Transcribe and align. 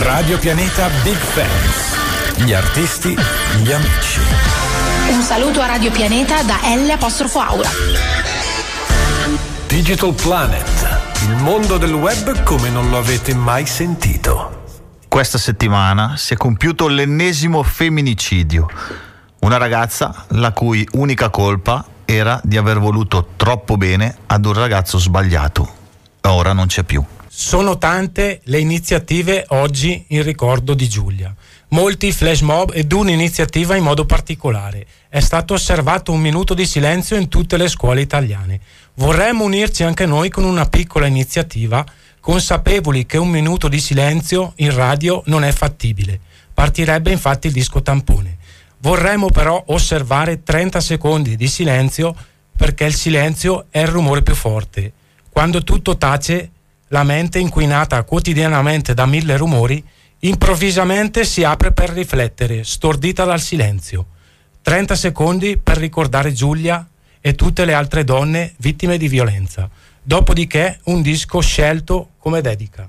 Radio 0.00 0.38
Pianeta 0.38 0.90
Big 1.02 1.16
Fans. 1.16 2.44
Gli 2.44 2.52
artisti, 2.52 3.16
gli 3.62 3.72
amici. 3.72 4.20
Un 5.08 5.22
saluto 5.22 5.62
a 5.62 5.66
Radio 5.66 5.90
Pianeta 5.90 6.42
da 6.42 6.58
L 6.76 6.90
apostrofo 6.90 7.38
Aura. 7.40 7.70
Digital 9.66 10.12
Planet. 10.12 11.00
Il 11.22 11.36
mondo 11.36 11.78
del 11.78 11.94
web 11.94 12.42
come 12.42 12.68
non 12.68 12.90
lo 12.90 12.98
avete 12.98 13.34
mai 13.34 13.64
sentito. 13.64 14.64
Questa 15.08 15.38
settimana 15.38 16.18
si 16.18 16.34
è 16.34 16.36
compiuto 16.36 16.88
l'ennesimo 16.88 17.62
femminicidio. 17.62 18.68
Una 19.40 19.56
ragazza 19.56 20.26
la 20.32 20.52
cui 20.52 20.86
unica 20.92 21.30
colpa 21.30 21.82
era 22.04 22.38
di 22.44 22.58
aver 22.58 22.80
voluto 22.80 23.28
troppo 23.36 23.78
bene 23.78 24.14
ad 24.26 24.44
un 24.44 24.52
ragazzo 24.52 24.98
sbagliato. 24.98 25.66
Ora 26.20 26.52
non 26.52 26.66
c'è 26.66 26.82
più. 26.82 27.02
Sono 27.38 27.76
tante 27.76 28.40
le 28.44 28.60
iniziative 28.60 29.44
oggi 29.48 30.06
in 30.08 30.22
ricordo 30.22 30.72
di 30.72 30.88
Giulia. 30.88 31.34
Molti 31.68 32.10
flash 32.10 32.40
mob 32.40 32.72
ed 32.72 32.90
un'iniziativa 32.90 33.76
in 33.76 33.84
modo 33.84 34.06
particolare. 34.06 34.86
È 35.10 35.20
stato 35.20 35.52
osservato 35.52 36.12
un 36.12 36.20
minuto 36.20 36.54
di 36.54 36.64
silenzio 36.64 37.14
in 37.16 37.28
tutte 37.28 37.58
le 37.58 37.68
scuole 37.68 38.00
italiane. 38.00 38.58
Vorremmo 38.94 39.44
unirci 39.44 39.84
anche 39.84 40.06
noi 40.06 40.30
con 40.30 40.44
una 40.44 40.64
piccola 40.64 41.04
iniziativa, 41.04 41.84
consapevoli 42.20 43.04
che 43.04 43.18
un 43.18 43.28
minuto 43.28 43.68
di 43.68 43.80
silenzio 43.80 44.54
in 44.56 44.74
radio 44.74 45.22
non 45.26 45.44
è 45.44 45.52
fattibile. 45.52 46.18
Partirebbe 46.54 47.12
infatti 47.12 47.48
il 47.48 47.52
disco 47.52 47.82
tampone. 47.82 48.38
Vorremmo 48.78 49.28
però 49.28 49.62
osservare 49.66 50.42
30 50.42 50.80
secondi 50.80 51.36
di 51.36 51.48
silenzio 51.48 52.16
perché 52.56 52.86
il 52.86 52.94
silenzio 52.94 53.66
è 53.68 53.80
il 53.80 53.88
rumore 53.88 54.22
più 54.22 54.34
forte. 54.34 54.90
Quando 55.28 55.62
tutto 55.62 55.98
tace 55.98 56.52
la 56.88 57.02
mente 57.02 57.38
inquinata 57.38 58.02
quotidianamente 58.04 58.94
da 58.94 59.06
mille 59.06 59.36
rumori, 59.36 59.82
improvvisamente 60.20 61.24
si 61.24 61.44
apre 61.44 61.72
per 61.72 61.90
riflettere, 61.90 62.64
stordita 62.64 63.24
dal 63.24 63.40
silenzio. 63.40 64.06
30 64.62 64.94
secondi 64.96 65.58
per 65.58 65.76
ricordare 65.76 66.32
Giulia 66.32 66.86
e 67.20 67.34
tutte 67.34 67.64
le 67.64 67.74
altre 67.74 68.04
donne 68.04 68.54
vittime 68.58 68.98
di 68.98 69.08
violenza. 69.08 69.68
Dopodiché 70.02 70.80
un 70.84 71.02
disco 71.02 71.40
scelto 71.40 72.10
come 72.18 72.40
dedica. 72.40 72.88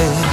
verte. 0.00 0.29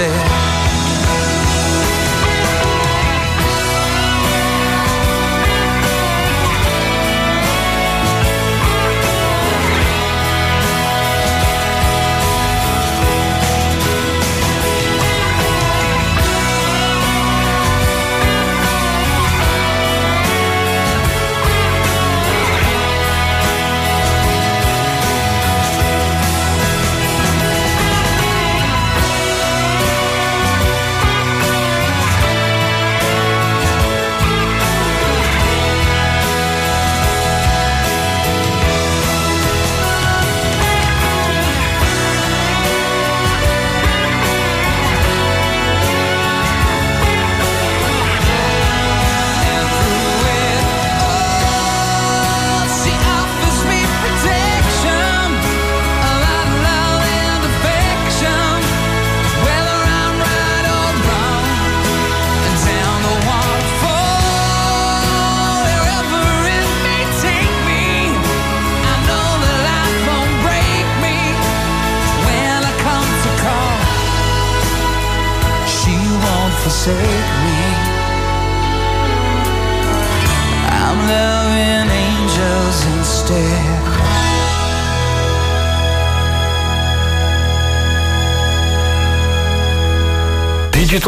stare 0.00 0.49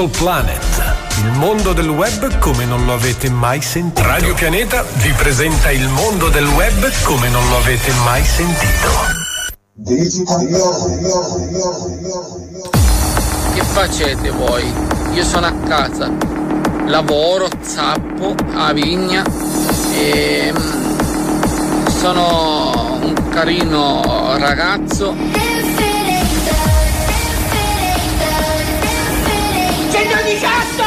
Digital 0.02 0.08
Planet. 0.10 0.94
Il 1.19 1.38
mondo 1.38 1.72
del 1.72 1.88
web 1.88 2.38
come 2.38 2.64
non 2.64 2.84
lo 2.84 2.94
avete 2.94 3.31
mai 3.31 3.60
sentito. 3.60 4.06
Radio 4.06 4.34
Pianeta 4.34 4.84
vi 4.94 5.12
presenta 5.12 5.70
il 5.70 5.87
mondo 5.88 6.28
del 6.28 6.46
web 6.46 6.90
come 7.04 7.28
non 7.28 7.46
lo 7.49 7.58
avete 7.58 7.93
mai 8.04 8.25
sentito. 8.25 8.88
Che 13.54 13.62
facete 13.62 14.31
voi? 14.31 14.72
Io 15.12 15.25
sono 15.25 15.46
a 15.46 15.52
casa, 15.69 16.10
lavoro, 16.87 17.49
zappo, 17.60 18.34
a 18.54 18.72
vigna 18.72 19.25
e 19.94 20.52
mm, 20.52 21.87
sono 21.87 22.99
un 23.02 23.14
carino 23.31 24.37
ragazzo 24.38 25.14
118! 29.92 30.82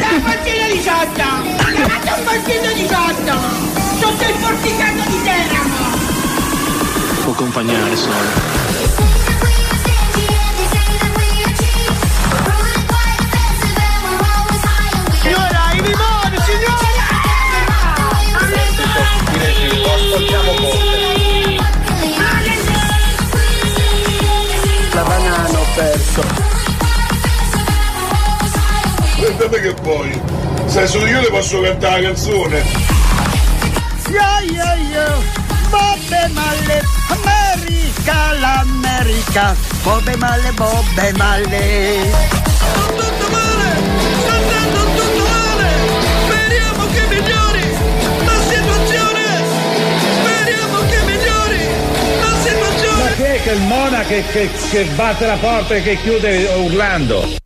La 0.00 0.18
portina 0.24 0.66
18! 0.66 1.22
Chiamate 1.72 2.10
un 2.10 2.24
portino 2.24 2.72
18! 2.72 3.32
Sotto 4.00 4.24
il 4.24 4.34
porticato 4.40 5.08
di 5.08 5.22
Teramo! 5.22 5.82
Può 7.22 7.32
accompagnare 7.32 7.96
solo. 7.96 8.62
La 24.92 25.02
banana 25.02 25.58
ho 25.58 25.66
perso. 25.76 26.63
Guardate 29.24 29.60
che 29.62 29.72
poi, 29.80 30.20
se 30.66 30.86
solo 30.86 31.06
io 31.06 31.18
le 31.22 31.30
posso 31.30 31.58
cantare 31.62 32.02
la 32.02 32.08
canzone. 32.08 32.62
Yo, 34.10 34.52
yo, 34.52 34.68
yo! 34.92 35.22
Bobbe 35.70 36.28
male, 36.28 36.82
America, 37.08 38.32
l'America! 38.38 39.56
Bobbe 39.82 40.14
male, 40.16 40.52
bobbe 40.52 41.12
male! 41.16 41.96
Tutto 42.94 43.30
male, 43.30 43.76
sta 44.20 44.32
andando 44.34 44.78
tutto 44.94 45.24
male. 45.24 45.70
Speriamo 46.26 46.86
che 46.92 47.06
migliori 47.08 47.78
la 48.26 48.40
situazione. 48.52 49.22
Speriamo 50.20 50.78
che 50.86 50.98
migliori 51.06 51.66
la 52.20 52.36
situazione. 52.42 53.02
Ma 53.02 53.10
chi 53.16 53.22
è 53.22 53.42
che 53.42 53.50
il 53.52 53.60
Mona 53.62 54.02
che, 54.02 54.22
che, 54.30 54.50
che 54.68 54.84
batte 54.94 55.24
la 55.24 55.36
porta 55.36 55.76
e 55.76 55.82
che 55.82 55.96
chiude 56.02 56.44
urlando? 56.58 57.42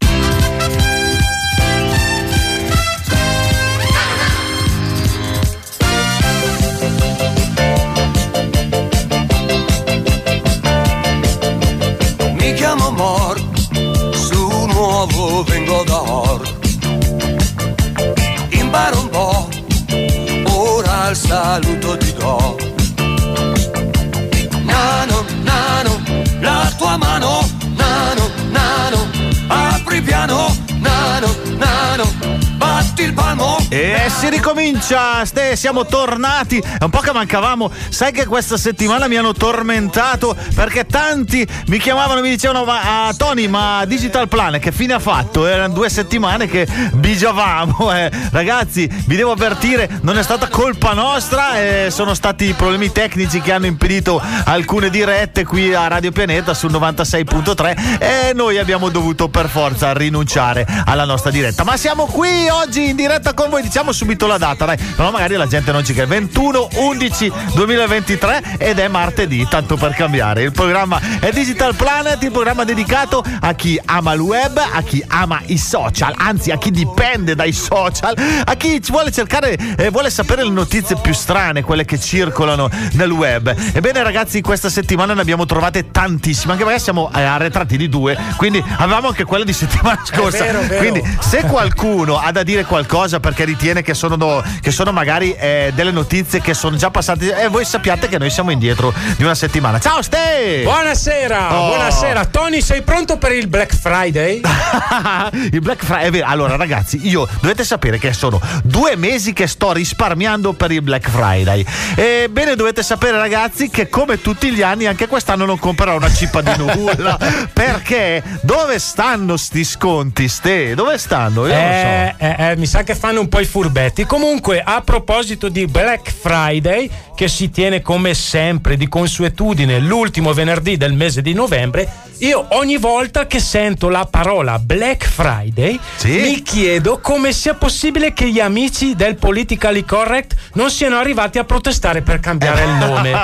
E 33.70 34.06
si 34.08 34.30
ricomincia, 34.30 35.22
Ste, 35.26 35.54
siamo 35.54 35.84
tornati. 35.84 36.58
È 36.58 36.84
un 36.84 36.88
po' 36.88 37.00
che 37.00 37.12
mancavamo. 37.12 37.70
Sai 37.90 38.12
che 38.12 38.24
questa 38.24 38.56
settimana 38.56 39.08
mi 39.08 39.16
hanno 39.16 39.34
tormentato 39.34 40.34
perché 40.54 40.86
tanti 40.86 41.46
mi 41.66 41.78
chiamavano 41.78 42.20
e 42.20 42.22
mi 42.22 42.30
dicevano: 42.30 42.64
Ma 42.64 43.06
ah, 43.08 43.14
Tony, 43.14 43.46
ma 43.46 43.84
Digital 43.84 44.26
Plan 44.26 44.58
che 44.58 44.72
fine 44.72 44.94
ha 44.94 44.98
fatto? 44.98 45.46
Erano 45.46 45.74
due 45.74 45.90
settimane 45.90 46.46
che 46.46 46.66
bigiavamo. 46.92 47.92
eh. 47.94 48.10
Ragazzi, 48.32 48.88
vi 49.06 49.16
devo 49.16 49.32
avvertire, 49.32 49.98
non 50.00 50.16
è 50.16 50.22
stata 50.22 50.48
colpa 50.48 50.94
nostra, 50.94 51.60
eh, 51.60 51.88
sono 51.90 52.14
stati 52.14 52.54
problemi 52.54 52.90
tecnici 52.90 53.42
che 53.42 53.52
hanno 53.52 53.66
impedito 53.66 54.20
alcune 54.44 54.88
dirette 54.88 55.44
qui 55.44 55.74
a 55.74 55.88
Radio 55.88 56.10
Pianeta 56.10 56.54
sul 56.54 56.70
96.3 56.72 57.98
e 57.98 58.32
noi 58.34 58.56
abbiamo 58.56 58.88
dovuto 58.88 59.28
per 59.28 59.46
forza 59.50 59.92
rinunciare 59.92 60.66
alla 60.86 61.04
nostra 61.04 61.30
diretta. 61.30 61.64
Ma 61.64 61.76
siamo 61.76 62.06
qui 62.06 62.48
oggi 62.48 62.88
in 62.88 62.96
diretta 62.96 63.34
con 63.34 63.50
voi, 63.50 63.57
diciamo 63.62 63.92
subito 63.92 64.26
la 64.26 64.38
data, 64.38 64.64
dai, 64.64 64.76
però 64.76 65.10
magari 65.10 65.34
la 65.34 65.46
gente 65.46 65.72
non 65.72 65.84
ci 65.84 65.92
crede. 65.92 66.06
21 66.08 66.68
11 66.74 67.32
2023 67.54 68.42
ed 68.58 68.78
è 68.78 68.88
martedì, 68.88 69.46
tanto 69.48 69.76
per 69.76 69.94
cambiare. 69.94 70.42
Il 70.42 70.52
programma 70.52 71.00
è 71.20 71.30
Digital 71.30 71.74
Planet, 71.74 72.22
il 72.22 72.30
programma 72.30 72.64
dedicato 72.64 73.24
a 73.40 73.52
chi 73.54 73.80
ama 73.84 74.12
il 74.12 74.20
web, 74.20 74.56
a 74.58 74.82
chi 74.82 75.02
ama 75.06 75.40
i 75.46 75.58
social, 75.58 76.14
anzi 76.16 76.50
a 76.50 76.58
chi 76.58 76.70
dipende 76.70 77.34
dai 77.34 77.52
social, 77.52 78.14
a 78.44 78.54
chi 78.54 78.82
ci 78.82 78.92
vuole 78.92 79.10
cercare 79.10 79.56
e 79.76 79.90
vuole 79.90 80.10
sapere 80.10 80.44
le 80.44 80.50
notizie 80.50 80.96
più 81.00 81.12
strane, 81.12 81.62
quelle 81.62 81.84
che 81.84 81.98
circolano 81.98 82.68
nel 82.92 83.10
web. 83.10 83.54
Ebbene 83.72 84.02
ragazzi, 84.02 84.40
questa 84.40 84.70
settimana 84.70 85.14
ne 85.14 85.20
abbiamo 85.20 85.46
trovate 85.46 85.90
tantissime, 85.90 86.52
anche 86.52 86.64
perché 86.64 86.80
siamo 86.80 87.10
eh, 87.14 87.22
arretrati 87.22 87.76
di 87.76 87.88
due, 87.88 88.16
quindi 88.36 88.62
avevamo 88.78 89.08
anche 89.08 89.24
quelle 89.24 89.44
di 89.44 89.52
settimana 89.52 90.00
scorsa. 90.04 90.44
vero, 90.44 90.60
vero. 90.62 90.76
Quindi 90.78 91.16
se 91.20 91.42
qualcuno 91.42 92.18
ha 92.18 92.30
da 92.32 92.42
dire 92.42 92.64
qualcosa 92.64 93.20
perché 93.20 93.44
ritiene 93.48 93.82
che 93.82 93.94
sono, 93.94 94.42
che 94.60 94.70
sono 94.70 94.92
magari 94.92 95.32
eh, 95.34 95.72
delle 95.74 95.90
notizie 95.90 96.40
che 96.40 96.52
sono 96.54 96.76
già 96.76 96.90
passate, 96.90 97.44
eh, 97.44 97.48
voi 97.48 97.64
sappiate 97.64 98.08
che 98.08 98.18
noi 98.18 98.30
siamo 98.30 98.50
indietro 98.50 98.92
di 99.16 99.24
una 99.24 99.34
settimana. 99.34 99.80
Ciao 99.80 100.02
Ste! 100.02 100.60
Buonasera, 100.64 101.54
Oh. 101.58 101.68
buonasera. 101.68 102.26
Tony, 102.26 102.60
sei 102.60 102.82
pronto 102.82 103.16
per 103.16 103.32
il 103.32 103.48
Black 103.48 103.74
Friday? 103.74 104.40
il 105.50 105.60
Black 105.60 105.82
Friday. 105.84 106.20
Allora, 106.20 106.56
ragazzi, 106.56 107.00
io 107.08 107.26
dovete 107.40 107.64
sapere 107.64 107.98
che 107.98 108.12
sono 108.12 108.40
due 108.62 108.96
mesi 108.96 109.32
che 109.32 109.46
sto 109.46 109.72
risparmiando 109.72 110.52
per 110.52 110.70
il 110.70 110.82
Black 110.82 111.08
Friday. 111.08 111.64
Ebbene, 111.94 112.54
dovete 112.54 112.82
sapere, 112.82 113.16
ragazzi, 113.16 113.70
che 113.70 113.88
come 113.88 114.20
tutti 114.20 114.50
gli 114.50 114.62
anni, 114.62 114.86
anche 114.86 115.06
quest'anno 115.06 115.44
non 115.46 115.58
comprerò 115.58 115.96
una 115.96 116.12
cippa 116.12 116.42
di 116.42 116.52
nulla. 116.56 117.18
perché 117.52 118.22
dove 118.42 118.78
stanno 118.78 119.36
sti 119.36 119.64
sconti, 119.64 120.28
ste? 120.28 120.74
Dove 120.74 120.98
stanno? 120.98 121.46
Io 121.46 121.54
non 121.54 121.62
lo 121.64 121.72
so. 121.72 121.86
Eh, 121.86 122.14
eh, 122.18 122.36
eh, 122.50 122.56
mi 122.56 122.66
sa 122.66 122.82
che 122.82 122.94
fanno 122.94 123.20
un 123.20 123.28
po' 123.28 123.37
i 123.40 123.44
furbetti. 123.44 124.04
Comunque, 124.04 124.62
a 124.64 124.80
proposito 124.80 125.48
di 125.48 125.66
Black 125.66 126.12
Friday, 126.12 126.90
che 127.14 127.28
si 127.28 127.50
tiene 127.50 127.82
come 127.82 128.14
sempre 128.14 128.76
di 128.76 128.88
consuetudine 128.88 129.78
l'ultimo 129.80 130.32
venerdì 130.32 130.76
del 130.76 130.92
mese 130.92 131.22
di 131.22 131.32
novembre, 131.32 132.06
io 132.18 132.46
ogni 132.50 132.78
volta 132.78 133.28
che 133.28 133.38
sento 133.38 133.88
la 133.88 134.06
parola 134.10 134.58
Black 134.58 135.06
Friday 135.06 135.78
mi 136.02 136.42
chiedo 136.42 136.98
come 137.00 137.32
sia 137.32 137.54
possibile 137.54 138.12
che 138.12 138.28
gli 138.28 138.40
amici 138.40 138.96
del 138.96 139.14
politically 139.14 139.84
correct 139.84 140.34
non 140.54 140.68
siano 140.70 140.96
arrivati 140.98 141.38
a 141.38 141.44
protestare 141.44 142.02
per 142.02 142.18
cambiare 142.18 142.64
il 142.64 142.70
nome. 142.70 143.12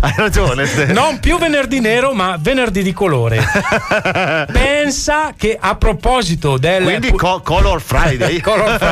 Hai 0.00 0.14
ragione. 0.16 0.64
Non 0.92 1.18
più 1.18 1.38
venerdì 1.38 1.80
nero, 1.80 2.12
ma 2.12 2.36
venerdì 2.38 2.82
di 2.82 2.92
colore. 2.92 3.42
Pensa 4.52 5.32
che 5.36 5.58
a 5.60 5.74
proposito 5.74 6.58
del. 6.58 6.84
Quindi 6.84 7.10
co- 7.12 7.40
Color 7.40 7.80
Friday. 7.80 8.38
Color 8.42 8.78
Friday. 8.78 8.91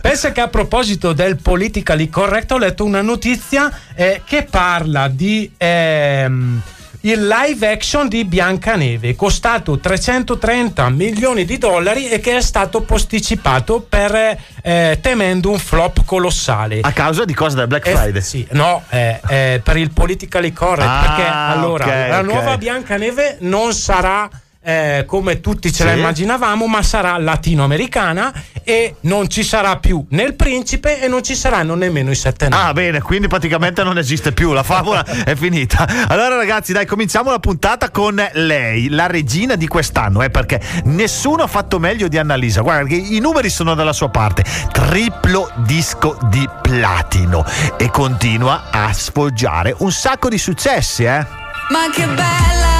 Pensa 0.00 0.32
che 0.32 0.40
a 0.40 0.48
proposito 0.48 1.12
del 1.12 1.36
politically 1.40 2.08
correct 2.08 2.50
ho 2.52 2.58
letto 2.58 2.84
una 2.84 3.02
notizia 3.02 3.70
eh, 3.94 4.22
che 4.24 4.44
parla 4.44 5.08
di. 5.08 5.50
ehm, 5.56 6.62
il 7.04 7.26
live 7.26 7.68
action 7.68 8.06
di 8.06 8.24
Biancaneve 8.24 9.16
costato 9.16 9.76
330 9.80 10.88
milioni 10.90 11.44
di 11.44 11.58
dollari 11.58 12.08
e 12.08 12.20
che 12.20 12.36
è 12.36 12.40
stato 12.40 12.82
posticipato 12.82 13.80
per 13.80 14.38
eh, 14.62 14.98
temendo 15.02 15.50
un 15.50 15.58
flop 15.58 16.04
colossale. 16.04 16.78
A 16.80 16.92
causa 16.92 17.24
di 17.24 17.34
cosa 17.34 17.56
del 17.56 17.66
Black 17.66 17.88
Eh, 17.88 17.96
Friday? 17.96 18.22
sì, 18.22 18.46
no, 18.52 18.84
eh, 18.90 19.20
eh, 19.28 19.60
per 19.64 19.78
il 19.78 19.90
politically 19.90 20.52
correct. 20.52 20.88
Ah, 20.88 21.00
perché 21.04 21.28
allora 21.28 21.84
ok, 21.86 22.08
la 22.08 22.18
ok. 22.20 22.24
nuova 22.24 22.56
Biancaneve 22.56 23.38
non 23.40 23.72
sarà 23.74 24.30
eh, 24.64 25.04
come 25.06 25.40
tutti 25.40 25.72
ce 25.72 25.84
la 25.84 25.92
Sì. 25.92 25.98
immaginavamo, 25.98 26.66
ma 26.66 26.82
sarà 26.82 27.18
latinoamericana 27.18 28.32
e 28.62 28.94
non 29.00 29.28
ci 29.28 29.42
sarà 29.42 29.76
più 29.78 30.04
né 30.10 30.22
il 30.22 30.34
principe 30.34 31.02
e 31.02 31.08
non 31.08 31.22
ci 31.24 31.34
saranno 31.34 31.74
nemmeno 31.74 32.10
i 32.10 32.14
sette 32.14 32.48
nani. 32.48 32.68
Ah, 32.68 32.72
bene, 32.72 33.00
quindi 33.00 33.26
praticamente 33.28 33.82
non 33.82 33.98
esiste 33.98 34.32
più, 34.32 34.52
la 34.52 34.62
favola 34.62 35.04
è 35.24 35.34
finita. 35.34 35.86
Allora, 36.08 36.36
ragazzi, 36.36 36.72
dai, 36.72 36.86
cominciamo 36.86 37.30
la 37.30 37.38
puntata 37.40 37.90
con 37.90 38.24
lei, 38.34 38.88
la 38.88 39.06
regina 39.08 39.56
di 39.56 39.66
quest'anno, 39.66 40.22
eh, 40.22 40.30
perché 40.30 40.60
nessuno 40.84 41.42
ha 41.42 41.48
fatto 41.48 41.78
meglio 41.78 42.06
di 42.08 42.18
Annalisa. 42.18 42.60
Guarda, 42.60 42.88
che 42.88 42.94
i 42.94 43.18
numeri 43.18 43.50
sono 43.50 43.74
dalla 43.74 43.92
sua 43.92 44.10
parte. 44.10 44.44
Triplo 44.70 45.50
disco 45.56 46.16
di 46.30 46.48
platino 46.62 47.44
e 47.76 47.90
continua 47.90 48.68
a 48.70 48.92
sfoggiare 48.92 49.74
un 49.78 49.90
sacco 49.90 50.28
di 50.28 50.38
successi, 50.38 51.02
eh. 51.04 51.26
Ma 51.70 51.88
che 51.92 52.04
bella 52.06 52.71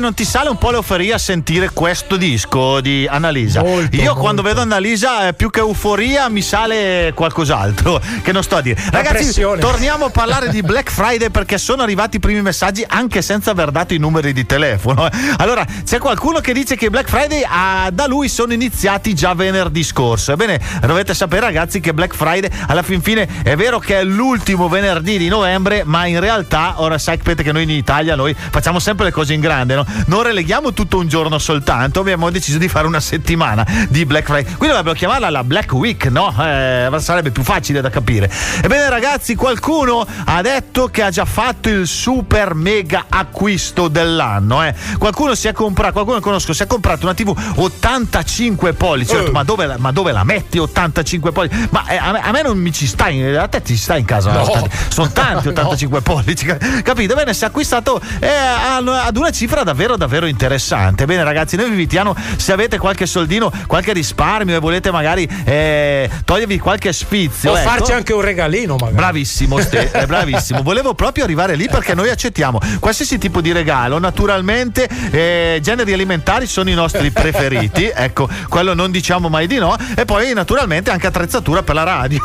non 0.00 0.14
ti 0.14 0.24
sale 0.24 0.48
un 0.48 0.56
po' 0.56 0.70
l'euforia 0.70 1.16
a 1.16 1.18
sentire 1.18 1.70
questo 1.70 2.16
disco 2.16 2.80
di 2.80 3.06
Annalisa? 3.08 3.62
Io 4.02 4.14
quando 4.14 4.42
vedo 4.42 4.60
Annalisa, 4.62 5.28
eh, 5.28 5.34
più 5.34 5.50
che 5.50 5.60
euforia, 5.60 6.28
mi 6.28 6.42
sale 6.42 7.12
qualcos'altro 7.14 8.00
che 8.22 8.32
non 8.32 8.42
sto 8.42 8.56
a 8.56 8.60
dire. 8.62 8.80
Ragazzi, 8.90 9.40
torniamo 9.60 10.06
a 10.06 10.10
parlare 10.10 10.48
di 10.48 10.62
Black 10.62 10.90
Friday 10.92 11.30
perché 11.30 11.58
sono 11.58 11.82
arrivati 11.82 12.16
i 12.16 12.20
primi 12.20 12.40
messaggi 12.42 12.84
anche 12.86 13.22
senza 13.22 13.50
aver 13.50 13.70
dato 13.70 13.94
i 13.94 13.98
numeri 13.98 14.32
di 14.32 14.46
telefono. 14.46 15.06
eh. 15.06 15.10
Allora, 15.36 15.64
c'è 15.84 15.98
qualcuno 15.98 16.40
che 16.40 16.52
dice 16.52 16.76
che 16.76 16.90
Black 16.90 17.08
Friday 17.08 17.44
ah, 17.46 17.90
da 17.92 18.06
lui 18.06 18.28
sono 18.28 18.52
iniziati 18.52 19.14
già 19.14 19.34
venerdì 19.34 19.84
scorso. 19.84 20.32
Ebbene, 20.32 20.60
dovete 20.80 21.14
sapere, 21.14 21.42
ragazzi, 21.42 21.80
che 21.80 21.92
Black 21.92 22.14
Friday 22.14 22.50
alla 22.66 22.82
fin 22.82 23.02
fine 23.02 23.28
è 23.42 23.54
vero 23.54 23.78
che 23.78 24.00
è 24.00 24.04
l'ultimo 24.04 24.68
venerdì 24.68 25.18
di 25.18 25.28
novembre, 25.28 25.82
ma 25.84 26.06
in 26.06 26.20
realtà, 26.20 26.74
ora 26.76 26.96
sapete 26.98 27.42
che 27.42 27.52
noi 27.52 27.64
in 27.64 27.70
Italia 27.70 28.14
noi 28.14 28.34
facciamo 28.34 28.78
sempre 28.78 29.04
le 29.06 29.12
cose 29.12 29.34
in 29.34 29.40
grande, 29.40 29.74
no? 29.74 29.84
Non 30.06 30.22
releghiamo 30.22 30.72
tutto 30.72 30.98
un 30.98 31.08
giorno 31.08 31.38
soltanto, 31.38 32.00
abbiamo 32.00 32.30
deciso 32.30 32.58
di 32.58 32.68
fare 32.68 32.86
una 32.86 33.00
settimana 33.00 33.66
di 33.88 34.04
Black 34.04 34.24
Friday. 34.24 34.44
Quindi 34.44 34.68
dovrebbero 34.68 34.94
chiamarla 34.94 35.30
la 35.30 35.44
Black 35.44 35.72
Week, 35.72 36.04
no? 36.06 36.34
Eh, 36.38 36.88
sarebbe 36.98 37.30
più 37.30 37.42
facile 37.42 37.80
da 37.80 37.90
capire. 37.90 38.30
Ebbene, 38.62 38.88
ragazzi, 38.88 39.34
qualcuno 39.34 40.06
ha 40.24 40.42
detto 40.42 40.88
che 40.88 41.02
ha 41.02 41.10
già 41.10 41.24
fatto 41.24 41.68
il 41.68 41.86
super 41.86 42.54
mega 42.54 43.06
acquisto 43.08 43.88
dell'anno, 43.88 44.62
eh? 44.64 44.74
Qualcuno 44.98 45.34
si 45.34 45.48
è 45.48 45.52
comprato, 45.52 45.92
qualcuno 45.92 46.20
conosco, 46.20 46.52
si 46.52 46.62
è 46.62 46.66
comprato 46.66 47.06
una 47.06 47.14
TV 47.14 47.34
85 47.56 48.72
pollici. 48.74 49.14
Detto, 49.14 49.32
ma, 49.32 49.42
dove 49.42 49.66
la, 49.66 49.76
ma 49.78 49.92
dove 49.92 50.12
la 50.12 50.24
metti 50.24 50.58
85 50.58 51.32
pollici? 51.32 51.68
Ma 51.70 51.86
eh, 51.86 51.96
a, 51.96 52.12
me, 52.12 52.20
a 52.20 52.30
me 52.30 52.42
non 52.42 52.58
mi 52.58 52.72
ci 52.72 52.86
sta, 52.86 53.08
in, 53.08 53.36
a 53.36 53.48
te 53.48 53.62
ti 53.62 53.76
sta 53.76 53.96
in 53.96 54.04
casa. 54.04 54.32
No. 54.32 54.42
80 54.42 54.68
sono 54.88 55.10
tanti 55.10 55.48
85 55.60 56.00
pollici, 56.00 56.46
capito? 56.82 57.14
Bene, 57.14 57.34
si 57.34 57.44
è 57.44 57.46
acquistato 57.46 58.00
eh, 58.18 58.28
ad 58.28 59.16
una 59.16 59.30
cifra 59.30 59.62
davvero 59.62 59.79
davvero 59.88 60.26
interessante. 60.26 61.04
Bene 61.06 61.24
ragazzi, 61.24 61.56
noi 61.56 61.66
vi 61.66 61.72
invitiamo 61.72 62.14
se 62.36 62.52
avete 62.52 62.78
qualche 62.78 63.06
soldino, 63.06 63.50
qualche 63.66 63.92
risparmio 63.92 64.56
e 64.56 64.58
volete 64.58 64.90
magari 64.90 65.28
eh, 65.44 66.08
togliervi 66.24 66.58
qualche 66.58 66.92
sfizio. 66.92 67.52
O 67.52 67.58
ecco. 67.58 67.68
farci 67.68 67.92
anche 67.92 68.12
un 68.12 68.20
regalino, 68.20 68.76
magari. 68.76 68.94
Bravissimo, 68.94 69.58
Ste, 69.58 69.90
eh, 69.92 70.06
bravissimo. 70.06 70.62
Volevo 70.62 70.94
proprio 70.94 71.24
arrivare 71.24 71.54
lì 71.54 71.68
perché 71.68 71.94
noi 71.94 72.10
accettiamo 72.10 72.60
qualsiasi 72.78 73.18
tipo 73.18 73.40
di 73.40 73.52
regalo. 73.52 73.98
Naturalmente, 73.98 74.88
eh, 75.10 75.58
generi 75.62 75.92
alimentari 75.92 76.46
sono 76.46 76.70
i 76.70 76.74
nostri 76.74 77.10
preferiti. 77.12 77.90
ecco, 77.92 78.28
quello 78.48 78.74
non 78.74 78.90
diciamo 78.90 79.28
mai 79.28 79.46
di 79.46 79.58
no. 79.58 79.76
E 79.94 80.04
poi, 80.04 80.32
naturalmente, 80.34 80.90
anche 80.90 81.06
attrezzatura 81.06 81.62
per 81.62 81.74
la 81.74 81.84
radio. 81.84 82.20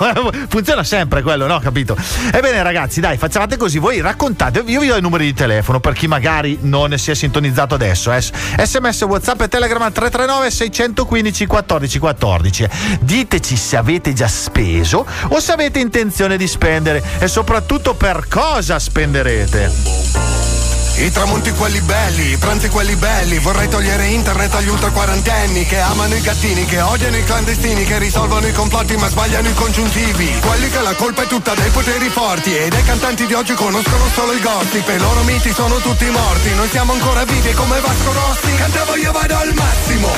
Funziona 0.50 0.84
sempre 0.84 1.22
quello, 1.22 1.48
no? 1.48 1.60
Capito? 1.60 1.96
Ebbene, 2.32 2.62
ragazzi, 2.64 3.00
dai, 3.00 3.18
facciate 3.18 3.58
così. 3.58 3.80
Voi 3.80 4.02
raccontate. 4.02 4.64
Io 4.66 4.80
vi 4.80 4.88
do 4.88 4.98
i 4.98 5.02
numeri 5.02 5.26
di 5.26 5.34
telefono 5.34 5.80
per 5.80 5.94
chi 5.94 6.08
magari 6.08 6.58
non 6.62 6.98
si 6.98 7.12
è 7.12 7.14
sintonizzato 7.36 7.76
adesso. 7.76 8.14
Eh. 8.14 8.22
SMS, 8.22 9.02
WhatsApp 9.02 9.42
e 9.42 9.48
Telegram 9.48 9.82
al 9.82 9.92
339 9.92 10.52
615 10.52 11.46
14 11.46 12.00
14. 12.00 12.70
Diteci 13.02 13.58
se 13.58 13.78
avete 13.78 14.14
già 14.14 14.28
speso 14.28 15.06
o 15.30 15.40
se 15.40 15.52
avete 15.52 15.80
intenzione 15.80 16.38
di 16.38 16.48
spendere 16.48 17.04
e 17.20 17.28
soprattutto 17.28 17.94
per 17.96 18.28
cosa 18.30 18.80
spenderete. 18.80 20.55
I 20.98 21.12
tramonti 21.12 21.52
quelli 21.52 21.82
belli, 21.82 22.32
i 22.32 22.38
pranzi 22.38 22.70
quelli 22.70 22.96
belli 22.96 23.38
Vorrei 23.40 23.68
togliere 23.68 24.08
internet 24.08 24.54
agli 24.56 24.70
ultra 24.70 24.92
quarantenni 24.92 25.66
Che 25.66 25.78
amano 25.78 26.16
i 26.16 26.22
gattini, 26.22 26.64
che 26.66 26.80
odiano 26.80 27.18
i 27.18 27.24
clandestini 27.24 27.84
Che 27.84 28.00
risolvono 28.00 28.48
i 28.48 28.54
complotti 28.54 28.96
ma 28.96 29.10
sbagliano 29.10 29.50
i 29.50 29.54
congiuntivi. 29.54 30.40
Quelli 30.40 30.70
che 30.70 30.80
la 30.80 30.96
colpa 30.96 31.24
è 31.24 31.28
tutta 31.28 31.54
dei 31.54 31.70
poteri 31.70 32.08
forti 32.08 32.56
E 32.56 32.70
dei 32.70 32.84
cantanti 32.84 33.26
di 33.26 33.34
oggi 33.34 33.54
conoscono 33.56 34.08
solo 34.14 34.32
il 34.32 34.42
gossip 34.42 34.88
E 34.88 34.96
i 34.96 35.00
loro 35.00 35.22
miti 35.24 35.52
sono 35.54 35.76
tutti 35.80 36.06
morti. 36.06 36.54
Noi 36.54 36.70
siamo 36.70 36.94
ancora 36.94 37.26
vivi 37.26 37.52
come 37.54 37.80
Vasco 37.82 38.14
Rossi 38.14 38.56
Cantavo 38.56 38.96
io 38.96 39.12
vado 39.12 39.36
al 39.36 39.54
massimo 39.54 40.10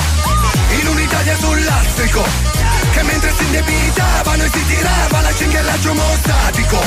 In 0.79 0.87
un'Italia 0.89 1.37
sul 1.37 1.63
lastrico 1.63 2.56
Che 2.97 3.03
mentre 3.03 3.31
si 3.31 3.43
indebitavano 3.43 4.43
e 4.43 4.49
si 4.51 4.65
tirava 4.65 5.21
la 5.21 5.31
cinghiallaggio 5.31 5.93
mostatico 5.93 6.81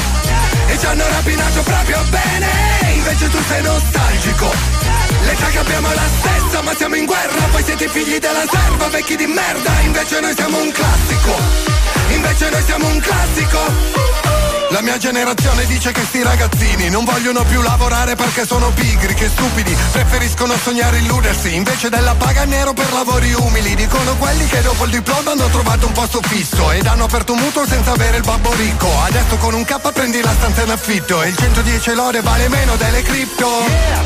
E 0.67 0.77
ci 0.77 0.87
hanno 0.87 1.07
rapinato 1.07 1.63
proprio 1.63 2.03
bene 2.11 2.49
Invece 2.95 3.29
tu 3.29 3.39
sei 3.47 3.63
nostalgico. 3.63 4.51
L'età 5.23 5.47
che 5.47 5.59
abbiamo 5.59 5.89
è 5.89 5.95
la 5.95 6.09
stessa 6.19 6.63
ma 6.63 6.75
siamo 6.75 6.97
in 6.97 7.05
guerra 7.05 7.47
Voi 7.53 7.63
siete 7.63 7.89
figli 7.89 8.19
della 8.19 8.45
serva, 8.51 8.89
vecchi 8.89 9.15
di 9.15 9.27
merda 9.27 9.71
Invece 9.85 10.21
noi 10.21 10.35
siamo 10.35 10.61
un 10.61 10.73
classico. 10.73 11.39
Invece 12.09 12.51
noi 12.51 12.63
siamo 12.65 12.89
un 12.89 12.99
classico 12.99 14.40
la 14.71 14.83
mia 14.83 14.99
generazione 14.99 15.67
dice 15.67 15.91
che 15.91 16.03
sti 16.05 16.23
ragazzini 16.23 16.89
non 16.91 17.05
vogliono 17.05 17.43
più 17.45 17.61
lavorare 17.61 18.15
perché 18.15 18.47
sono 18.47 18.71
pigri, 18.71 19.15
che 19.15 19.29
stupidi, 19.29 19.77
preferiscono 19.93 20.55
sognare 20.57 20.99
illudersi 20.99 21.55
invece 21.55 21.89
della 21.89 22.15
paga 22.15 22.45
nero 22.45 22.73
per 22.73 22.93
lavori 22.93 23.33
umili. 23.33 23.75
Dicono 23.75 24.15
quelli 24.17 24.47
che 24.47 24.63
dopo 24.63 24.85
il 24.85 24.91
diploma 24.91 25.33
hanno 25.33 25.49
trovato 25.49 25.87
un 25.87 25.93
posto 25.93 26.21
fisso 26.23 26.71
ed 26.71 26.87
hanno 26.87 27.05
aperto 27.05 27.33
un 27.33 27.41
mutuo 27.41 27.67
senza 27.67 27.93
avere 27.93 28.19
il 28.19 28.23
babbo 28.23 28.53
ricco. 28.55 28.89
Adesso 29.03 29.37
con 29.37 29.55
un 29.55 29.65
K 29.65 29.93
prendi 29.93 30.23
la 30.23 30.33
stanza 30.33 30.63
in 30.63 30.71
affitto 30.71 31.23
e 31.23 31.29
il 31.29 31.37
110 31.37 31.95
lode 31.95 32.21
vale 32.21 32.49
meno 32.49 32.77
delle 32.77 33.03
cripto. 33.03 33.49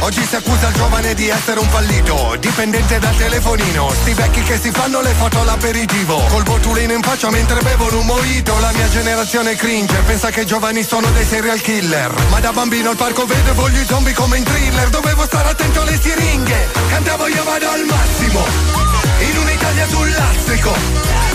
Oggi 0.01 0.25
si 0.25 0.37
accusa 0.37 0.69
il 0.69 0.75
giovane 0.75 1.15
di 1.15 1.29
essere 1.29 1.61
un 1.61 1.69
fallito, 1.69 2.37
dipendente 2.39 2.99
dal 2.99 3.17
telefonino. 3.17 3.91
Sti 4.03 4.15
vecchi 4.15 4.43
che 4.43 4.59
si 4.59 4.71
fanno 4.71 5.01
le 5.03 5.13
foto 5.13 5.41
all'aperitivo, 5.41 6.25
col 6.29 6.43
botulino 6.43 6.95
in 6.95 7.03
faccia 7.03 7.31
mentre 7.31 7.61
bevono 7.61 7.99
un 7.99 8.07
mojito. 8.07 8.59
La 8.61 8.73
mia 8.73 8.89
generazione 8.89 9.55
cringe, 9.57 9.97
pensa 10.07 10.31
che 10.31 10.45
giovani 10.55 10.85
sono 10.85 11.11
dei 11.11 11.25
serial 11.25 11.61
killer. 11.61 12.15
Ma 12.31 12.39
da 12.39 12.53
bambino 12.53 12.91
al 12.91 12.97
parco 12.97 13.27
vedevo 13.27 13.69
gli 13.71 13.85
zombie 13.87 14.15
come 14.15 14.37
in 14.37 14.45
thriller, 14.45 14.89
dovevo 14.89 15.25
stare 15.25 15.49
attento 15.49 15.81
alle 15.81 15.99
siringhe. 16.01 16.71
Cantavo 16.91 17.27
io 17.27 17.43
vado 17.43 17.69
al 17.71 17.85
massimo, 17.85 18.45
in 19.19 19.37
un'Italia 19.37 19.89
sul 19.89 20.09
lastrico. 20.13 20.73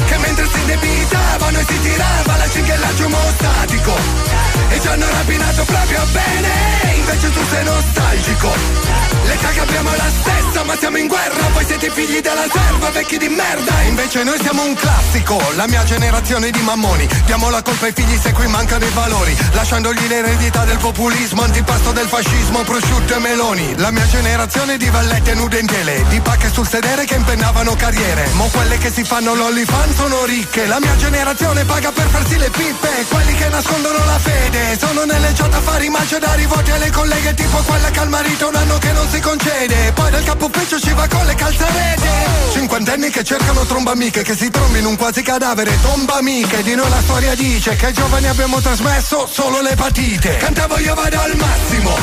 Che 0.05 0.17
mentre 0.19 0.47
si 0.47 0.59
indebitavano 0.59 1.59
e 1.59 1.65
si 1.67 1.79
tirava 1.81 2.37
la 2.37 2.49
cinghiallaggio 2.49 3.09
mostatico. 3.09 4.28
E 4.69 4.79
ci 4.79 4.87
hanno 4.87 5.05
rapinato 5.09 5.63
proprio 5.63 6.05
bene, 6.11 6.93
invece 6.95 7.31
tu 7.31 7.39
sei 7.49 7.63
nostalgico. 7.63 9.07
L'età 9.25 9.49
che 9.49 9.59
abbiamo 9.59 9.89
la 9.95 10.09
stessa, 10.21 10.63
ma 10.63 10.75
siamo 10.77 10.97
in 10.97 11.07
guerra, 11.07 11.49
voi 11.53 11.65
siete 11.65 11.91
figli 11.91 12.19
della 12.19 12.45
serva, 12.51 12.89
vecchi 12.89 13.17
di 13.17 13.27
merda. 13.29 13.81
Invece 13.83 14.23
noi 14.23 14.37
siamo 14.41 14.63
un 14.63 14.73
classico, 14.73 15.39
la 15.55 15.67
mia 15.67 15.83
generazione 15.83 16.49
di 16.49 16.61
mammoni. 16.61 17.07
Diamo 17.25 17.49
la 17.49 17.61
colpa 17.61 17.85
ai 17.85 17.93
figli 17.93 18.17
se 18.17 18.31
qui 18.31 18.47
mancano 18.47 18.85
i 18.85 18.91
valori, 18.93 19.37
lasciandogli 19.51 20.07
l'eredità 20.07 20.65
del 20.65 20.77
populismo, 20.77 21.43
antipasto 21.43 21.91
del 21.91 22.07
fascismo, 22.07 22.63
prosciutto 22.63 23.15
e 23.15 23.19
meloni. 23.19 23.77
La 23.77 23.91
mia 23.91 24.07
generazione 24.07 24.77
di 24.77 24.89
vallette 24.89 25.33
nude 25.35 25.59
in 25.59 25.67
tele, 25.67 26.03
di 26.09 26.19
pacche 26.21 26.49
sul 26.51 26.67
sedere 26.67 27.05
che 27.05 27.15
impennavano 27.15 27.75
carriere. 27.75 28.29
Mo 28.33 28.49
quelle 28.51 28.77
che 28.77 28.91
si 28.91 29.03
fanno 29.03 29.35
l'olifan 29.35 29.93
sono 29.93 30.25
ricche, 30.25 30.65
la 30.65 30.79
mia 30.79 30.95
generazione 30.95 31.65
paga 31.65 31.91
per 31.91 32.07
farsi 32.07 32.37
le 32.37 32.49
pippe. 32.49 33.05
Quelli 33.07 33.33
che 33.35 33.47
nascondono 33.49 34.03
la 34.05 34.17
fede, 34.17 34.48
sono 34.79 35.03
nelle 35.05 35.33
chat 35.33 35.53
a 35.53 35.61
fare 35.61 35.85
i 35.85 35.89
macedari, 35.89 36.45
voti 36.45 36.71
alle 36.71 36.89
colleghe 36.91 37.33
tipo 37.33 37.57
quella 37.57 37.89
che 37.89 37.99
al 37.99 38.09
marito 38.09 38.47
un 38.47 38.55
anno 38.55 38.77
che 38.77 38.91
non 38.91 39.07
si 39.09 39.19
concede. 39.19 39.91
Poi 39.93 40.11
dal 40.11 40.23
capo 40.23 40.45
ufficio 40.45 40.79
ci 40.79 40.93
va 40.93 41.07
con 41.07 41.25
le 41.25 41.35
calzarete. 41.35 42.09
Cinquantenni 42.51 43.09
che 43.09 43.23
cercano 43.23 43.65
tromba 43.65 43.91
amiche, 43.91 44.23
che 44.23 44.35
si 44.35 44.49
trombi 44.49 44.79
in 44.79 44.85
un 44.85 44.95
quasi 44.95 45.21
cadavere, 45.21 45.79
tomba 45.81 46.15
amiche. 46.15 46.63
Di 46.63 46.75
noi 46.75 46.89
la 46.89 47.01
storia 47.01 47.35
dice 47.35 47.75
che 47.75 47.87
ai 47.87 47.93
giovani 47.93 48.27
abbiamo 48.27 48.59
trasmesso 48.59 49.27
solo 49.31 49.61
le 49.61 49.75
patite. 49.75 50.37
Cantavo 50.37 50.79
io 50.79 50.93
vado 50.93 51.19
al 51.19 51.35
massimo, 51.35 51.95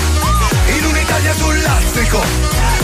in 0.76 0.84
un'Italia 0.84 1.34
sul 1.34 1.60
lastrico. 1.60 2.22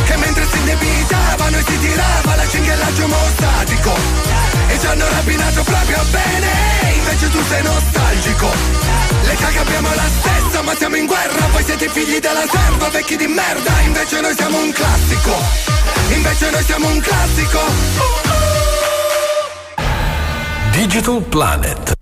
Che 0.04 0.16
mentre 0.16 0.46
si 0.50 0.58
indebitavano 0.58 1.56
e 1.56 1.64
si 1.66 1.78
tirava 1.78 2.36
la 2.36 2.48
cinghiallaggio 2.48 3.06
mostatico. 3.06 3.94
E 3.94 4.41
ci 4.82 4.88
hanno 4.88 5.08
rapinato 5.08 5.62
proprio 5.62 6.02
bene, 6.10 6.50
invece 6.96 7.30
tu 7.30 7.40
sei 7.44 7.62
nostalgico. 7.62 8.48
L'età 9.22 9.46
che 9.46 9.58
abbiamo 9.60 9.88
la 9.94 10.08
stessa, 10.18 10.62
ma 10.62 10.74
siamo 10.74 10.96
in 10.96 11.06
guerra, 11.06 11.46
voi 11.52 11.62
siete 11.62 11.88
figli 11.88 12.18
della 12.18 12.44
serva, 12.50 12.88
vecchi 12.88 13.16
di 13.16 13.28
merda, 13.28 13.80
invece 13.82 14.20
noi 14.20 14.34
siamo 14.34 14.60
un 14.60 14.72
classico. 14.72 15.30
Invece 16.08 16.50
noi 16.50 16.64
siamo 16.64 16.88
un 16.88 16.98
classico. 16.98 17.60
Digital 20.72 21.22
Planet. 21.28 22.01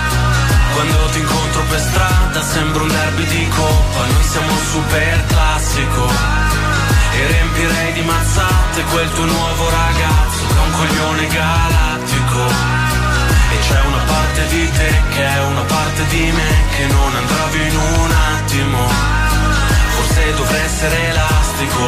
Quando 0.73 1.05
ti 1.11 1.19
incontro 1.19 1.61
per 1.69 1.79
strada 1.79 2.41
sembra 2.41 2.81
un 2.83 2.87
derby 2.87 3.25
di 3.25 3.47
coppa, 3.49 4.05
noi 4.05 4.23
siamo 4.23 4.51
un 4.51 4.63
super 4.71 5.25
classico. 5.27 6.07
E 7.13 7.27
riempirei 7.27 7.93
di 7.93 8.01
mazzate 8.01 8.83
quel 8.91 9.11
tuo 9.13 9.25
nuovo 9.25 9.69
ragazzo 9.69 10.47
che 10.47 10.55
è 10.55 10.65
un 10.65 10.71
coglione 10.71 11.27
galattico. 11.27 12.39
E 13.51 13.59
c'è 13.67 13.81
una 13.85 14.03
parte 14.05 14.47
di 14.47 14.71
te 14.71 15.01
che 15.13 15.27
è 15.27 15.39
una 15.43 15.61
parte 15.61 16.05
di 16.07 16.31
me 16.31 16.51
che 16.75 16.85
non 16.87 17.15
andrà 17.15 17.45
via 17.51 17.65
in 17.67 17.75
un 17.75 18.11
attimo. 18.11 18.87
Forse 19.95 20.35
dovrei 20.35 20.63
essere 20.63 21.09
elastico, 21.09 21.83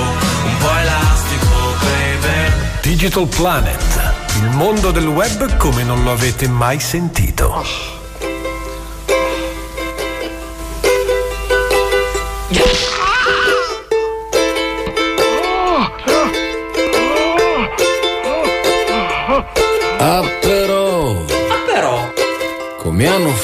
un 0.46 0.58
po' 0.58 0.76
elastico, 0.78 1.76
baby. 1.80 2.52
Digital 2.82 3.28
Planet, 3.28 4.14
il 4.42 4.50
mondo 4.50 4.92
del 4.92 5.08
web 5.08 5.58
come 5.58 5.84
non 5.84 6.04
lo 6.04 6.12
avete 6.12 6.50
mai 6.50 6.80
sentito. 6.82 7.93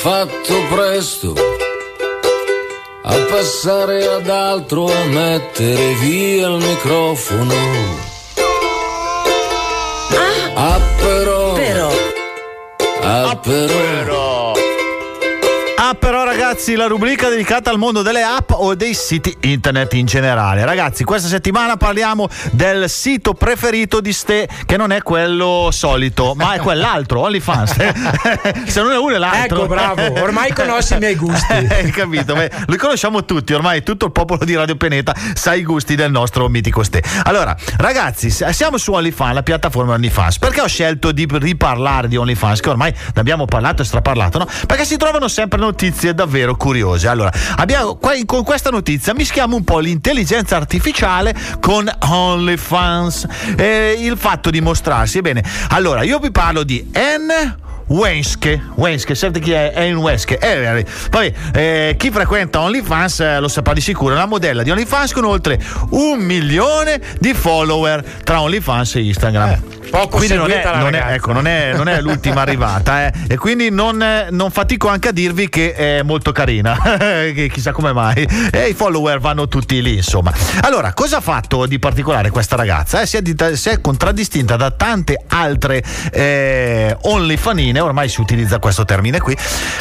Fatto 0.01 0.53
presto 0.69 1.33
a 3.03 3.15
passare 3.29 4.07
ad 4.07 4.29
altro, 4.29 4.85
a 4.85 5.03
mettere 5.05 5.93
via 5.95 6.47
il 6.47 6.63
microfono. 6.63 7.53
Ah 10.55 10.79
però, 11.01 11.51
ah 11.51 11.55
però, 11.55 11.91
Ah, 13.01 13.35
però 13.35 14.18
ragazzi, 16.49 16.73
la 16.73 16.87
rubrica 16.87 17.29
dedicata 17.29 17.69
al 17.69 17.77
mondo 17.77 18.01
delle 18.01 18.23
app 18.23 18.49
o 18.53 18.73
dei 18.73 18.95
siti 18.95 19.37
internet 19.41 19.93
in 19.93 20.07
generale. 20.07 20.65
Ragazzi, 20.65 21.03
questa 21.03 21.27
settimana 21.27 21.77
parliamo 21.77 22.27
del 22.53 22.89
sito 22.89 23.35
preferito 23.35 24.01
di 24.01 24.11
Ste, 24.11 24.49
che 24.65 24.75
non 24.75 24.91
è 24.91 25.03
quello 25.03 25.69
solito, 25.71 26.33
ma 26.35 26.53
è 26.53 26.59
quell'altro, 26.59 27.19
OnlyFans. 27.19 27.75
Se 28.65 28.81
non 28.81 28.91
è 28.91 28.97
uno 28.97 29.13
è 29.13 29.19
l'altro. 29.19 29.57
Ecco, 29.57 29.67
bravo, 29.67 30.21
ormai 30.23 30.51
conosci 30.51 30.95
i 30.95 30.97
miei 30.97 31.15
gusti. 31.15 31.53
Hai 31.53 31.91
capito? 31.91 32.33
Beh, 32.33 32.49
Li 32.65 32.77
conosciamo 32.77 33.25
tutti, 33.25 33.53
ormai 33.53 33.83
tutto 33.83 34.05
il 34.05 34.11
popolo 34.11 34.43
di 34.43 34.55
Radio 34.55 34.75
Peneta 34.75 35.13
sa 35.35 35.53
i 35.53 35.61
gusti 35.61 35.93
del 35.93 36.09
nostro 36.09 36.49
mitico 36.49 36.81
Ste. 36.81 37.03
Allora, 37.25 37.55
ragazzi, 37.77 38.31
siamo 38.31 38.79
su 38.79 38.91
OnlyFans, 38.91 39.35
la 39.35 39.43
piattaforma 39.43 39.93
OnlyFans. 39.93 40.39
Perché 40.39 40.61
ho 40.61 40.67
scelto 40.67 41.11
di 41.11 41.27
riparlare 41.29 42.07
di 42.07 42.17
OnlyFans? 42.17 42.59
Che 42.59 42.69
ormai 42.69 42.91
ne 42.91 43.21
abbiamo 43.21 43.45
parlato 43.45 43.83
e 43.83 43.85
straparlato, 43.85 44.39
no? 44.39 44.47
Perché 44.65 44.83
si 44.83 44.97
trovano 44.97 45.27
sempre 45.27 45.59
notizie 45.59 46.15
davvero 46.15 46.37
curiose. 46.57 47.07
Allora, 47.07 47.31
abbiamo, 47.55 47.99
con 48.25 48.43
questa 48.43 48.69
notizia 48.69 49.13
mischiamo 49.13 49.55
un 49.55 49.63
po' 49.63 49.79
l'intelligenza 49.79 50.55
artificiale 50.55 51.35
con 51.59 51.89
OnlyFans 51.99 53.27
e 53.55 53.97
il 53.99 54.17
fatto 54.17 54.49
di 54.49 54.61
mostrarsi. 54.61 55.21
Bene, 55.21 55.43
allora 55.69 56.03
io 56.03 56.19
vi 56.19 56.31
parlo 56.31 56.63
di 56.63 56.89
N. 56.93 57.67
Wenske, 57.89 58.61
Wenske, 58.75 59.15
sapete 59.15 59.39
chi 59.39 59.51
è? 59.51 59.71
È 59.71 59.81
in 59.81 59.97
Wenske. 59.97 60.37
Eh, 60.37 60.79
eh, 60.79 60.85
poi 61.09 61.33
eh, 61.53 61.95
chi 61.97 62.11
frequenta 62.11 62.59
OnlyFans 62.61 63.19
eh, 63.19 63.39
lo 63.39 63.47
saprà 63.47 63.73
di 63.73 63.81
sicuro, 63.81 64.13
è 64.13 64.17
una 64.17 64.27
modella 64.27 64.61
di 64.61 64.69
OnlyFans 64.69 65.11
con 65.11 65.25
oltre 65.25 65.59
un 65.91 66.19
milione 66.19 67.01
di 67.19 67.33
follower 67.33 68.03
tra 68.23 68.41
OnlyFans 68.41 68.95
e 68.95 69.03
Instagram. 69.05 69.61
poco 69.89 70.17
quindi 70.17 70.35
non 70.35 70.51
è, 70.51 70.63
la 70.63 70.77
non, 70.77 70.93
è, 70.93 71.13
ecco, 71.13 71.31
non, 71.31 71.47
è, 71.47 71.73
non 71.75 71.87
è 71.87 71.99
l'ultima 71.99 72.41
arrivata, 72.41 73.07
eh. 73.07 73.13
e 73.27 73.37
quindi 73.37 73.71
non, 73.71 74.01
eh, 74.01 74.27
non 74.29 74.51
fatico 74.51 74.87
anche 74.87 75.07
a 75.07 75.11
dirvi 75.11 75.49
che 75.49 75.73
è 75.73 76.03
molto 76.03 76.31
carina, 76.31 76.77
chissà 77.51 77.71
come 77.71 77.91
mai. 77.91 78.27
E 78.51 78.69
i 78.69 78.73
follower 78.73 79.19
vanno 79.19 79.47
tutti 79.47 79.81
lì, 79.81 79.95
insomma. 79.95 80.31
Allora, 80.61 80.93
cosa 80.93 81.17
ha 81.17 81.21
fatto 81.21 81.65
di 81.65 81.79
particolare 81.79 82.29
questa 82.29 82.55
ragazza? 82.55 83.01
Eh, 83.01 83.07
si, 83.07 83.17
è, 83.17 83.55
si 83.55 83.69
è 83.69 83.81
contraddistinta 83.81 84.55
da 84.55 84.69
tante 84.69 85.23
altre 85.27 85.83
eh, 86.11 86.95
onlyfanine, 87.79 87.81
ormai 87.81 88.09
si 88.09 88.21
utilizza 88.21 88.59
questo 88.59 88.85
termine 88.85 89.19
qui, 89.19 89.35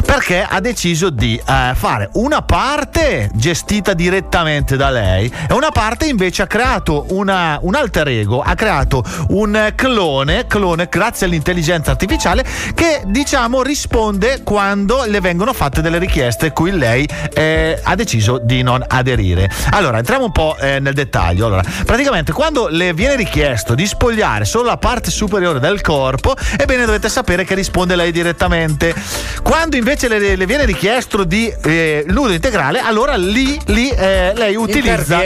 perché 0.05 0.45
ha 0.47 0.59
deciso 0.59 1.09
di 1.09 1.35
eh, 1.37 1.71
fare 1.75 2.09
una 2.13 2.41
parte 2.41 3.29
gestita 3.33 3.93
direttamente 3.93 4.75
da 4.75 4.89
lei 4.89 5.31
e 5.47 5.53
una 5.53 5.71
parte 5.71 6.05
invece 6.05 6.43
ha 6.43 6.47
creato 6.47 7.05
una- 7.09 7.57
un 7.61 7.75
alter 7.75 8.07
ego, 8.07 8.41
ha 8.41 8.55
creato 8.55 9.03
un 9.29 9.71
clone, 9.75 10.47
clone 10.47 10.87
grazie 10.89 11.25
all'intelligenza 11.25 11.91
artificiale 11.91 12.45
che 12.73 13.01
diciamo 13.05 13.61
risponde 13.61 14.41
quando 14.43 15.03
le 15.05 15.21
vengono 15.21 15.53
fatte 15.53 15.81
delle 15.81 15.97
richieste 15.97 16.51
cui 16.51 16.71
lei 16.71 17.07
eh, 17.33 17.79
ha 17.83 17.95
deciso 17.95 18.39
di 18.41 18.61
non 18.61 18.83
aderire. 18.87 19.49
Allora, 19.71 19.97
entriamo 19.97 20.25
un 20.25 20.31
po' 20.31 20.57
eh, 20.59 20.79
nel 20.79 20.93
dettaglio. 20.93 21.45
Allora, 21.47 21.63
praticamente 21.85 22.31
quando 22.31 22.67
le 22.67 22.93
viene 22.93 23.15
richiesto 23.15 23.75
di 23.75 23.85
spogliare 23.85 24.45
solo 24.45 24.65
la 24.65 24.77
parte 24.77 25.11
superiore 25.11 25.59
del 25.59 25.81
corpo, 25.81 26.35
ebbene 26.57 26.85
dovete 26.85 27.09
sapere 27.09 27.43
che 27.43 27.55
risponde 27.55 27.88
lei 27.95 28.11
direttamente. 28.11 28.93
Quando 29.41 29.75
invece 29.75 30.07
le, 30.07 30.35
le 30.35 30.45
viene 30.45 30.65
richiesto 30.65 31.23
di 31.23 31.51
eh, 31.63 32.03
nudo 32.07 32.33
integrale, 32.33 32.79
allora 32.79 33.15
lì, 33.15 33.59
lì 33.65 33.89
eh, 33.89 34.33
lei 34.35 34.55
utilizza 34.55 35.17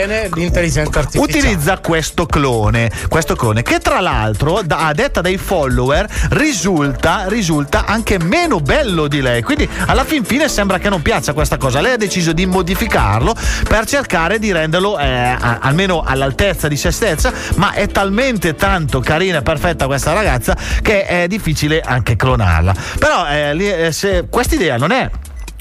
utilizza 1.18 1.78
questo 1.78 2.26
clone, 2.26 2.90
questo 3.08 3.34
clone 3.36 3.62
che 3.62 3.78
tra 3.78 4.00
l'altro, 4.00 4.62
da- 4.62 4.86
a 4.86 4.92
detta 4.92 5.20
dei 5.20 5.36
follower, 5.36 6.06
risulta, 6.30 7.24
risulta 7.28 7.84
anche 7.86 8.18
meno 8.18 8.60
bello 8.60 9.08
di 9.08 9.20
lei. 9.20 9.42
Quindi 9.42 9.68
alla 9.86 10.04
fin 10.04 10.24
fine 10.24 10.48
sembra 10.48 10.78
che 10.78 10.88
non 10.88 11.02
piaccia 11.02 11.32
questa 11.32 11.56
cosa. 11.56 11.80
Lei 11.80 11.92
ha 11.92 11.96
deciso 11.96 12.32
di 12.32 12.46
modificarlo 12.46 13.34
per 13.68 13.86
cercare 13.86 14.38
di 14.38 14.52
renderlo 14.52 14.98
eh, 14.98 15.06
a- 15.06 15.58
almeno 15.60 16.02
all'altezza 16.02 16.68
di 16.68 16.76
se 16.76 16.90
stessa, 16.90 17.32
ma 17.56 17.72
è 17.72 17.88
talmente 17.88 18.54
tanto 18.54 19.00
carina 19.00 19.38
e 19.38 19.42
perfetta 19.42 19.86
questa 19.86 20.12
ragazza 20.12 20.56
che 20.82 21.04
è 21.06 21.26
difficile 21.26 21.80
anche 21.80 22.16
clonarla. 22.54 22.74
Però 22.98 23.26
eh, 23.28 23.90
eh, 24.00 24.26
questa 24.28 24.54
idea 24.54 24.76
non 24.76 24.92
è 24.92 25.10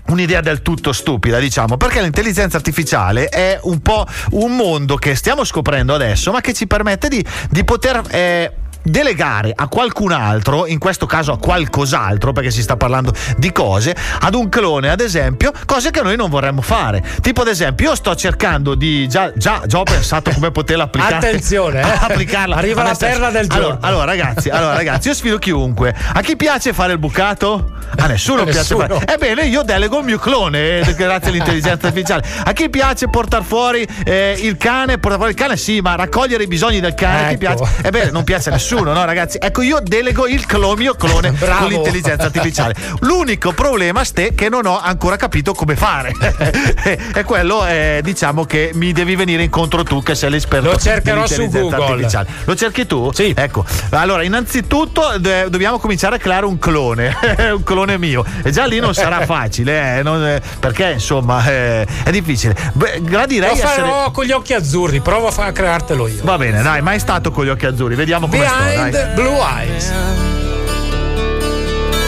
un'idea 0.08 0.42
del 0.42 0.62
tutto 0.62 0.92
stupida, 0.92 1.40
diciamo, 1.40 1.78
perché 1.78 2.02
l'intelligenza 2.02 2.58
artificiale 2.58 3.30
è 3.30 3.60
un 3.64 3.80
po' 3.80 4.06
un 4.32 4.56
mondo 4.56 4.96
che 4.98 5.16
stiamo 5.16 5.44
scoprendo 5.44 5.94
adesso, 5.94 6.32
ma 6.32 6.42
che 6.42 6.54
ci 6.54 6.68
permette 6.68 7.08
di, 7.08 7.26
di 7.50 7.64
poter. 7.64 8.02
eh, 8.10 8.54
Delegare 8.86 9.54
a 9.56 9.68
qualcun 9.70 10.12
altro, 10.12 10.68
in 10.68 10.78
questo 10.78 11.06
caso 11.06 11.32
a 11.32 11.38
qualcos'altro, 11.38 12.34
perché 12.34 12.52
si 12.52 12.62
sta 12.62 12.76
parlando 12.76 13.14
di 13.38 13.52
cose, 13.54 13.96
ad 14.20 14.36
un 14.36 14.50
clone, 14.50 14.90
ad 14.90 15.00
esempio, 15.00 15.54
cose 15.66 15.90
che 15.90 16.02
noi 16.02 16.18
non 16.18 16.30
vorremmo 16.30 16.62
fare. 16.62 17.02
Tipo, 17.22 17.42
ad 17.42 17.48
esempio, 17.48 17.90
io 17.90 17.96
sto 17.96 18.14
cercando 18.16 18.76
di. 18.76 19.08
Già, 19.08 19.32
già, 19.36 19.62
già 19.66 19.80
ho 19.80 19.84
pensato 19.84 20.32
come 20.32 20.52
poterla 20.52 20.84
applicare. 20.84 21.16
Attenzione, 21.16 21.80
eh. 21.82 21.98
applicarla. 21.98 22.56
Arriva 22.58 22.82
a 22.82 22.88
la 22.88 22.96
perla 22.96 23.30
del 23.30 23.48
Allora, 23.50 23.70
giorno. 23.72 23.88
allora, 23.88 24.04
ragazzi, 24.06 24.50
allora, 24.50 24.74
ragazzi, 24.74 25.08
io 25.08 25.14
sfido 25.14 25.38
chiunque. 25.38 25.96
A 26.14 26.20
chi 26.22 26.36
piace 26.36 26.74
fare 26.74 26.92
il 26.94 27.00
bucato? 27.00 27.72
A 27.96 28.08
nessuno, 28.08 28.44
piace 28.44 28.60
Nessuno. 28.60 28.88
fare. 28.88 29.14
Ebbene, 29.14 29.46
io 29.46 29.62
delego 29.64 30.00
il 30.00 30.06
mio 30.06 30.18
clone, 30.18 30.80
eh, 30.80 30.94
grazie 30.96 31.30
all'intelligenza 31.30 31.88
artificiale. 31.88 32.26
A 32.44 32.52
chi 32.52 32.70
piace 32.70 33.08
portare 33.08 33.44
fuori 33.46 33.88
eh, 34.04 34.36
il 34.42 34.58
cane? 34.58 34.98
Portare 34.98 35.16
fuori 35.16 35.32
il 35.32 35.38
cane, 35.38 35.56
sì, 35.58 35.80
ma 35.80 35.96
raccogliere 35.96 36.44
i 36.44 36.48
bisogni 36.48 36.80
del 36.82 36.96
cane, 36.96 37.26
a 37.26 37.28
chi 37.38 37.46
Ecco. 37.46 37.56
piace? 37.64 37.88
Ebbene, 37.88 38.12
non 38.12 38.24
piace 38.24 38.50
a 38.50 38.54
nessuno, 38.54 38.72
no, 38.82 39.06
ragazzi? 39.06 39.38
Ecco, 39.40 39.62
io 39.62 39.80
delego 39.82 40.28
il 40.28 40.46
clo- 40.46 40.76
mio 40.76 40.96
clone 40.96 41.32
Bravo. 41.38 41.62
con 41.62 41.70
l'intelligenza 41.70 42.26
artificiale. 42.26 42.76
L'unico 43.02 43.52
problema, 43.52 44.04
Ste, 44.04 44.34
che 44.34 44.50
non 44.50 44.66
ho 44.66 44.80
ancora 44.80 45.16
capito 45.16 45.54
come 45.54 45.76
fare. 45.76 46.12
è 47.14 47.24
quello, 47.24 47.66
eh, 47.66 48.00
diciamo, 48.04 48.46
che 48.46 48.72
mi 48.74 48.92
devi 48.94 49.16
venire 49.16 49.44
incontro 49.44 49.84
tu, 49.84 50.02
che 50.02 50.16
sei 50.16 50.30
l'esperto. 50.30 50.72
Lo 50.72 50.78
cercherò 50.78 51.28
su 51.28 51.48
Google. 51.50 51.84
artificiale. 51.84 52.28
Lo 52.46 52.56
cerchi 52.56 52.86
tu? 52.86 53.12
Sì. 53.14 53.34
Ecco, 53.36 53.66
allora, 53.92 54.24
innanzitutto 54.24 55.18
de- 55.18 55.50
dobbiamo 55.50 55.78
cominciare 55.80 56.16
a 56.16 56.20
creare 56.20 56.46
un 56.46 56.58
clone, 56.60 57.16
un 57.54 57.64
clone 57.64 57.98
mio. 57.98 58.26
E 58.44 58.52
già 58.52 58.66
lì 58.66 58.80
non 58.80 58.94
sarà 58.94 59.26
facile, 59.26 60.00
eh, 60.00 60.04
non- 60.04 60.26
eh, 60.26 60.42
perché 60.60 60.92
insomma 60.92 61.46
eh, 61.46 61.88
è 62.04 62.12
difficile. 62.12 62.56
Beh, 62.74 63.02
Lo 63.08 63.20
essere. 63.20 63.56
farò 63.56 64.12
con 64.12 64.26
gli 64.26 64.32
occhi 64.32 64.54
azzurri, 64.54 65.00
provo 65.02 65.28
a, 65.28 65.32
fa- 65.32 65.46
a 65.46 65.52
creartelo 65.52 66.08
io. 66.08 66.22
Va 66.24 66.38
bene, 66.38 66.62
dai, 66.62 66.82
mai 66.82 67.00
stato 67.00 67.32
con 67.32 67.46
gli 67.46 67.50
occhi 67.50 67.66
azzurri, 67.66 67.96
vediamo 67.96 68.28
come 68.28 68.46
sto. 68.46 68.63
Behind 68.72 68.94
Dai. 68.94 69.16
Blue 69.16 69.38
Eyes. 69.56 69.86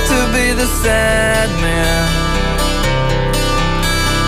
to 0.10 0.18
be 0.34 0.46
the 0.62 0.68
sad 0.84 1.50
man 1.62 2.26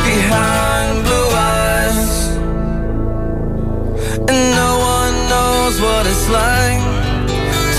behind 0.08 1.04
blue 1.06 1.30
eyes. 1.56 2.14
And 4.30 4.42
no 4.62 4.72
one 4.98 5.16
knows 5.32 5.76
what 5.86 6.04
it's 6.12 6.28
like 6.42 6.84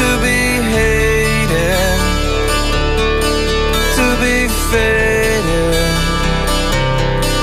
to 0.01 0.09
be 0.27 0.41
hated, 0.77 1.99
to 3.99 4.07
be 4.25 4.37
faded, 4.71 5.95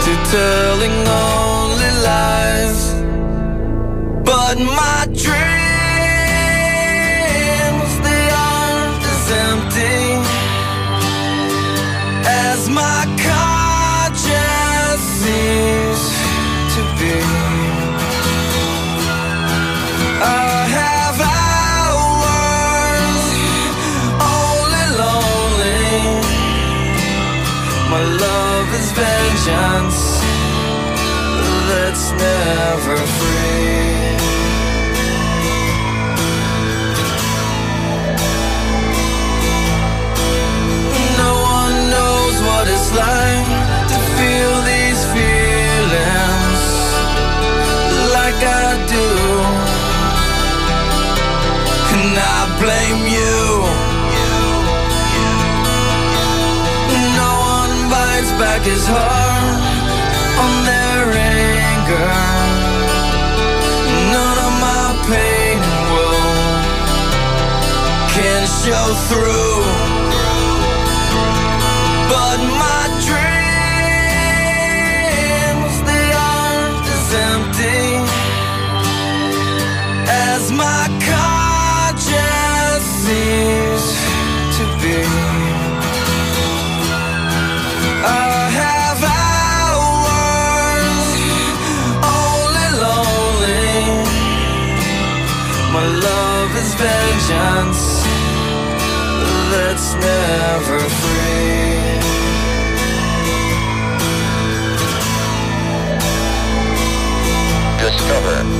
to 0.06 0.12
telling 0.36 0.98
only 1.08 1.91
lies. 2.10 2.80
But 4.30 4.56
my 4.60 5.00
dreams, 5.24 5.55
love 28.76 28.82
is 28.82 28.92
vengeance 28.92 30.20
that's 31.68 32.12
never 32.12 32.98
free. 32.98 33.85
His 58.65 58.88
heart 58.88 59.62
on 60.43 60.54
their 60.65 61.06
anger. 61.13 62.13
None 64.15 64.39
of 64.47 64.54
my 64.67 64.86
pain 65.10 65.60
will 65.93 66.34
can 68.15 68.41
show 68.63 68.88
through. 69.08 69.35
Never 100.06 100.80
free. 100.80 102.00
Discover. 107.80 108.55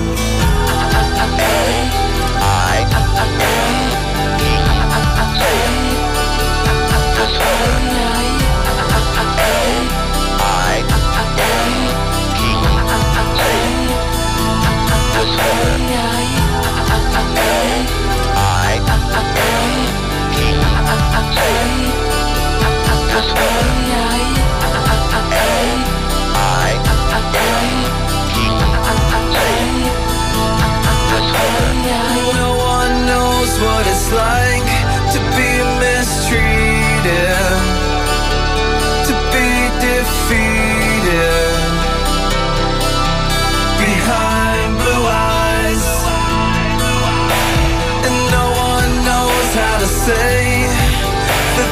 No 32.36 32.52
one 32.58 33.06
knows 33.06 33.52
what 33.60 33.84
it's 33.88 34.12
like 34.12 34.70
to 35.14 35.20
be 35.38 35.52
mistreated, 35.84 37.35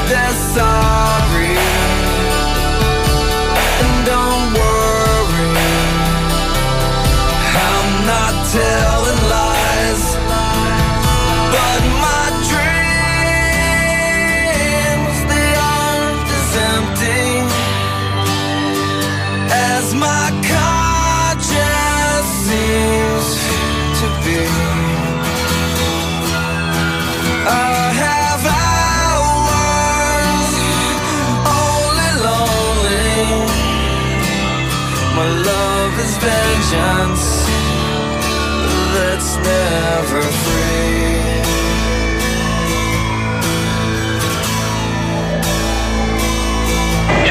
that 0.09 0.33
they're 0.55 0.82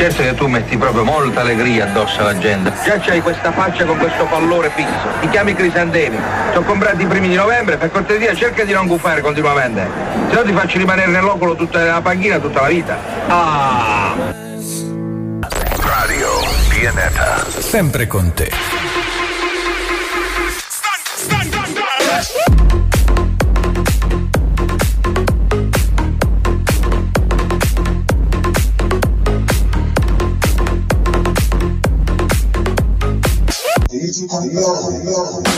Certo 0.02 0.20
che 0.24 0.34
tu 0.34 0.48
metti 0.48 0.76
proprio 0.76 1.04
molta 1.04 1.42
allegria 1.42 1.84
addosso 1.84 2.22
alla 2.22 2.36
gente. 2.36 2.72
Già 2.84 2.98
c'hai 2.98 3.20
questa 3.20 3.52
faccia 3.52 3.84
con 3.84 3.98
questo 3.98 4.24
pallore 4.24 4.68
fisso. 4.74 5.06
Ti 5.20 5.28
chiami 5.28 5.54
Crisantemi. 5.54 6.18
Sono 6.52 6.66
comprati 6.66 7.04
i 7.04 7.06
primi 7.06 7.28
di 7.28 7.36
novembre, 7.36 7.76
per 7.76 7.92
cortesia 7.92 8.34
cerca 8.34 8.64
di 8.64 8.72
non 8.72 8.88
gufare 8.88 9.20
continuamente. 9.20 9.88
Se 10.28 10.34
no 10.34 10.42
ti 10.42 10.52
faccio 10.52 10.78
rimanere 10.78 11.08
nell'ocolo 11.08 11.54
tutta 11.54 11.78
nella 11.78 12.00
panchina 12.00 12.40
tutta 12.40 12.62
la 12.62 12.66
vita. 12.66 12.98
Ah! 13.28 14.14
Radio 15.78 16.28
Pianeta. 16.68 17.46
Sempre 17.60 18.08
con 18.08 18.32
te. 18.32 18.50
Dios, 34.48 35.02
Dios. 35.02 35.51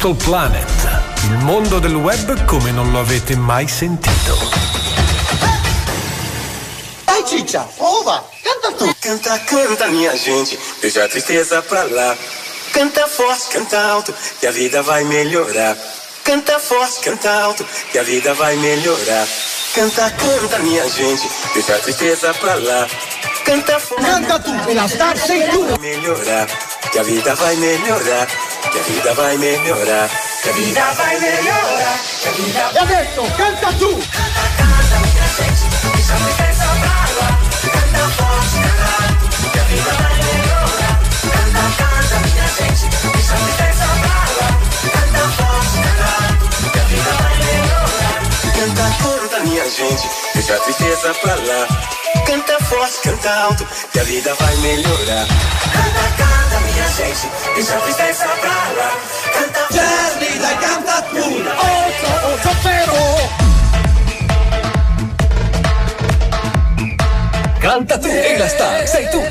Digital 0.00 0.16
Planet, 0.16 1.02
il 1.24 1.36
mondo 1.44 1.78
del 1.78 1.94
web 1.94 2.46
come 2.46 2.70
non 2.70 2.90
lo 2.90 3.00
avete 3.00 3.36
mai 3.36 3.68
sentito. 3.68 4.34
Dai 7.04 7.22
ciccia, 7.26 7.68
ova, 7.76 8.26
canta 8.42 8.72
tu. 8.78 8.90
Canta, 8.98 9.38
canta, 9.44 9.88
minha 9.88 10.16
gente, 10.16 10.58
deixa 10.80 11.04
a 11.04 11.06
tristeza 11.08 11.60
pra 11.60 11.84
lá. 11.84 12.16
Canta 12.72 13.06
forte, 13.08 13.48
canta 13.52 13.78
alto, 13.78 14.14
que 14.38 14.46
a 14.46 14.50
vida 14.50 14.80
vai 14.80 15.04
melhorar. 15.04 15.76
Canta 16.22 16.58
forte, 16.58 17.00
canta 17.00 17.30
alto, 17.30 17.66
que 17.92 17.98
a 17.98 18.02
vida 18.02 18.32
vai 18.32 18.56
melhorar. 18.56 19.28
Canta, 19.74 20.10
canta, 20.12 20.58
minha 20.60 20.88
gente, 20.88 21.28
deixa 21.52 21.74
a 21.74 21.78
tristeza 21.78 22.32
pra 22.40 22.54
lá. 22.54 22.88
Canta 23.44 23.78
forte, 23.78 24.02
canta 24.02 24.38
tu, 24.38 24.70
e 24.70 24.72
la 24.74 24.88
star 24.88 25.18
sei 25.18 25.42
tu. 25.48 25.78
Melhorar, 25.78 26.46
que 26.90 26.98
a 26.98 27.02
vida 27.02 27.34
vai 27.34 27.54
melhorar, 27.56 28.26
que 28.70 28.78
a 28.78 28.82
vida 28.82 29.14
vai 29.14 29.36
melhorar. 29.36 30.08
Que 30.42 30.48
a 30.48 30.52
vida 30.52 30.92
vai 30.94 31.18
melhorar, 31.18 31.98
que 32.20 32.28
a 32.28 32.32
vida 32.32 32.70
E 32.72 32.78
adesso, 32.78 33.22
canta 33.36 33.72
tu. 33.78 33.98
Canta, 33.98 34.44
canta, 34.56 34.96
minha 35.00 35.26
gente, 35.36 35.64
deixa 35.92 36.14
a 36.14 36.18
tristeza 36.18 36.64
pra 36.80 37.04
lá. 37.18 37.28
Canta 37.72 38.08
forte, 38.16 38.56
canta 38.60 38.86
alto, 39.02 39.24
que 39.50 39.58
a 39.58 39.62
vida 39.64 39.92
vai 39.94 40.16
melhorar. 40.16 40.96
Canta, 41.34 41.64
canta, 41.82 42.20
minha 42.30 42.48
gente, 42.48 42.84
deixa 43.14 43.34
a 43.34 43.38
tristeza 50.60 51.14
pra 51.14 51.34
lá. 51.34 51.66
Canta 55.74 56.49
Jerry, 59.70 60.38
dai, 60.38 60.56
canta 60.58 61.02
tu. 61.02 61.18
Oso, 61.18 62.10
oso, 62.32 62.50
pero. 62.62 62.98
Canta 67.60 67.98
tu 67.98 68.08
e 68.08 68.36
la 68.38 68.48
star 68.48 68.88
sei 68.88 69.08
tu. 69.10 69.22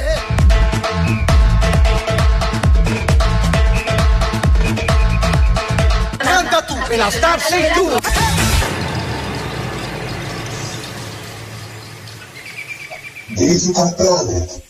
Canta 6.18 6.62
tu, 6.62 6.78
e 6.90 6.96
la 6.96 7.10
star 7.12 7.40
sei 7.42 7.72
tu. 7.74 8.00
Digital 13.36 13.94
Planet. 13.96 14.69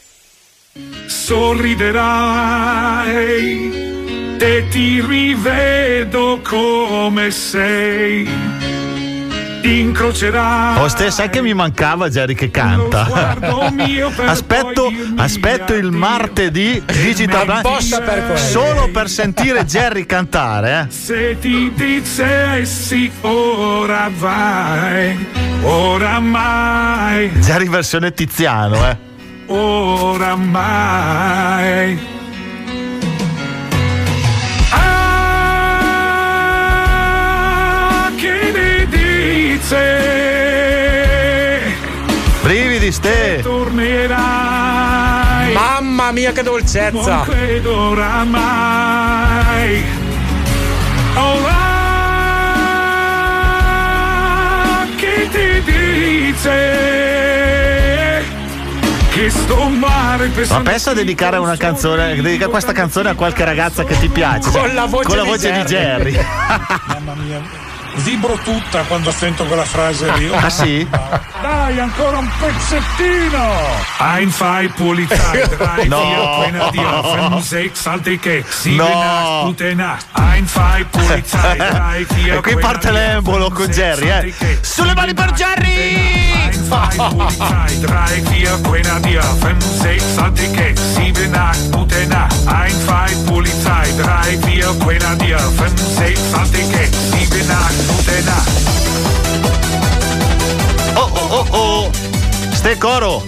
Sorriderai 1.30 2.74
e 4.40 4.68
ti 4.72 5.00
rivedo 5.00 6.40
come 6.44 7.30
sei. 7.30 8.28
Incrocerai. 9.62 10.82
Oh, 10.82 10.88
ste, 10.88 11.12
sai 11.12 11.30
che 11.30 11.44
mi 11.44 11.54
mancava 11.54 12.10
Jerry 12.10 12.34
che 12.34 12.50
canta. 12.50 13.38
aspetto, 14.26 14.92
aspetto 15.18 15.76
il 15.76 15.92
martedì 15.92 16.82
Digital 16.84 17.46
Planet 17.46 17.64
Apposta 17.64 18.02
per 18.02 18.22
quello. 18.22 18.36
solo 18.36 18.90
per 18.90 19.08
sentire 19.08 19.66
Jerry 19.66 20.08
cantare. 20.08 20.88
Eh. 20.88 20.92
Se 20.92 21.38
ti 21.40 21.72
dicessi 21.76 23.12
ora 23.22 24.10
vai, 24.18 25.28
oramai, 25.62 27.30
Jerry 27.34 27.70
versione 27.70 28.14
Tiziano, 28.14 28.90
eh. 28.90 29.09
Oramai. 29.50 30.68
Ah, 36.02 38.10
che 38.16 38.52
ne 38.54 38.88
dice? 38.88 39.84
Brividi, 42.42 42.92
ste. 42.92 43.40
Tornerai. 43.42 44.18
Mamma 45.54 46.12
mia 46.12 46.32
che 46.32 46.44
dolcezza! 46.44 47.16
Non 47.16 47.24
credo 47.26 47.76
oramai. 47.90 49.84
Ora 51.16 51.58
che 54.96 55.28
ti 55.32 55.62
dice 55.64 57.59
Ma 59.20 60.16
pensando 60.34 60.70
pensa 60.70 60.92
a 60.92 60.94
dedicare 60.94 61.36
una 61.36 61.58
canzone, 61.58 62.16
dedicare 62.22 62.50
questa 62.50 62.72
canzone 62.72 63.10
a 63.10 63.16
qualche 63.16 63.44
ragazza 63.44 63.84
che 63.84 64.00
ti 64.00 64.08
piace. 64.08 64.50
Con 64.50 64.74
la 64.74 64.86
voce 64.86 65.08
con 65.08 65.18
la 65.18 65.24
di 65.24 65.30
voce 65.30 65.52
di 65.52 65.60
Jerry. 65.64 66.12
Jerry. 66.12 66.26
Mamma 66.88 67.14
mia, 67.16 67.42
vibro 67.96 68.40
tutta 68.42 68.84
quando 68.84 69.12
sento 69.12 69.44
quella 69.44 69.66
frase 69.66 70.10
lì. 70.14 70.32
Ah, 70.34 70.50
sì? 70.50 70.88
Dai, 71.42 71.80
ancora 71.80 72.18
un 72.18 72.30
pezzettino! 72.40 73.48
Einfach 74.00 74.74
Polizei, 74.76 75.48
drei, 75.58 75.86
No. 75.86 76.02
vier, 76.02 76.70
dir, 76.72 77.04
fünf, 77.32 77.46
sechs, 77.48 77.88
alte 77.88 78.18
Keks, 78.18 78.64
sieben, 78.64 78.78
No. 78.78 78.86
acht, 78.86 79.46
gute 79.46 79.76
Nacht. 79.76 80.06
Einfach 80.14 80.80
Polizei, 80.92 81.56
drei, 81.58 82.06
vier, 82.14 82.36
e 82.36 82.42
qui 82.42 82.56
parte 82.58 82.92
l'embolo 82.92 83.50
con 83.52 83.70
Jerry, 83.72 84.10
eh. 84.10 84.34
Sulle 84.62 84.94
mani 84.94 85.14
per 85.14 85.32
Jerry! 85.34 86.34
Einfach 86.44 86.96
Polizei, 87.10 87.80
drei, 87.82 88.22
vier, 88.32 88.58
Grenadier, 88.62 89.24
fünf, 89.40 89.64
sechs, 89.82 90.18
alte 90.18 90.52
Keks, 90.52 90.82
sieben, 90.96 91.34
acht, 91.36 91.72
gute 91.72 92.06
Nacht. 92.08 92.36
Einfach 92.48 93.10
Polizei, 93.26 93.94
drei, 93.98 94.38
vier, 94.46 94.74
Grenadier, 94.80 95.40
fünf, 95.58 95.80
sechs, 95.98 96.22
alte 96.34 96.58
Keks, 96.58 96.98
sieben, 97.12 97.50
acht, 97.50 97.88
gute 97.88 98.24
Nacht. 98.26 99.29
Oh 100.96 101.10
oh 101.14 101.28
oh 101.30 101.48
oh! 101.52 101.92
Ste 102.54 102.78
coro! 102.78 103.24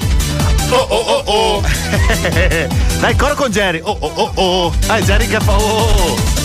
Oh 0.70 0.76
oh 0.89 1.03
oh 1.07 1.24
oh! 1.26 1.62
Dai, 2.99 3.16
coro 3.16 3.36
con 3.36 3.49
Jerry! 3.51 3.80
Oh 3.84 3.97
oh 3.99 4.12
oh 4.16 4.32
oh! 4.36 4.74
Dai, 4.86 5.01
Jerry 5.03 5.28
che 5.28 5.39
fa 5.39 5.51
oh 5.53 5.57
oh! 5.57 6.39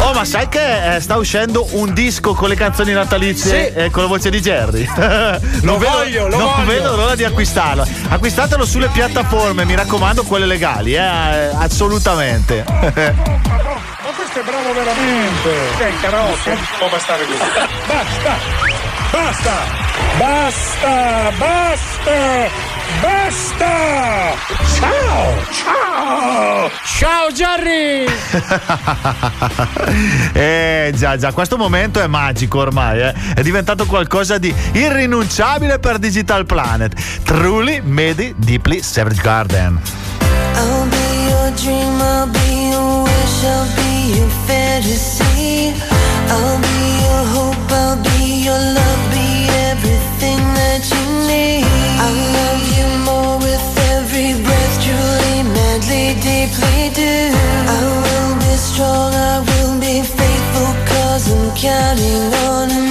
Oh, 0.00 0.12
ma 0.12 0.24
sai 0.24 0.48
che 0.48 0.96
eh, 0.96 1.00
sta 1.00 1.16
uscendo 1.16 1.64
un 1.72 1.94
disco 1.94 2.34
con 2.34 2.48
le 2.48 2.56
canzoni 2.56 2.92
natalizie 2.92 3.72
Sì. 3.72 3.78
eh, 3.78 3.90
con 3.90 4.02
la 4.02 4.08
voce 4.08 4.30
di 4.30 4.40
Jerry? 4.40 4.84
Lo 4.84 5.38
Non 5.62 5.78
vedo- 5.78 5.90
voglio, 5.92 6.26
lo 6.28 6.36
non 6.38 6.52
voglio. 6.56 6.66
vedo 6.66 6.96
l'ora 6.96 7.14
di 7.14 7.22
acquistarlo. 7.24 7.86
Acquistatelo 8.08 8.64
sulle 8.66 8.88
piattaforme, 8.88 9.64
mi 9.64 9.76
raccomando, 9.76 10.24
quelle 10.24 10.46
legali, 10.46 10.94
eh, 10.94 10.98
eh, 10.98 11.50
assolutamente. 11.56 12.64
Ma 12.66 12.82
questo 14.16 14.40
è 14.40 14.42
bravo 14.42 14.72
veramente! 14.74 15.50
Che 15.78 15.92
carotto! 16.00 16.50
Può 16.78 16.88
bastare 16.90 17.24
così. 17.24 17.38
Basta! 17.86 18.55
Basta! 19.26 19.58
Basta! 20.18 21.32
Basta! 21.36 22.48
Basta! 23.02 23.74
Ciao! 24.78 25.34
Ciao! 25.50 26.70
Ciao 26.84 27.32
Jerry! 27.32 28.06
eh 30.32 30.92
già 30.94 31.16
già, 31.16 31.32
questo 31.32 31.56
momento 31.56 32.00
è 32.00 32.06
magico 32.06 32.60
ormai, 32.60 33.00
eh. 33.00 33.12
è 33.34 33.42
diventato 33.42 33.86
qualcosa 33.86 34.38
di 34.38 34.54
irrinunciabile 34.74 35.80
per 35.80 35.98
Digital 35.98 36.46
Planet. 36.46 36.94
Truly, 37.24 37.80
Medi, 37.80 38.32
Deeply, 38.38 38.80
Savage 38.80 39.20
Garden. 39.22 39.80
I'll 40.54 40.86
be 40.88 41.26
your 41.28 41.50
dream, 41.56 42.00
I'll 42.00 42.28
be 42.28 42.68
your 42.70 43.02
wish, 43.02 43.42
I'll 43.42 43.66
be 43.74 44.18
your 44.18 44.28
fantasy. 44.46 45.74
I'll 46.28 46.58
be 46.60 47.00
your 47.02 47.24
hope, 47.34 47.72
I'll 47.72 47.96
be 48.02 48.42
your 48.44 48.58
love, 48.58 49.14
everything 50.16 50.38
that 50.54 50.82
you 50.88 51.04
need. 51.28 51.64
I 52.00 52.08
love 52.36 52.64
you 52.76 52.86
more 53.04 53.36
with 53.38 53.66
every 53.92 54.32
breath, 54.42 54.76
truly, 54.82 55.42
madly, 55.42 56.14
deeply 56.24 56.90
do. 56.94 57.32
I 57.68 57.80
will 58.04 58.34
be 58.40 58.56
strong, 58.56 59.12
I 59.12 59.40
will 59.40 59.78
be 59.80 60.02
faithful, 60.02 60.72
cause 60.88 61.32
I'm 61.32 61.54
counting 61.54 62.32
on 62.48 62.70
a 62.70 62.85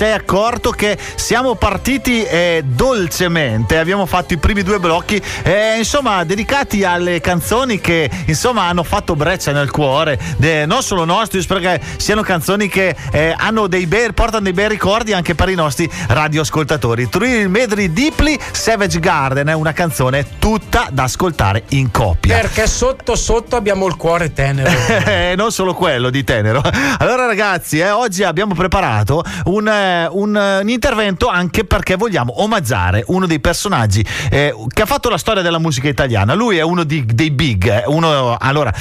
sei 0.00 0.12
accorto 0.12 0.70
che 0.70 0.96
siamo 1.16 1.56
partiti 1.56 2.24
eh, 2.24 2.62
dolcemente, 2.64 3.76
abbiamo 3.76 4.06
fatto 4.06 4.32
i 4.32 4.38
primi 4.38 4.62
due 4.62 4.78
blocchi, 4.78 5.22
eh, 5.42 5.76
insomma, 5.76 6.24
dedicati 6.24 6.84
alle 6.84 7.20
canzoni 7.20 7.80
che 7.80 8.08
insomma 8.24 8.62
hanno 8.62 8.82
fatto 8.82 9.14
breccia 9.14 9.52
nel 9.52 9.70
cuore, 9.70 10.18
de- 10.38 10.64
non 10.64 10.82
solo 10.82 11.04
nostri, 11.04 11.42
spero 11.42 11.60
che 11.60 11.78
siano 11.98 12.22
canzoni 12.22 12.66
che 12.66 12.96
eh, 13.12 13.34
hanno 13.36 13.66
dei 13.66 13.86
bei, 13.86 14.14
portano 14.14 14.44
dei 14.44 14.54
bei 14.54 14.68
ricordi 14.68 15.12
anche 15.12 15.34
per 15.34 15.50
i 15.50 15.54
nostri 15.54 15.86
radioascoltatori. 16.08 17.06
Thrill 17.10 17.50
Medley 17.50 17.92
Deeply 17.92 18.38
Savage 18.52 19.00
Garden 19.00 19.48
è 19.48 19.52
una 19.52 19.74
canzone 19.74 20.38
tutta 20.38 20.88
da 20.90 21.02
ascoltare 21.02 21.64
in 21.72 21.90
coppia. 21.90 22.38
Perché 22.38 22.66
sotto 22.66 23.16
sotto 23.16 23.54
abbiamo 23.54 23.86
il 23.86 23.96
cuore 23.96 24.32
tenero. 24.32 24.70
Eh, 25.10 25.34
non 25.36 25.50
solo 25.50 25.74
quello 25.74 26.08
di 26.08 26.22
tenero. 26.24 26.62
Allora, 26.98 27.26
ragazzi, 27.26 27.80
eh, 27.80 27.90
oggi 27.90 28.22
abbiamo 28.22 28.54
preparato 28.54 29.24
un, 29.46 29.66
eh, 29.66 29.89
un, 30.10 30.36
eh, 30.36 30.58
un 30.60 30.68
intervento 30.68 31.28
anche 31.28 31.64
perché 31.64 31.96
vogliamo 31.96 32.42
omaggiare 32.42 33.04
uno 33.08 33.26
dei 33.26 33.40
personaggi 33.40 34.04
eh, 34.30 34.54
che 34.72 34.82
ha 34.82 34.86
fatto 34.86 35.08
la 35.08 35.18
storia 35.18 35.42
della 35.42 35.58
musica 35.58 35.88
italiana. 35.88 36.34
Lui 36.34 36.56
è 36.56 36.62
uno 36.62 36.84
di- 36.84 37.04
dei 37.06 37.30
big. 37.30 37.66
eh, 37.68 37.82
uno, 37.86 38.36
allora, 38.38 38.72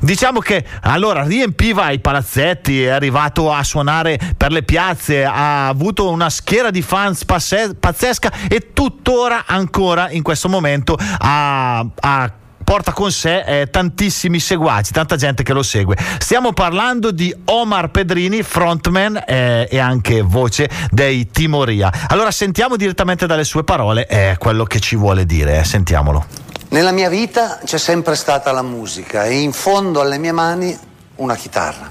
diciamo 0.00 0.40
che 0.40 0.64
allora 0.82 1.22
riempiva 1.24 1.90
i 1.90 1.98
palazzetti, 2.00 2.82
è 2.84 2.88
arrivato 2.88 3.52
a 3.52 3.62
suonare 3.64 4.18
per 4.36 4.52
le 4.52 4.62
piazze, 4.62 5.24
ha 5.24 5.68
avuto 5.68 6.10
una 6.10 6.30
schiera 6.30 6.70
di 6.70 6.82
fans 6.82 7.24
pazzesca 7.24 8.32
e 8.48 8.72
tuttora 8.72 9.44
ancora 9.46 10.10
in 10.10 10.22
questo 10.22 10.48
momento 10.48 10.96
ha- 11.18 11.84
ha 12.00 12.32
porta 12.70 12.92
con 12.92 13.10
sé 13.10 13.42
eh, 13.44 13.68
tantissimi 13.68 14.38
seguaci, 14.38 14.92
tanta 14.92 15.16
gente 15.16 15.42
che 15.42 15.52
lo 15.52 15.64
segue. 15.64 15.96
Stiamo 16.20 16.52
parlando 16.52 17.10
di 17.10 17.34
Omar 17.46 17.90
Pedrini, 17.90 18.44
frontman 18.44 19.24
eh, 19.26 19.66
e 19.68 19.78
anche 19.80 20.22
voce 20.22 20.70
dei 20.88 21.32
Timoria. 21.32 21.90
Allora 22.06 22.30
sentiamo 22.30 22.76
direttamente 22.76 23.26
dalle 23.26 23.42
sue 23.42 23.64
parole 23.64 24.06
eh, 24.06 24.36
quello 24.38 24.62
che 24.62 24.78
ci 24.78 24.94
vuole 24.94 25.26
dire, 25.26 25.58
eh, 25.58 25.64
sentiamolo. 25.64 26.24
Nella 26.68 26.92
mia 26.92 27.08
vita 27.08 27.58
c'è 27.64 27.76
sempre 27.76 28.14
stata 28.14 28.52
la 28.52 28.62
musica 28.62 29.24
e 29.24 29.40
in 29.40 29.50
fondo 29.50 30.00
alle 30.00 30.18
mie 30.18 30.30
mani 30.30 30.78
una 31.16 31.34
chitarra. 31.34 31.90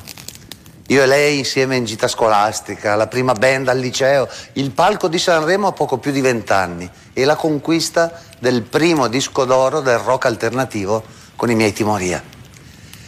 Io 0.89 1.03
e 1.03 1.05
lei 1.05 1.37
insieme 1.37 1.75
in 1.75 1.85
gita 1.85 2.07
scolastica, 2.07 2.95
la 2.95 3.05
prima 3.05 3.33
band 3.33 3.67
al 3.67 3.77
liceo, 3.77 4.27
il 4.53 4.71
palco 4.71 5.07
di 5.07 5.19
Sanremo 5.19 5.67
a 5.67 5.71
poco 5.71 5.99
più 5.99 6.11
di 6.11 6.19
vent'anni 6.19 6.89
e 7.13 7.25
la 7.25 7.35
conquista 7.35 8.19
del 8.39 8.63
primo 8.63 9.07
disco 9.07 9.45
d'oro 9.45 9.81
del 9.81 9.99
rock 9.99 10.25
alternativo 10.25 11.03
con 11.35 11.51
i 11.51 11.55
miei 11.55 11.73
Timoria. 11.73 12.23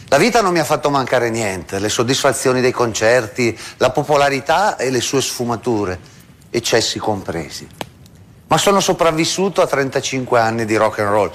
La 0.06 0.16
vita 0.16 0.40
non 0.40 0.52
mi 0.52 0.60
ha 0.60 0.64
fatto 0.64 0.90
mancare 0.90 1.28
niente, 1.28 1.80
le 1.80 1.88
soddisfazioni 1.88 2.60
dei 2.60 2.70
concerti, 2.70 3.58
la 3.78 3.90
popolarità 3.90 4.76
e 4.76 4.88
le 4.90 5.00
sue 5.00 5.20
sfumature, 5.20 5.98
eccessi 6.50 7.00
compresi. 7.00 7.66
Ma 8.46 8.58
sono 8.58 8.78
sopravvissuto 8.78 9.60
a 9.60 9.66
35 9.66 10.38
anni 10.38 10.64
di 10.66 10.76
rock 10.76 11.00
and 11.00 11.08
roll 11.08 11.32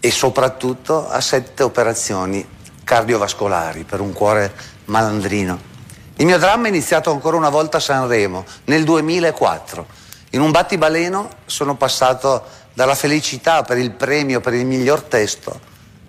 e 0.00 0.10
soprattutto 0.10 1.08
a 1.08 1.20
sette 1.20 1.62
operazioni 1.62 2.44
cardiovascolari 2.82 3.84
per 3.84 4.00
un 4.00 4.12
cuore 4.12 4.52
malandrino. 4.86 5.74
Il 6.18 6.24
mio 6.24 6.38
dramma 6.38 6.64
è 6.66 6.70
iniziato 6.70 7.10
ancora 7.10 7.36
una 7.36 7.50
volta 7.50 7.76
a 7.76 7.80
Sanremo 7.80 8.46
nel 8.64 8.84
2004. 8.84 9.86
In 10.30 10.40
un 10.40 10.50
battibaleno 10.50 11.28
sono 11.44 11.76
passato 11.76 12.42
dalla 12.72 12.94
felicità 12.94 13.62
per 13.64 13.76
il 13.76 13.90
premio 13.90 14.40
per 14.40 14.54
il 14.54 14.64
miglior 14.64 15.02
testo 15.02 15.60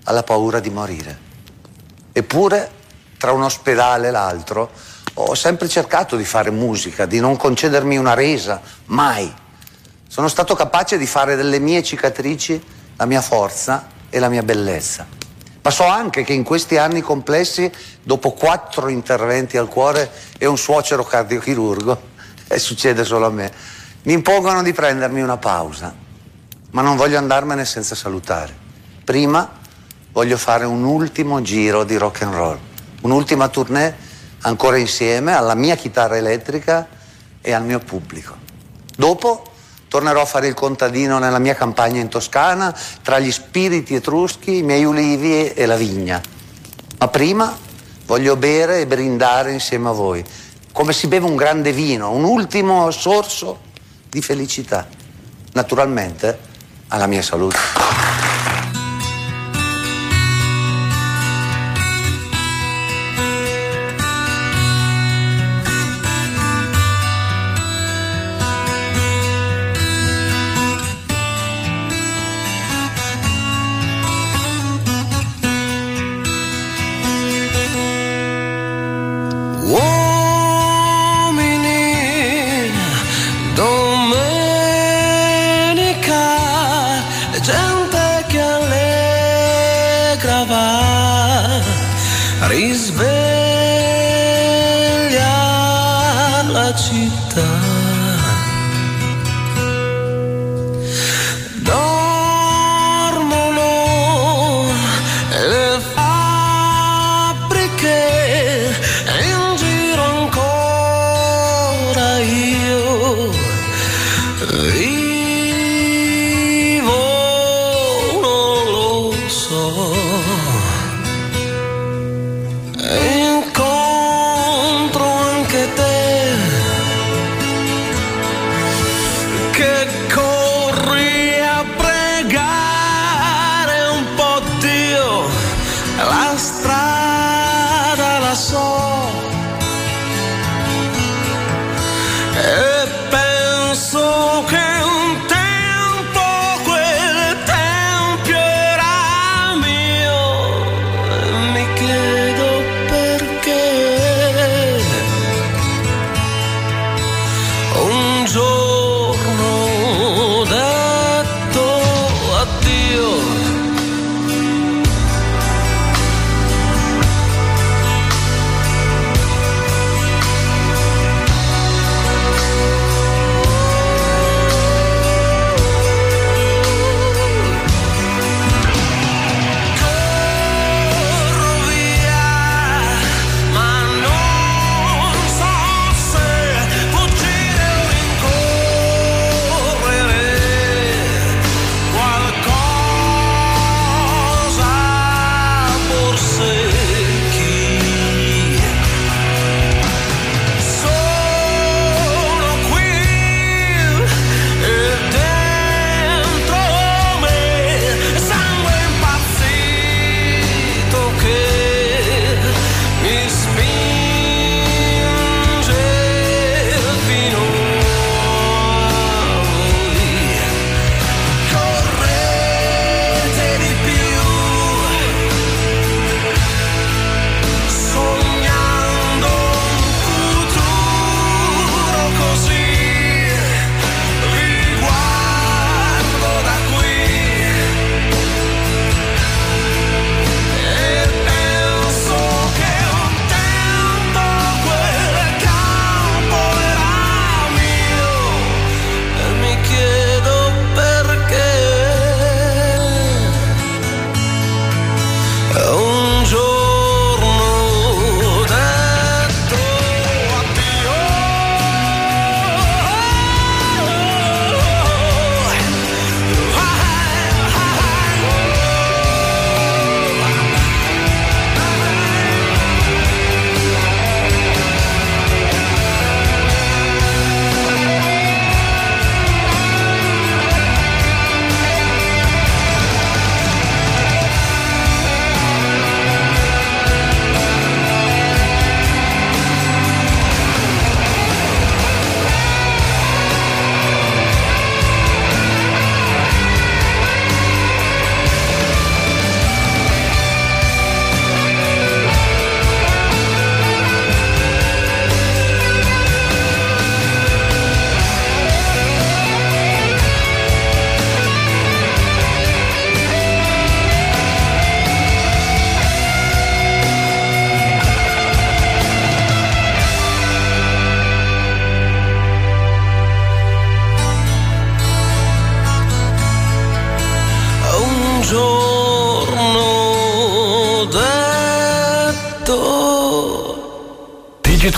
alla 0.06 0.24
paura 0.24 0.62
di 0.62 0.70
morire. 0.70 1.20
Eppure, 2.14 2.72
tra 3.18 3.34
un 3.34 3.44
ospedale 3.44 4.08
e 4.08 4.12
l'altro, 4.12 4.72
ho 5.16 5.36
sempre 5.36 5.68
cercato 5.68 6.16
di 6.16 6.24
fare 6.24 6.52
musica, 6.52 7.06
di 7.06 7.20
non 7.20 7.36
concedermi 7.36 7.98
una 7.98 8.14
resa, 8.14 8.62
mai. 8.86 9.30
Sono 10.08 10.30
stato 10.30 10.56
capace 10.56 10.98
di 10.98 11.06
fare 11.06 11.36
delle 11.36 11.60
mie 11.60 11.84
cicatrici 11.84 12.64
la 12.96 13.06
mia 13.06 13.22
forza 13.22 13.88
e 14.10 14.20
la 14.20 14.30
mia 14.30 14.42
bellezza 14.42 15.17
ma 15.68 15.74
so 15.74 15.84
anche 15.84 16.24
che 16.24 16.32
in 16.32 16.44
questi 16.44 16.78
anni 16.78 17.02
complessi, 17.02 17.70
dopo 18.02 18.32
quattro 18.32 18.88
interventi 18.88 19.58
al 19.58 19.68
cuore 19.68 20.10
e 20.38 20.46
un 20.46 20.58
suocero 20.58 21.04
cardiochirurgo, 21.04 22.02
e 22.48 22.58
succede 22.58 23.04
solo 23.04 23.26
a 23.26 23.30
me, 23.30 23.52
mi 24.04 24.14
impongono 24.14 24.64
di 24.64 24.72
prendermi 24.72 25.22
una 25.22 25.36
pausa, 25.36 25.94
ma 26.72 26.82
non 26.82 26.96
voglio 26.96 27.18
andarmene 27.18 27.66
senza 27.66 27.96
salutare. 27.96 28.56
Prima 29.04 29.60
voglio 30.14 30.38
fare 30.38 30.64
un 30.64 30.86
ultimo 30.86 31.42
giro 31.42 31.84
di 31.84 31.98
rock 31.98 32.22
and 32.22 32.34
roll, 32.34 32.60
un'ultima 33.02 33.50
tournée 33.50 33.94
ancora 34.44 34.78
insieme 34.78 35.34
alla 35.34 35.54
mia 35.54 35.76
chitarra 35.76 36.16
elettrica 36.16 36.88
e 37.42 37.52
al 37.52 37.66
mio 37.66 37.80
pubblico. 37.80 38.38
Dopo 38.96 39.52
Tornerò 39.88 40.22
a 40.22 40.26
fare 40.26 40.48
il 40.48 40.54
contadino 40.54 41.18
nella 41.18 41.40
mia 41.40 41.56
campagna 41.56 42.02
in 42.02 42.10
Toscana, 42.10 42.76
tra 43.02 43.20
gli 43.20 43.32
spiriti 43.32 43.96
etruschi, 43.96 44.58
i 44.58 44.64
miei 44.64 44.84
ulivi 44.84 45.54
e 45.54 45.66
la 45.66 45.76
vigna. 45.76 46.22
Ma 47.00 47.08
prima 47.08 47.56
voglio 48.06 48.36
bere 48.36 48.82
e 48.82 48.88
brindare 48.88 49.52
insieme 49.52 49.90
a 49.90 49.92
voi, 49.92 50.24
come 50.72 50.94
si 50.94 51.08
beve 51.08 51.26
un 51.26 51.36
grande 51.36 51.72
vino, 51.72 52.12
un 52.12 52.24
ultimo 52.24 52.90
sorso 52.92 53.60
di 54.10 54.22
felicità, 54.22 54.88
naturalmente 55.54 56.40
alla 56.88 57.08
mia 57.08 57.22
salute. 57.22 58.27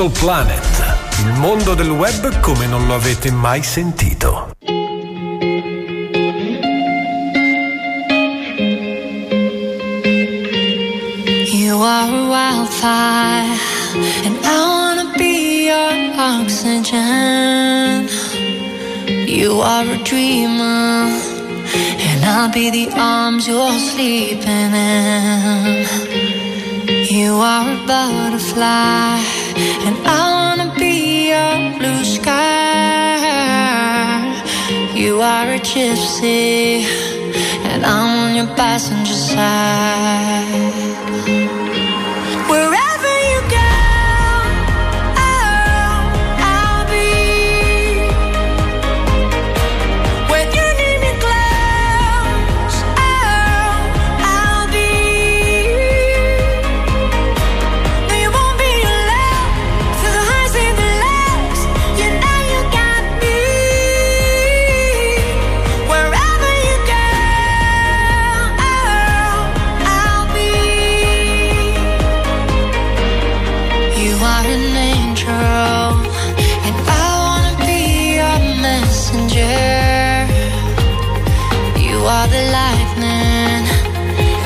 Digital 0.09 0.11
Planet, 0.11 0.95
il 1.19 1.33
mondo 1.39 1.75
del 1.75 1.89
web 1.91 2.39
come 2.39 2.65
non 2.65 2.87
lo 2.87 2.95
avete 2.95 3.31
mai 3.31 3.61
sentito. 3.63 4.55
You 11.51 11.81
are 11.81 12.11
a 12.11 12.27
wildfire, 12.27 13.57
and 14.25 14.37
I 14.43 14.57
wanna 14.57 15.11
be 15.15 15.67
your 15.67 15.93
oxygen. 16.17 18.07
You 19.27 19.61
are 19.61 19.87
a 19.89 19.97
dreamer, 20.03 21.07
and 21.99 22.25
I'll 22.25 22.49
be 22.49 22.69
the 22.71 22.89
arms 22.97 23.47
you're 23.47 23.77
sleeping 23.77 24.73
in. 24.73 25.85
You 27.09 27.39
are 27.39 27.71
a 27.71 27.77
butterfly. 27.85 29.28
You 35.19 35.25
are 35.25 35.51
a 35.51 35.59
gypsy, 35.59 36.81
and 37.65 37.85
I'm 37.85 38.29
on 38.29 38.35
your 38.37 38.55
passenger 38.55 39.13
side. 39.13 40.48
And 75.31 76.77
I 77.01 77.07
wanna 77.23 77.53
be 77.69 77.81
your 78.19 78.39
messenger. 78.65 79.67
You 81.87 81.97
are 82.15 82.27
the 82.35 82.43
lightning, 82.57 83.63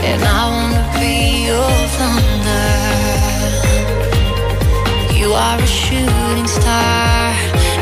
and 0.09 0.21
I 0.23 0.41
wanna 0.53 0.83
be 0.99 1.15
your 1.49 1.73
thunder. 1.97 2.71
You 5.19 5.27
are 5.33 5.57
a 5.57 5.69
shooting 5.81 6.49
star, 6.57 7.33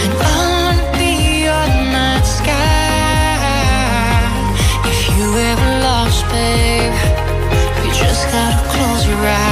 and 0.04 0.14
I 0.30 0.36
wanna 0.52 0.86
be 1.00 1.12
your 1.48 1.68
night 1.96 2.26
sky. 2.40 3.42
If 4.92 5.00
you 5.16 5.26
ever 5.52 5.72
lost, 5.88 6.22
babe, 6.34 6.96
you 7.84 7.90
just 8.04 8.24
gotta 8.34 8.62
close 8.74 9.04
your 9.08 9.26
eyes. 9.26 9.51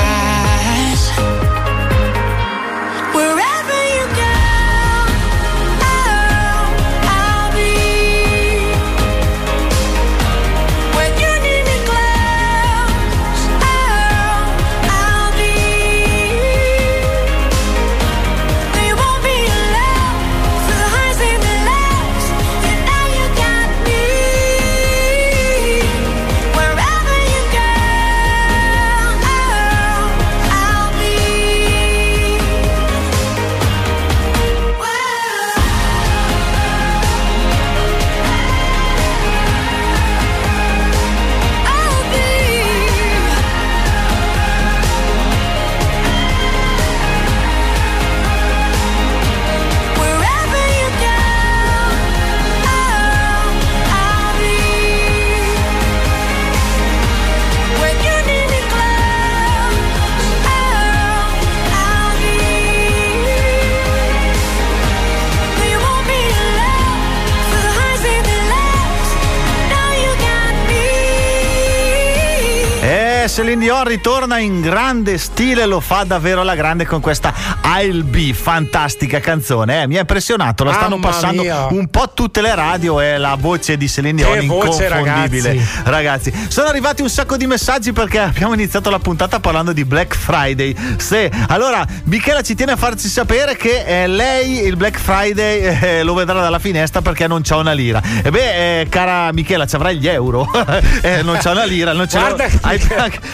Celine 73.40 73.64
Dion 73.64 73.86
ritorna 73.86 74.38
in 74.38 74.60
grande 74.60 75.18
stile, 75.18 75.66
lo 75.66 75.80
fa 75.80 76.04
davvero 76.04 76.42
alla 76.42 76.56
grande 76.56 76.86
con 76.86 77.00
questa 77.00 77.34
I'll 77.64 78.04
Be, 78.04 78.34
fantastica 78.34 79.22
canzone. 79.22 79.84
eh, 79.84 79.88
mi 79.88 79.96
ha 79.96 80.02
impressionato, 80.02 80.66
la 80.66 80.74
stanno 80.74 80.98
Mamma 80.98 81.08
passando 81.08 81.44
mia. 81.44 81.68
un 81.68 81.88
po' 81.88 82.12
tutte 82.14 82.42
le 82.42 82.54
radio 82.54 83.00
e 83.00 83.18
la 83.18 83.38
voce 83.40 83.78
di 83.78 83.88
Celine 83.88 84.22
Dion 84.24 84.46
voce, 84.46 84.88
inconfondibile. 84.88 85.58
ragazzi. 85.86 86.34
sono 86.50 86.68
arrivati 86.68 87.02
un 87.02 87.10
sacco 87.10 87.38
di 87.38 87.48
messaggi 87.48 87.94
perché 87.94 88.20
abbiamo 88.20 88.54
iniziato 88.54 88.90
la 88.90 89.00
puntata 89.00 89.40
parlando 89.40 89.72
di 89.72 89.86
Black 89.86 90.18
Friday. 90.18 90.76
Se, 90.98 91.32
allora, 91.48 91.88
Michela 92.04 92.42
ci 92.42 92.56
tiene 92.56 92.74
a 92.74 92.76
farci 92.76 93.08
sapere 93.08 93.56
che 93.56 93.86
eh, 93.86 94.08
lei 94.08 94.66
il 94.66 94.76
Black 94.76 95.00
Friday 95.00 95.62
eh, 95.82 96.04
lo 96.04 96.14
vedrà 96.14 96.42
dalla 96.42 96.60
finestra 96.60 97.02
perché 97.02 97.26
non 97.26 97.42
c'ha 97.42 97.56
una 97.56 97.72
lira. 97.72 98.02
E 98.22 98.32
beh, 98.32 98.82
eh, 98.82 98.90
cara 98.90 99.32
Michela, 99.32 99.66
ci 99.66 99.76
avrai 99.76 99.98
gli 99.98 100.10
euro. 100.10 100.46
Eh, 101.02 101.22
non 101.24 101.38
c'ha 101.40 101.52
una 101.52 101.64
lira, 101.64 101.94
non 101.94 102.08
c'è 102.08 102.20
Guarda, 102.20 102.46
hai, 102.62 102.80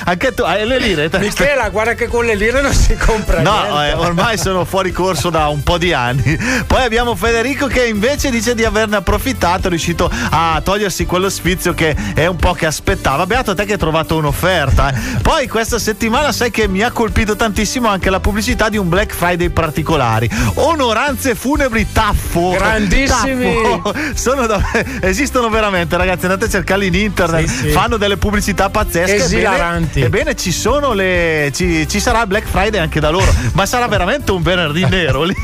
anche 0.05 0.33
tu 0.33 0.43
hai 0.43 0.65
le 0.67 0.79
lire. 0.79 1.09
Michela, 1.19 1.69
guarda 1.69 1.93
che 1.93 2.07
con 2.07 2.25
le 2.25 2.35
lire 2.35 2.61
non 2.61 2.73
si 2.73 2.95
compra 2.97 3.41
No, 3.41 3.61
niente. 3.61 3.89
eh, 3.89 3.93
ormai 3.93 4.37
sono 4.37 4.65
fuori 4.65 4.91
corso 4.91 5.29
da 5.29 5.47
un 5.47 5.63
po' 5.63 5.77
di 5.77 5.93
anni. 5.93 6.37
Poi 6.67 6.83
abbiamo 6.83 7.15
Federico 7.15 7.67
che 7.67 7.85
invece 7.85 8.29
dice 8.29 8.55
di 8.55 8.63
averne 8.65 8.97
approfittato, 8.97 9.67
è 9.67 9.69
riuscito 9.69 10.09
a 10.29 10.61
togliersi 10.63 11.05
quello 11.05 11.29
sfizio 11.29 11.73
che 11.73 11.95
è 12.13 12.25
un 12.25 12.35
po' 12.37 12.53
che 12.53 12.65
aspettava. 12.65 13.25
Beato 13.25 13.53
te 13.55 13.65
che 13.65 13.73
hai 13.73 13.77
trovato 13.77 14.15
un'offerta. 14.17 14.89
eh. 14.91 14.95
Poi 15.21 15.47
questa 15.47 15.79
settimana 15.79 16.31
sai 16.31 16.51
che 16.51 16.67
mi 16.67 16.81
ha 16.81 16.91
colpito 16.91 17.35
tantissimo 17.35 17.87
anche 17.87 18.09
la 18.09 18.19
pubblicità 18.19 18.69
di 18.69 18.77
un 18.77 18.89
Black 18.89 19.13
Friday 19.13 19.49
particolari. 19.49 20.29
Onoranze 20.55 21.35
funebri 21.35 21.91
Taffo. 21.91 22.51
Grandissimi. 22.51 23.53
Taffo. 23.81 24.45
Da- 24.45 24.61
esistono 25.01 25.49
veramente, 25.49 25.95
ragazzi. 25.97 26.25
Andate 26.25 26.45
a 26.45 26.49
cercarli 26.49 26.87
in 26.87 26.95
internet. 26.95 27.47
Sì, 27.47 27.55
sì. 27.57 27.69
Fanno 27.69 27.97
delle 27.97 28.17
pubblicità 28.17 28.69
pazzesche. 28.69 29.15
Esilaranti. 29.15 29.74
Ebbene, 29.75 30.05
ebbene, 30.05 30.35
ci 30.35 30.51
sono 30.51 30.93
le. 30.93 31.51
Ci, 31.53 31.87
ci 31.87 31.99
sarà 31.99 32.25
Black 32.25 32.47
Friday 32.47 32.79
anche 32.79 32.99
da 32.99 33.09
loro. 33.09 33.31
Ma 33.53 33.65
sarà 33.65 33.87
veramente 33.87 34.31
un 34.31 34.41
venerdì 34.41 34.85
nero 34.85 35.23
lì. 35.23 35.35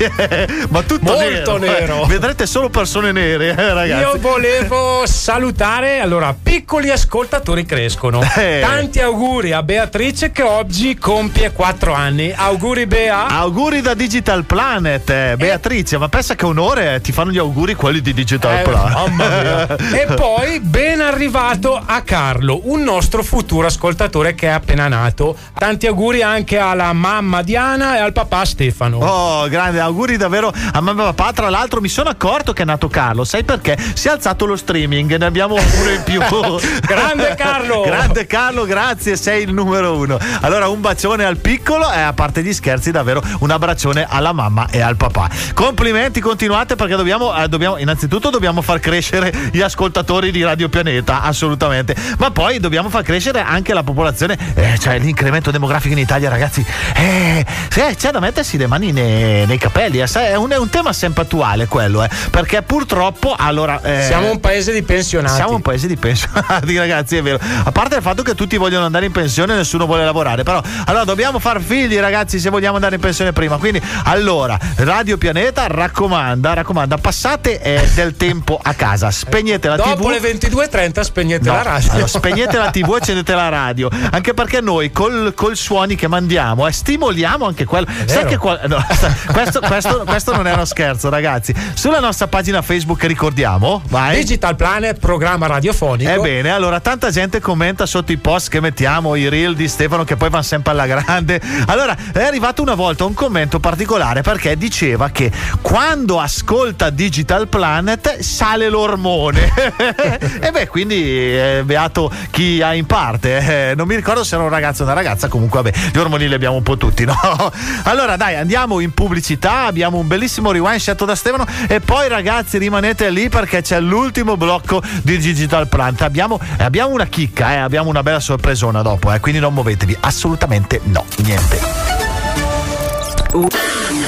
Ma 0.70 0.82
tutto 0.84 1.14
Molto 1.14 1.58
nero. 1.58 2.06
Vedrete 2.06 2.46
solo 2.46 2.70
persone 2.70 3.12
nere, 3.12 3.50
eh, 3.56 3.74
ragazzi. 3.74 4.02
Io 4.02 4.18
volevo 4.20 5.04
salutare, 5.06 6.00
allora, 6.00 6.36
piccoli 6.42 6.90
ascoltatori 6.90 7.66
crescono. 7.66 8.20
Eh. 8.42 8.60
Tanti 8.62 9.00
auguri 9.00 9.52
a 9.52 9.62
Beatrice 9.62 10.32
che 10.32 10.42
oggi 10.42 10.98
compie 10.98 11.52
4 11.52 11.94
anni. 11.94 12.34
Auguri 12.36 12.88
Bea. 12.88 13.28
Auguri 13.28 13.82
da 13.82 13.94
Digital 13.94 14.46
Planet, 14.46 15.08
eh, 15.10 15.34
Beatrice, 15.38 15.98
ma 15.98 16.08
pensa 16.10 16.34
che 16.36 16.46
onore 16.46 16.96
eh, 16.96 17.02
ti 17.02 17.12
fanno 17.12 17.30
gli 17.32 17.38
auguri 17.38 17.76
quelli 17.76 18.02
di 18.02 18.14
Digital 18.14 18.60
Eh, 18.60 18.62
Planet. 18.64 18.94
mamma 18.94 19.28
mia. 19.28 19.76
e 20.02 20.14
poi 20.16 20.60
ben 20.60 21.02
arrivato 21.02 21.80
a 21.86 22.02
Carlo, 22.02 22.62
un 22.64 22.82
nostro 22.84 23.22
futuro 23.22 23.68
ascoltatore 23.68 24.21
che 24.30 24.48
è 24.48 24.52
appena 24.52 24.88
nato. 24.88 25.36
Tanti 25.58 25.88
auguri 25.88 26.22
anche 26.22 26.60
alla 26.60 26.94
mamma 26.94 27.42
Diana 27.42 27.96
e 27.96 28.00
al 28.00 28.14
papà 28.14 28.46
Stefano. 28.46 28.98
Oh, 28.98 29.48
grande, 29.48 29.80
auguri 29.80 30.16
davvero 30.16 30.54
a 30.72 30.80
mamma 30.80 31.10
e 31.10 31.14
papà. 31.14 31.34
Tra 31.34 31.50
l'altro, 31.50 31.82
mi 31.82 31.90
sono 31.90 32.10
accorto 32.10 32.54
che 32.54 32.62
è 32.62 32.66
nato 32.66 32.88
Carlo. 32.88 33.24
Sai 33.24 33.44
perché? 33.44 33.76
Si 33.94 34.08
è 34.08 34.12
alzato 34.12 34.46
lo 34.46 34.56
streaming, 34.56 35.18
ne 35.18 35.26
abbiamo 35.26 35.56
uno 35.56 35.90
in 35.90 36.04
più. 36.04 36.20
Grande 36.86 37.34
Carlo! 37.36 37.82
Grande 37.82 38.28
Carlo, 38.28 38.66
grazie, 38.66 39.16
sei 39.16 39.44
il 39.44 39.54
numero 39.54 39.98
uno. 39.98 40.20
Allora, 40.42 40.68
un 40.68 40.82
bacione 40.82 41.26
al 41.26 41.38
piccolo 41.38 41.92
e 41.92 42.00
a 42.00 42.14
parte 42.14 42.44
gli 42.44 42.54
scherzi, 42.54 42.92
davvero 42.92 43.24
un 43.40 43.50
abbraccione 43.50 44.06
alla 44.08 44.34
mamma 44.34 44.68
e 44.70 44.82
al 44.82 44.96
papà. 44.96 45.30
Complimenti, 45.56 46.20
continuate 46.20 46.76
perché 46.76 46.96
dobbiamo, 46.96 47.36
eh, 47.36 47.48
dobbiamo 47.48 47.78
innanzitutto 47.78 48.30
dobbiamo 48.30 48.62
far 48.62 48.80
crescere 48.80 49.34
gli 49.52 49.62
ascoltatori 49.62 50.32
di 50.32 50.44
Radio 50.44 50.70
Pianeta, 50.70 51.24
assolutamente. 51.24 51.96
Ma 52.20 52.30
poi 52.30 52.60
dobbiamo 52.60 52.90
far 52.90 53.04
crescere 53.04 53.42
anche 53.42 53.74
la 53.74 53.82
popolazione 53.82 54.10
popolazione, 54.12 54.38
eh, 54.56 54.78
cioè 54.78 55.00
l'incremento 55.00 55.52
demografico 55.52 55.94
in 55.94 56.00
Italia, 56.00 56.30
ragazzi, 56.30 56.64
eh, 56.96 57.46
se- 57.70 57.96
c'è 57.98 58.12
da 58.12 58.20
mettersi 58.20 58.58
le 58.58 58.68
mani 58.68 58.92
nei, 58.92 59.46
nei 59.46 59.58
capelli. 59.58 60.00
eh, 60.02 60.06
È 60.12 60.36
un, 60.36 60.50
è 60.52 60.58
un 60.58 60.70
tema 60.70 60.94
sempre 60.94 61.24
attuale 61.24 61.68
quello, 61.68 62.04
eh, 62.04 62.10
perché 62.30 62.62
purtroppo 62.62 63.36
allora. 63.38 63.82
eh, 63.82 64.04
Siamo 64.06 64.30
un 64.32 64.40
paese 64.40 64.72
di 64.74 64.84
pensionati. 64.84 65.36
siamo 65.36 65.56
un 65.56 65.62
paese 65.62 65.88
di 65.88 65.96
pensionati, 65.98 66.78
ragazzi, 66.78 67.18
è 67.18 67.22
vero. 67.22 67.40
A 67.64 67.72
parte 67.72 67.96
il 67.96 68.02
fatto 68.02 68.22
che 68.24 68.36
tutti 68.36 68.58
vogliono 68.58 68.86
andare 68.86 69.06
in 69.06 69.12
pensione 69.12 69.54
e 69.54 69.58
nessuno 69.58 69.86
vuole 69.86 70.04
lavorare, 70.04 70.44
però 70.44 70.62
allora 70.86 71.04
dobbiamo 71.04 71.40
far 71.40 71.62
figli, 71.62 71.98
ragazzi, 71.98 72.40
se 72.40 72.50
vogliamo 72.50 72.76
andare 72.76 72.96
in 72.96 73.02
pensione 73.02 73.32
prima. 73.34 73.58
Quindi, 73.58 73.82
allora, 74.06 74.58
Radio 74.78 75.18
Pianeta 75.18 75.68
raccomanda, 75.68 76.54
raccomanda, 76.54 76.98
passate 76.98 77.62
eh, 77.62 77.88
del 77.94 78.16
tempo 78.18 78.60
a 78.62 78.74
casa, 78.74 79.10
spegnete 79.12 79.68
la 79.68 79.76
Dopo 79.76 79.96
TV. 79.96 80.10
le 80.10 80.20
22.30 80.20 81.02
spegnete 81.02 81.48
No, 81.50 81.54
la 81.56 81.62
radio. 81.64 81.92
allora, 81.92 82.08
spegnete 82.08 82.58
la 82.58 82.70
TV 82.72 82.94
e 82.94 82.98
accendete 82.98 83.34
la 83.34 83.50
radio. 83.50 83.90
Anche 84.12 84.34
perché 84.34 84.62
noi 84.62 84.92
col, 84.92 85.34
col 85.36 85.56
suoni 85.56 85.96
che 85.96 86.08
mandiamo 86.08 86.68
eh, 86.68 86.72
stimoliamo 86.72 87.46
anche 87.46 87.66
quello. 87.66 87.86
Sai 88.06 88.26
che 88.26 88.38
qual- 88.38 88.60
no, 88.68 88.84
questo, 89.32 89.60
questo- 89.60 90.04
questo 90.06 90.36
non 90.36 90.48
è 90.48 90.54
uno 90.54 90.66
scherzo, 90.66 91.10
ragazzi. 91.10 91.54
Sulla 91.74 92.00
nostra 92.00 92.28
pagina 92.28 92.62
Facebook 92.62 93.04
ricordiamo, 93.06 93.82
vai. 93.90 94.16
Digital 94.18 94.56
Planet, 94.56 95.00
programma 95.00 95.48
radiofonico. 95.48 96.10
Ebbene, 96.10 96.50
allora 96.52 96.80
tanta 96.80 97.10
gente 97.12 97.40
commenta 97.40 97.86
sotto 97.86 98.12
i 98.12 98.18
post 98.18 98.50
che 98.50 98.60
mettiamo, 98.60 99.16
i 99.16 99.28
reel 99.30 99.56
di 99.56 99.68
Stefano 99.68 100.04
che 100.04 100.16
poi 100.16 100.30
vanno 100.30 100.44
sempre 100.44 100.72
alla 100.72 100.86
grande. 100.86 101.40
Allora, 101.68 101.96
è 102.14 102.24
arrivato 102.24 102.62
una 102.62 102.76
volta 102.76 103.06
un 103.06 103.14
commento 103.14 103.60
particolare 103.60 104.22
perché 104.22 104.58
diceva 104.58 105.10
che 105.10 105.32
quando 105.62 106.20
ascolta 106.20 106.90
Digital 106.90 107.48
Planet 107.48 108.20
sale 108.20 108.70
l'ormone. 108.70 109.52
e 110.42 110.52
beh, 110.52 110.68
quindi 110.68 110.96
eh, 111.04 111.62
beato 111.66 112.12
chi 112.32 112.62
ha 112.62 112.74
in 112.74 112.86
parte. 112.86 113.70
eh, 113.72 113.76
non 113.76 113.88
mi 113.88 113.91
ricordo 113.96 114.24
se 114.24 114.36
era 114.36 114.44
un 114.44 114.50
ragazzo 114.50 114.82
o 114.82 114.86
una 114.86 114.94
ragazza, 114.94 115.28
comunque 115.28 115.62
vabbè, 115.62 115.78
gli 115.94 115.98
ormoni 115.98 116.28
li 116.28 116.34
abbiamo 116.34 116.56
un 116.56 116.64
po' 116.64 116.78
tutti, 116.78 117.06
no? 117.06 117.18
Allora, 117.84 118.16
dai, 118.16 118.36
andiamo 118.36 118.80
in 118.80 118.92
pubblicità, 118.92 119.66
abbiamo 119.66 119.98
un 119.98 120.08
bellissimo 120.08 120.52
rewind 120.52 120.80
scelto 120.80 121.06
da 121.06 121.16
Stefano 121.16 121.46
e 121.68 121.80
poi 121.80 122.08
ragazzi 122.08 122.58
rimanete 122.58 123.10
lì 123.10 123.30
perché 123.30 123.62
c'è 123.62 123.80
l'ultimo 123.80 124.38
blocco 124.38 124.82
di 125.02 125.18
Digital 125.18 125.68
Plant. 125.68 126.02
Abbiamo, 126.02 126.40
eh, 126.58 126.64
abbiamo 126.64 126.94
una 126.94 127.06
chicca, 127.06 127.54
eh, 127.54 127.58
abbiamo 127.58 127.90
una 127.90 128.04
bella 128.04 128.20
sorpresona 128.20 128.82
dopo, 128.82 129.12
eh, 129.12 129.20
quindi 129.20 129.40
non 129.40 129.54
muovetevi, 129.54 129.98
assolutamente 130.02 130.80
no, 130.84 131.06
niente. 131.18 131.60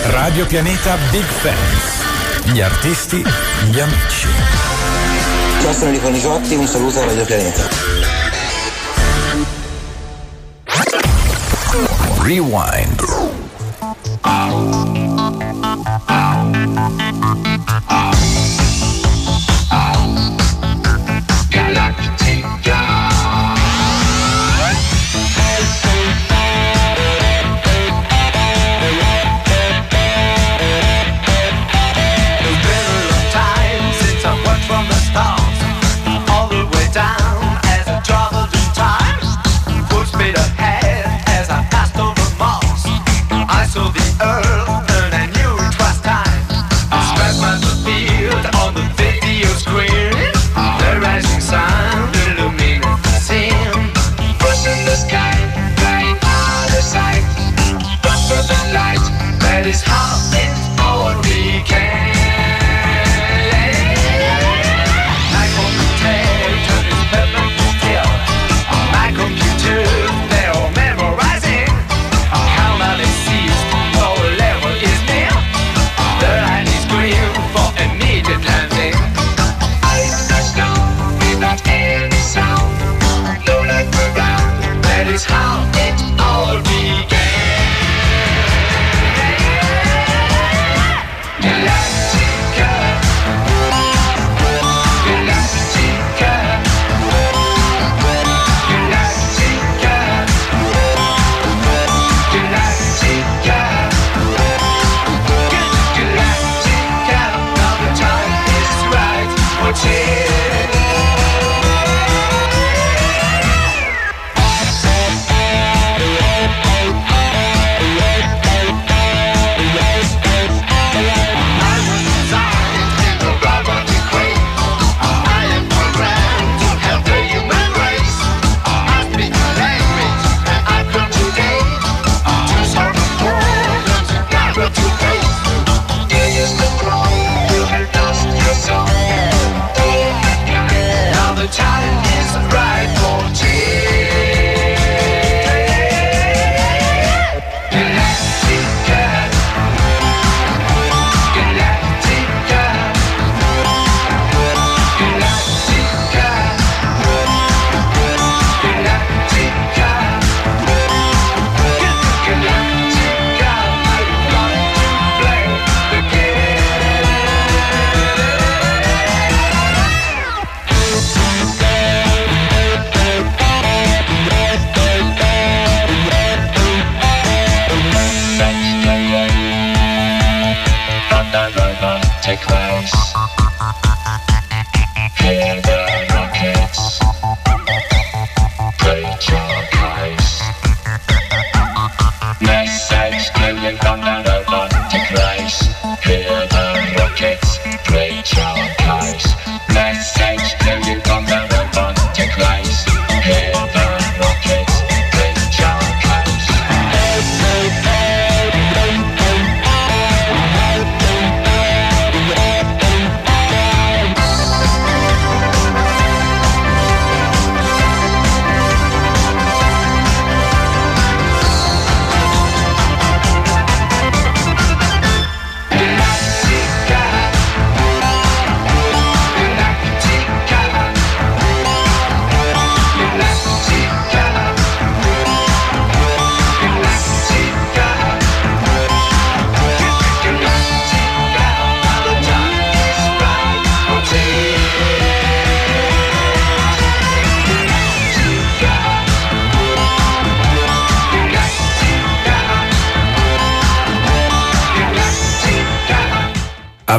Radio 0.06 0.46
Pianeta 0.46 0.98
Big 1.10 1.24
Fans. 1.24 2.52
Gli 2.52 2.60
artisti, 2.60 3.24
gli 3.70 3.80
amici. 3.80 4.28
Ciao, 5.62 5.72
sono 5.72 5.86
Enrico 5.88 6.10
Nicotti, 6.10 6.56
un 6.56 6.68
saluto 6.68 7.00
a 7.00 7.06
Radio 7.06 7.24
Pianeta. 7.24 8.33
Rewind. 12.24 13.01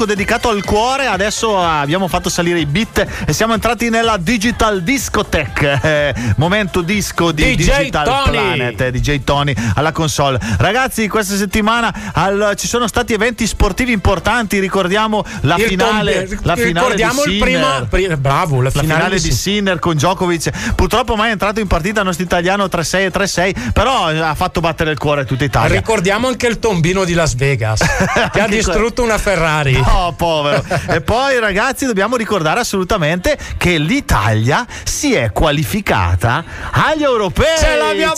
Blocco 0.00 0.04
dedicato 0.06 0.48
al 0.48 0.64
cuore, 0.64 1.06
adesso 1.06 1.60
abbiamo 1.60 2.08
fatto 2.08 2.28
salire 2.28 2.58
i 2.60 2.66
beat 2.66 3.06
e 3.26 3.32
siamo 3.32 3.54
entrati 3.54 3.90
nella 3.90 4.16
Digital 4.16 4.82
Discotech. 4.82 5.78
eh, 5.82 6.14
momento 6.36 6.80
disco 6.80 7.32
di 7.32 7.42
DJ 7.42 7.56
Digital 7.56 8.04
Tony. 8.04 8.30
Planet, 8.30 8.80
eh, 8.80 8.90
DJ 8.92 9.24
Tony 9.24 9.54
alla 9.74 9.92
console. 9.92 10.38
Ragazzi, 10.58 11.06
questa 11.08 11.36
settimana 11.36 11.92
al- 12.14 12.54
ci 12.56 12.66
sono 12.66 12.86
stati 12.86 13.12
eventi 13.12 13.46
sportivi 13.46 13.92
importanti. 13.92 14.58
Ricordiamo 14.58 15.24
la 15.42 15.56
Il 15.56 15.64
finale, 15.64 16.26
tom- 16.26 16.38
la 16.42 16.56
finale 16.56 16.66
ricordiamo 16.94 17.22
di 17.24 17.32
il 17.34 17.38
primo- 17.38 17.86
pri- 17.88 18.16
bravo, 18.16 18.56
la 18.62 18.70
La 18.72 18.80
finale 18.80 18.94
finale 19.00 19.20
di 19.20 19.32
Sinner 19.32 19.78
con 19.78 19.94
Djokovic. 19.94 20.74
Purtroppo 20.74 21.16
mai 21.16 21.28
è 21.28 21.32
entrato 21.32 21.60
in 21.60 21.66
partita 21.66 22.00
il 22.00 22.06
nostro 22.06 22.24
italiano 22.24 22.66
3-6 22.68 23.04
e 23.06 23.10
3-6, 23.10 23.54
però 23.72 24.06
ha 24.06 24.34
fatto 24.34 24.60
battere 24.60 24.90
il 24.92 24.98
cuore 24.98 25.22
a 25.22 25.24
tutta 25.24 25.44
Italia. 25.44 25.76
Ricordiamo 25.76 26.28
anche 26.28 26.46
il 26.46 26.58
tombino 26.58 27.04
di 27.04 27.12
Las 27.14 27.34
Vegas 27.34 27.80
che 28.32 28.40
ha 28.40 28.48
distrutto 28.48 29.02
una 29.02 29.18
Ferrari. 29.18 29.78
Povero. 30.16 30.64
e 30.88 31.00
poi, 31.00 31.38
ragazzi, 31.38 31.86
dobbiamo 31.86 32.16
ricordare 32.16 32.60
assolutamente 32.60 33.38
che 33.56 33.78
l'Italia 33.78 34.66
si 34.84 35.14
è 35.14 35.32
qualificata 35.32 36.44
agli 36.70 37.02
europei. 37.02 37.58
Ce 37.58 37.76
l'abbiamo 37.76 38.14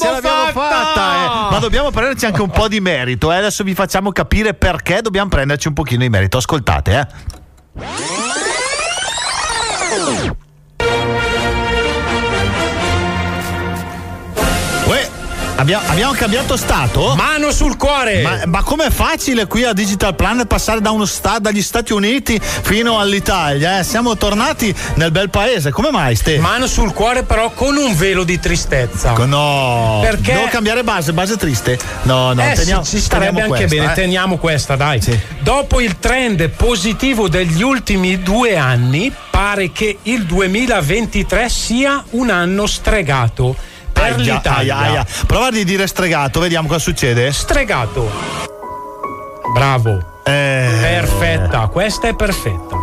fatta! 0.53 1.49
eh. 1.49 1.53
Ma 1.53 1.59
dobbiamo 1.61 1.91
prenderci 1.91 2.27
anche 2.27 2.43
un 2.43 2.51
po' 2.51 2.68
di 2.68 2.81
merito. 2.81 3.33
eh. 3.33 3.37
Adesso 3.37 3.64
vi 3.64 3.75
facciamo 3.75 4.12
capire 4.12 4.55
perché 4.55 5.01
dobbiamo 5.03 5.29
prenderci 5.29 5.68
un 5.68 5.75
pochino 5.75 6.03
di 6.03 6.09
merito. 6.09 6.39
Ascoltate, 6.39 7.09
eh. 7.79 7.91
Abbiamo, 15.62 15.84
abbiamo 15.86 16.12
cambiato 16.12 16.56
stato? 16.56 17.14
Mano 17.16 17.52
sul 17.52 17.76
cuore! 17.76 18.20
Ma, 18.22 18.40
ma 18.46 18.62
com'è 18.62 18.90
facile 18.90 19.46
qui 19.46 19.64
a 19.64 19.72
Digital 19.72 20.14
Planet 20.14 20.46
passare 20.46 20.80
da 20.80 20.90
uno 20.90 21.04
sta- 21.04 21.38
dagli 21.38 21.62
Stati 21.62 21.92
Uniti 21.92 22.38
fino 22.42 22.98
all'Italia? 22.98 23.78
eh? 23.78 23.84
Siamo 23.84 24.16
tornati 24.16 24.74
nel 24.94 25.10
bel 25.12 25.30
paese. 25.30 25.70
Come 25.70 25.90
mai, 25.90 26.16
Ste? 26.16 26.38
Mano 26.38 26.66
sul 26.66 26.92
cuore, 26.92 27.22
però 27.22 27.50
con 27.52 27.76
un 27.76 27.94
velo 27.96 28.24
di 28.24 28.38
tristezza. 28.40 29.12
No, 29.12 30.00
Perché- 30.02 30.32
devo 30.34 30.48
cambiare 30.48 30.82
base, 30.82 31.12
base 31.12 31.36
triste? 31.36 31.78
No, 32.02 32.32
no, 32.32 32.42
eh, 32.42 32.54
teniamo, 32.54 32.82
sì, 32.82 32.96
ci 32.96 33.02
starebbe 33.02 33.42
anche 33.42 33.66
questa, 33.66 33.76
bene, 33.76 33.92
eh. 33.92 33.94
teniamo 33.94 34.36
questa, 34.38 34.74
dai. 34.76 35.00
Dopo 35.38 35.80
il 35.80 35.98
trend 35.98 36.48
positivo 36.50 37.28
degli 37.28 37.62
ultimi 37.62 38.20
due 38.20 38.56
anni, 38.56 39.12
pare 39.30 39.70
che 39.70 39.98
il 40.02 40.24
2023 40.24 41.48
sia 41.48 42.02
un 42.10 42.30
anno 42.30 42.66
stregato 42.66 43.56
per 44.11 44.20
Aia, 44.20 44.34
l'Italia. 44.34 44.76
aia, 44.76 44.90
aia. 44.90 45.07
Prova 45.26 45.50
di 45.50 45.64
dire 45.64 45.86
stregato, 45.86 46.40
vediamo 46.40 46.68
cosa 46.68 46.80
succede. 46.80 47.32
Stregato. 47.32 48.11
Bravo. 49.53 50.20
Eh. 50.24 50.68
Perfetta, 50.80 51.66
questa 51.66 52.09
è 52.09 52.14
perfetta. 52.14 52.76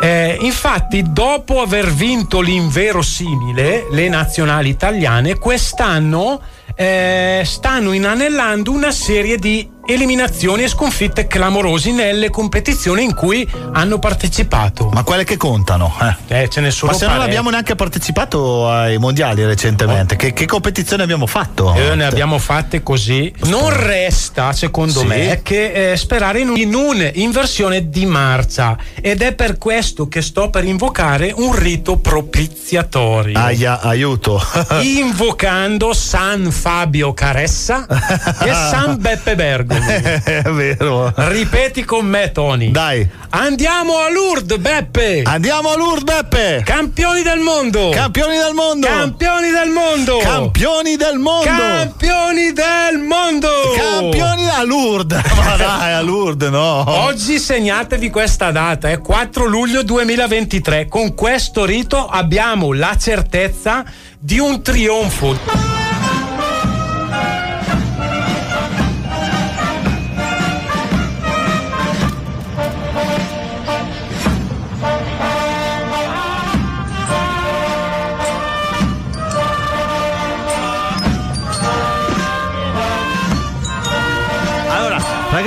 Eh, 0.00 0.36
infatti, 0.40 1.02
dopo 1.06 1.60
aver 1.60 1.92
vinto 1.92 2.40
l'inverosimile, 2.40 3.86
le 3.90 4.08
nazionali 4.08 4.68
italiane 4.68 5.38
quest'anno 5.38 6.40
eh, 6.74 7.42
stanno 7.44 7.92
inanellando 7.92 8.72
una 8.72 8.90
serie 8.90 9.38
di 9.38 9.70
eliminazioni 9.86 10.62
e 10.64 10.68
sconfitte 10.68 11.26
clamorosi 11.26 11.92
nelle 11.92 12.30
competizioni 12.30 13.02
in 13.04 13.14
cui 13.14 13.48
hanno 13.72 13.98
partecipato. 13.98 14.88
Ma 14.92 15.02
quelle 15.02 15.24
che 15.24 15.36
contano? 15.36 15.92
Eh. 16.28 16.42
Eh, 16.42 16.48
ce 16.48 16.60
ne 16.60 16.70
sono 16.70 16.92
Ma 16.92 16.98
se 16.98 17.06
non 17.06 17.20
abbiamo 17.20 17.50
neanche 17.50 17.74
partecipato 17.74 18.68
ai 18.70 18.98
mondiali 18.98 19.44
recentemente, 19.44 20.16
che, 20.16 20.32
che 20.32 20.46
competizione 20.46 21.02
abbiamo 21.02 21.26
fatto? 21.26 21.74
Eh, 21.74 21.94
ne 21.94 22.04
abbiamo 22.04 22.38
fatte 22.38 22.82
così. 22.82 23.32
Non 23.44 23.74
resta, 23.74 24.52
secondo 24.52 25.00
Sì. 25.00 25.06
me, 25.06 25.40
che 25.42 25.92
eh, 25.92 25.96
sperare 25.96 26.40
in, 26.40 26.54
in 26.56 26.74
un'inversione 26.74 27.88
di 27.88 28.06
marcia. 28.06 28.76
Ed 29.00 29.22
è 29.22 29.34
per 29.34 29.58
questo 29.58 30.08
che 30.08 30.22
sto 30.22 30.50
per 30.50 30.64
invocare 30.64 31.32
un 31.34 31.54
rito 31.54 31.96
propiziatorio. 31.96 33.38
Aia, 33.38 33.80
aiuto. 33.80 34.40
Invocando 34.82 35.92
San 35.92 36.50
Fabio 36.50 37.12
Caressa 37.12 37.86
e 38.40 38.52
San 38.52 38.96
Beppe 38.98 39.34
Bergomi. 39.34 39.73
È 40.24 40.50
vero. 40.50 41.12
Ripeti 41.14 41.84
con 41.84 42.06
me, 42.06 42.32
Tony. 42.32 42.70
Dai. 42.70 43.08
Andiamo 43.30 43.98
a 43.98 44.10
Lourdes, 44.10 44.58
Beppe. 44.58 45.22
Andiamo 45.24 45.70
a 45.70 45.76
Lourdes, 45.76 46.04
Beppe. 46.04 46.62
Campioni 46.64 47.22
del 47.22 47.40
mondo. 47.40 47.90
Campioni 47.90 48.36
del 48.36 48.54
mondo. 48.54 48.86
Campioni 48.86 49.50
del 49.50 49.70
mondo. 49.70 50.18
Campioni 50.18 50.96
del 50.96 51.18
mondo. 51.18 51.44
Campioni 51.44 52.52
del 52.52 52.98
mondo. 53.06 53.48
Campioni 53.76 54.48
a 54.48 54.62
Lourdes. 54.64 55.22
Ma 55.36 55.56
dai, 55.56 55.92
a 55.92 56.00
Lourdes, 56.00 56.50
no. 56.50 56.84
Oggi 56.86 57.38
segnatevi 57.38 58.10
questa 58.10 58.50
data, 58.50 58.90
è 58.90 59.00
4 59.00 59.46
luglio 59.46 59.82
2023. 59.82 60.88
Con 60.88 61.14
questo 61.14 61.64
rito 61.64 62.06
abbiamo 62.06 62.72
la 62.72 62.96
certezza 62.96 63.84
di 64.18 64.38
un 64.38 64.62
trionfo. 64.62 66.03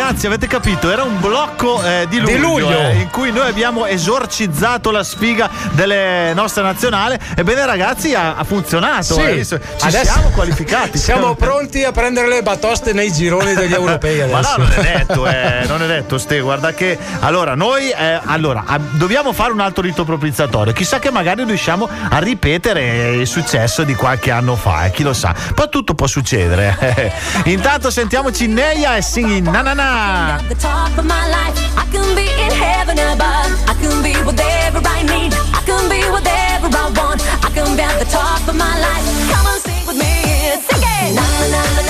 Ragazzi, 0.08 0.28
avete 0.28 0.48
capito? 0.48 0.90
Era 0.90 1.04
un 1.04 1.20
blocco 1.20 1.84
eh, 1.84 2.06
di 2.08 2.20
luglio, 2.20 2.36
Di 2.36 2.42
luglio. 2.42 2.80
eh, 2.80 2.96
in 3.02 3.10
cui 3.10 3.32
noi 3.32 3.50
abbiamo 3.50 3.86
esorcizzato 3.86 4.90
la 4.90 5.04
sfiga 5.04 5.50
delle 5.72 6.34
nostre 6.34 6.64
nazionali. 6.64 7.18
Ebbene, 7.36 7.66
ragazzi, 7.66 8.14
ha, 8.14 8.36
ha 8.36 8.44
funzionato. 8.46 9.16
Sì. 9.16 9.22
eh? 9.22 9.46
Ci 9.46 9.58
Adesso 9.82 10.14
siamo 10.14 10.30
qualificati. 10.30 10.98
Siamo 10.98 11.36
pronti 11.36 11.84
a 11.84 11.92
prendere 11.92 12.30
le 12.30 12.42
batoste 12.42 12.94
nei 12.94 13.12
gironi 13.12 13.54
degli 13.54 13.74
europei 13.74 14.22
adesso. 14.22 14.58
Ma 14.58 14.64
no, 14.64 14.64
non 14.64 14.72
è 14.72 14.98
detto, 14.98 15.28
eh, 15.28 15.66
non 15.68 15.84
è 15.84 15.88
detto, 15.88 16.18
Ste. 16.18 16.40
Guarda 16.40 16.74
che 16.74 16.98
allora 17.20 17.56
noi 17.56 17.90
eh, 17.90 18.20
allora, 18.24 18.64
dobbiamo 18.92 19.34
fare 19.34 19.52
un 19.52 19.60
altro 19.60 19.82
rito 19.82 20.06
propiziatorio. 20.06 20.72
Chissà 20.72 21.00
che 21.00 21.12
magari 21.12 21.44
riusciamo 21.44 21.90
a 22.10 22.18
ripetere 22.20 23.16
il 23.16 23.28
successo 23.28 23.84
di 23.84 23.94
qualche 23.94 24.32
anno 24.32 24.56
fa, 24.56 24.86
eh, 24.86 24.92
chi 24.92 25.04
lo 25.04 25.14
sa. 25.14 25.36
Poi 25.54 25.68
tutto 25.70 25.96
può 25.96 26.08
succedere. 26.08 27.14
Intanto 27.46 27.90
sentiamoci 27.90 28.48
Neia 28.48 28.96
e 28.96 29.02
singhi 29.02 29.42
na 29.42 29.62
the 29.98 30.56
top 30.60 30.96
of 30.98 31.06
my 31.06 31.28
life. 31.28 31.58
I 31.76 31.86
can 31.92 32.06
be 32.16 32.28
in 32.46 32.52
heaven 32.54 33.00
above. 33.00 33.50
I 33.66 33.74
can 33.82 34.04
be 34.04 34.14
whatever 34.28 34.80
I 34.86 35.02
need. 35.02 35.34
I 35.34 35.62
can 35.66 35.90
be 35.90 36.02
whatever 36.14 36.68
I 36.70 36.86
want. 36.94 37.22
I 37.44 37.50
can 37.50 37.76
be 37.76 37.82
at 37.82 37.98
the 37.98 38.06
top 38.06 38.48
of 38.48 38.56
my 38.56 38.76
life. 38.78 39.06
Come 39.32 39.48
on, 39.48 39.60
sing 39.60 39.86
with 39.88 39.98
me. 39.98 40.14
Sing 40.70 40.84
it. 40.86 41.16
Na 41.18 41.26
na 41.50 41.62
na 41.82 41.87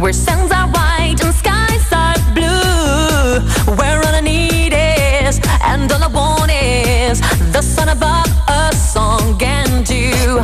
where 0.00 0.14
suns 0.14 0.50
are 0.50 0.66
white 0.68 1.16
and 1.22 1.34
skies 1.34 1.92
are 1.92 2.16
blue, 2.32 3.40
where 3.76 3.98
all 3.98 4.14
I 4.14 4.20
need 4.22 4.72
is 4.72 5.38
and 5.62 5.92
all 5.92 6.02
I 6.02 6.08
want 6.08 6.50
is 6.50 7.20
the 7.52 7.60
sun 7.60 7.90
above 7.90 8.30
a 8.48 8.74
song 8.74 9.38
and 9.42 9.88
you. 9.90 10.38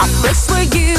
A 0.00 0.06
place 0.20 0.50
where 0.50 0.64
you 0.64 0.91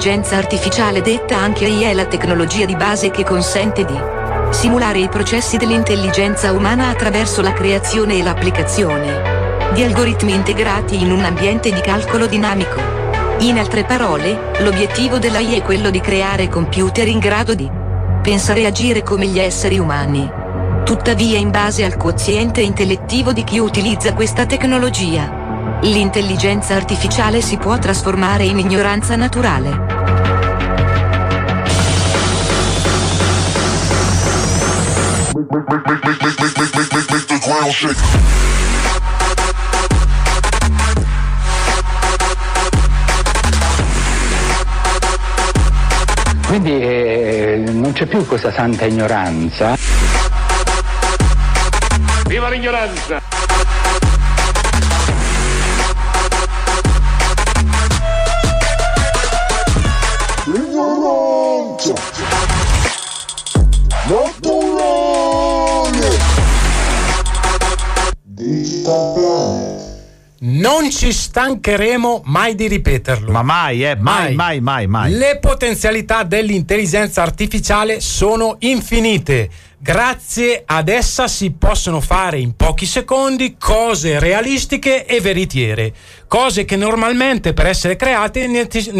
L'intelligenza 0.00 0.38
artificiale 0.38 1.02
detta 1.02 1.36
anche 1.36 1.66
AI 1.66 1.82
è 1.82 1.92
la 1.92 2.06
tecnologia 2.06 2.64
di 2.64 2.74
base 2.74 3.10
che 3.10 3.22
consente 3.22 3.84
di 3.84 3.94
simulare 4.48 4.98
i 4.98 5.10
processi 5.10 5.58
dell'intelligenza 5.58 6.52
umana 6.52 6.88
attraverso 6.88 7.42
la 7.42 7.52
creazione 7.52 8.14
e 8.14 8.22
l'applicazione 8.22 9.20
di 9.74 9.82
algoritmi 9.82 10.32
integrati 10.32 11.02
in 11.02 11.12
un 11.12 11.22
ambiente 11.22 11.70
di 11.70 11.82
calcolo 11.82 12.24
dinamico. 12.24 12.80
In 13.40 13.58
altre 13.58 13.84
parole, 13.84 14.52
l'obiettivo 14.60 15.18
dell'AI 15.18 15.58
è 15.58 15.62
quello 15.62 15.90
di 15.90 16.00
creare 16.00 16.48
computer 16.48 17.06
in 17.06 17.18
grado 17.18 17.54
di 17.54 17.70
pensare 18.22 18.60
e 18.62 18.66
agire 18.66 19.02
come 19.02 19.26
gli 19.26 19.38
esseri 19.38 19.78
umani. 19.78 20.26
Tuttavia 20.82 21.36
in 21.36 21.50
base 21.50 21.84
al 21.84 21.98
quoziente 21.98 22.62
intellettivo 22.62 23.34
di 23.34 23.44
chi 23.44 23.58
utilizza 23.58 24.14
questa 24.14 24.46
tecnologia, 24.46 25.78
l'intelligenza 25.82 26.74
artificiale 26.74 27.42
si 27.42 27.58
può 27.58 27.78
trasformare 27.78 28.44
in 28.44 28.58
ignoranza 28.58 29.14
naturale. 29.14 29.89
Quindi 46.46 46.80
eh, 46.80 47.64
non 47.72 47.92
c'è 47.92 48.06
più 48.06 48.24
questa 48.26 48.52
santa 48.52 48.84
ignoranza. 48.84 49.76
Viva 52.26 52.48
l'ignoranza! 52.48 53.39
Non 70.60 70.90
ci 70.90 71.10
stancheremo 71.10 72.20
mai 72.26 72.54
di 72.54 72.68
ripeterlo. 72.68 73.32
Ma 73.32 73.40
mai, 73.40 73.82
eh, 73.82 73.96
mai, 73.96 74.34
mai, 74.34 74.60
mai, 74.60 74.86
mai. 74.86 75.10
Le 75.12 75.38
potenzialità 75.40 76.22
dell'intelligenza 76.22 77.22
artificiale 77.22 78.00
sono 78.00 78.56
infinite. 78.58 79.48
Grazie 79.78 80.62
ad 80.66 80.90
essa 80.90 81.28
si 81.28 81.52
possono 81.52 82.02
fare 82.02 82.38
in 82.38 82.54
pochi 82.54 82.84
secondi 82.84 83.56
cose 83.58 84.18
realistiche 84.18 85.06
e 85.06 85.22
veritiere, 85.22 85.94
cose 86.28 86.66
che 86.66 86.76
normalmente 86.76 87.54
per 87.54 87.66
essere 87.66 87.96
create 87.96 88.46
nece- 88.46 88.92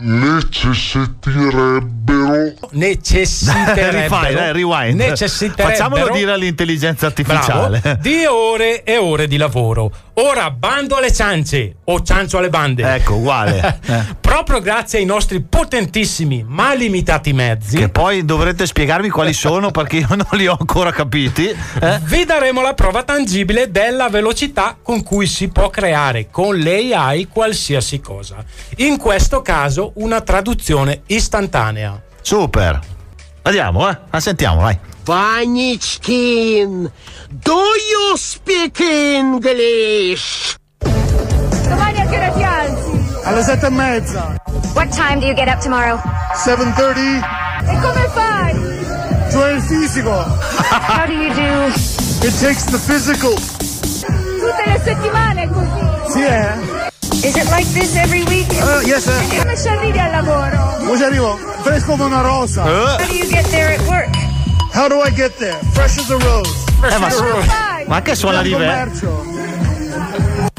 necessiterebbero 0.00 2.54
necessiterebbero 2.70 2.72
necessiterebbero 2.72 4.00
Rifai, 4.02 4.34
dai, 4.34 4.52
rewind. 4.52 4.98
necessiterebbero 4.98 5.68
Facciamolo 5.68 6.12
dire 6.12 6.32
all'intelligenza 6.32 7.06
artificiale. 7.06 7.80
Bravo, 7.80 7.98
di 8.02 8.24
ore 8.26 8.82
e 8.84 8.96
ore 8.96 9.26
di 9.26 9.36
lavoro. 9.36 9.90
Ora 10.14 10.50
bando 10.50 10.96
alle 10.96 11.12
ciance 11.12 11.76
o 11.84 12.02
ciancio 12.02 12.38
alle 12.38 12.50
bande. 12.50 12.94
Ecco, 12.94 13.14
uguale. 13.14 13.78
Proprio 14.20 14.60
grazie 14.60 14.98
ai 14.98 15.04
nostri 15.06 15.40
potentissimi 15.40 16.44
ma 16.46 16.74
limitati 16.74 17.32
mezzi. 17.32 17.76
Che 17.78 17.88
poi 17.88 18.24
dovrete 18.24 18.66
spiegarmi 18.66 19.08
quali 19.08 19.32
sono 19.32 19.70
perché 19.70 19.98
io 19.98 20.06
non 20.10 20.26
li 20.32 20.46
ho 20.46 20.56
ancora 20.58 20.92
capiti. 20.92 21.48
eh? 21.48 22.00
Vi 22.02 22.24
daremo 22.24 22.60
la 22.60 22.74
prova 22.74 23.02
tangibile 23.02 23.70
della 23.70 24.08
velocità 24.08 24.76
con 24.82 25.02
cui 25.02 25.26
si 25.26 25.48
può 25.48 25.70
creare 25.70 26.28
con 26.30 26.58
l'AI 26.58 27.28
qualsiasi 27.28 28.00
cosa. 28.00 28.44
In 28.76 28.98
questo 28.98 29.39
caso 29.42 29.92
una 29.96 30.20
traduzione 30.20 31.02
istantanea. 31.06 32.00
Super. 32.20 32.78
Andiamo, 33.42 33.88
eh? 33.88 33.98
La 34.10 34.20
sentiamo, 34.20 34.60
vai. 34.60 34.78
Panichkin, 35.04 36.90
do 37.28 37.62
you 37.90 38.16
speak 38.16 38.78
English? 38.80 40.54
Domani 41.68 42.00
a 42.00 42.06
che 42.06 42.16
ora 42.16 42.30
ti 42.30 42.42
alzi? 42.42 43.08
Alle 43.24 43.42
sette 43.42 43.66
e 43.66 43.70
mezza. 43.70 44.34
What 44.74 44.88
time 44.94 45.18
do 45.20 45.26
you 45.26 45.34
get 45.34 45.48
up 45.48 45.60
tomorrow? 45.60 46.00
7.30. 46.44 47.22
E 47.66 47.78
come 47.80 48.08
fai? 48.14 48.54
Cioè 49.30 49.52
il 49.52 49.62
fisico. 49.62 50.10
How 50.10 51.06
do 51.06 51.12
you 51.12 51.32
do? 51.34 51.66
It 52.26 52.38
takes 52.40 52.64
the 52.66 52.78
physical. 52.78 53.34
Tutte 53.34 54.64
le 54.66 54.80
settimane 54.84 55.42
è 55.42 55.48
così. 55.48 56.12
Sì, 56.12 56.22
eh? 56.24 56.79
Is 57.12 57.36
it 57.36 57.50
like 57.50 57.66
this 57.74 57.96
every 57.96 58.24
week? 58.24 58.48
Uh, 58.62 58.80
yes, 58.86 59.04
sir. 59.04 59.20
E 59.30 59.38
come 59.38 59.56
ci 59.56 59.68
arrivi 59.68 59.98
al 59.98 60.10
lavoro? 60.10 60.76
Come 60.78 60.96
ci 60.96 61.02
arrivo? 61.04 61.36
Fresco 61.62 61.92
come 61.92 62.04
una 62.04 62.20
rosa. 62.22 62.62
How 62.62 62.96
do 63.06 63.12
you 63.14 63.26
get 63.28 63.44
there 63.50 63.74
at 63.74 63.80
work? 63.86 64.14
How 64.72 64.88
do 64.88 65.00
I 65.02 65.10
get 65.10 65.36
there? 65.38 65.58
Fresh 65.72 65.98
as 65.98 66.10
a 66.10 66.16
rose. 66.16 66.50
Eh, 66.82 66.98
ma, 66.98 67.08
ma 67.86 68.02
che 68.02 68.14
suona 68.14 68.42
di. 68.42 68.54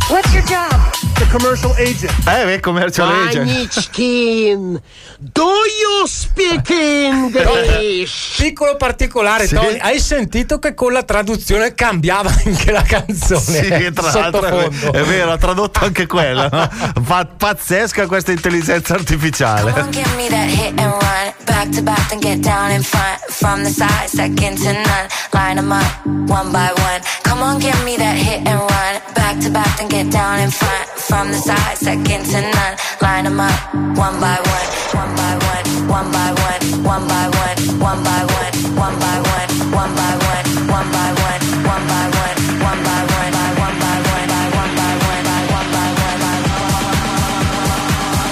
What's 0.10 0.34
your 0.34 0.44
job? 0.44 1.11
The 1.22 1.28
commercial 1.30 1.76
agent. 1.78 2.12
Eh, 2.28 2.60
commercial 2.62 3.08
agent. 3.28 3.46
Panichkin, 3.46 4.82
do 5.20 5.44
you 5.80 6.08
speak 6.08 6.68
English? 6.72 8.38
Piccolo 8.42 8.76
particolare, 8.76 9.46
Sì. 9.46 9.54
Tony, 9.54 9.78
hai 9.78 10.00
sentito 10.00 10.58
che 10.58 10.74
con 10.74 10.92
la 10.94 11.04
traduzione 11.04 11.76
cambiava 11.76 12.32
anche 12.44 12.72
la 12.72 12.82
canzone? 12.82 13.40
Sì, 13.40 13.92
tra 13.94 14.12
l'altro 14.12 14.46
è, 14.48 14.64
Sottofondo. 14.64 14.94
è 14.98 15.04
vero, 15.04 15.32
ha 15.34 15.38
tradotto 15.38 15.86
anche 15.86 16.08
quella. 16.08 16.50
no? 16.52 16.96
Pazzesca 17.38 18.08
questa 18.08 18.32
intelligenza 18.32 18.96
artificiale. 18.96 19.74
Give 19.92 20.10
me 20.16 20.28
that 20.28 20.48
hit 20.50 20.74
and 20.80 20.92
run, 20.92 21.34
back 21.46 21.70
to 21.76 21.84
back, 21.84 22.08
then 22.10 22.20
get 22.20 22.40
down 22.40 22.72
in 22.72 22.82
front. 22.82 23.20
From 23.30 23.62
the 23.64 23.70
side, 23.70 24.08
second 24.08 24.58
to 24.64 24.72
none. 24.72 25.08
Line 25.34 25.60
'em 25.60 25.72
up, 25.72 26.02
one 26.28 26.50
by 26.50 26.72
one. 26.82 27.00
Come 27.22 27.44
on, 27.44 27.60
give 27.60 27.78
me 27.84 27.96
that 27.98 28.16
hit 28.16 28.42
and 28.48 28.60
run, 28.60 29.02
back 29.14 29.40
to 29.42 29.52
back, 29.52 29.78
then 29.78 29.88
get 29.88 30.10
down 30.10 30.40
in 30.40 30.50
front. 30.50 30.90
From 31.12 31.28
the 31.28 31.34
side, 31.34 31.78
second 31.78 32.24
to 32.32 32.40
none. 32.40 32.76
Line 33.02 33.26
'em 33.26 33.40
up, 33.42 33.52
one 34.00 34.16
by 34.24 34.40
one, 34.56 34.70
one 34.96 35.12
by 35.20 35.34
one, 35.52 35.66
one 35.92 36.10
by 36.16 36.32
one, 36.48 36.64
one 36.88 37.06
by 37.12 37.28
one, 37.36 37.60
one 37.84 38.00
by 38.08 38.22
one, 38.32 38.54
one 38.80 38.96
by 39.04 39.16
one, 39.28 39.52
one 39.76 39.92
by 40.00 40.12
one, 40.24 40.48
one 40.72 40.88
by 40.96 41.08
one, 41.28 41.44
one 41.68 41.84
by 41.92 42.06
one, 42.16 42.40
one 42.64 42.80
by 42.88 43.02
one, 43.12 43.34
by 43.36 43.50
one 43.60 43.76
by 43.84 43.98
one, 44.00 44.28
by 44.32 44.46
one 44.56 44.72
by 44.80 44.94
one, 45.04 45.24
by 45.28 45.42
one 45.52 45.68
by 45.76 45.90
one, 46.00 46.20
by 46.24 46.38
one. 46.40 46.80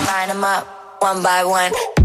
Line 0.08 0.32
'em 0.32 0.44
up, 0.46 0.64
one 1.02 1.20
by 1.22 1.44
one. 1.44 1.99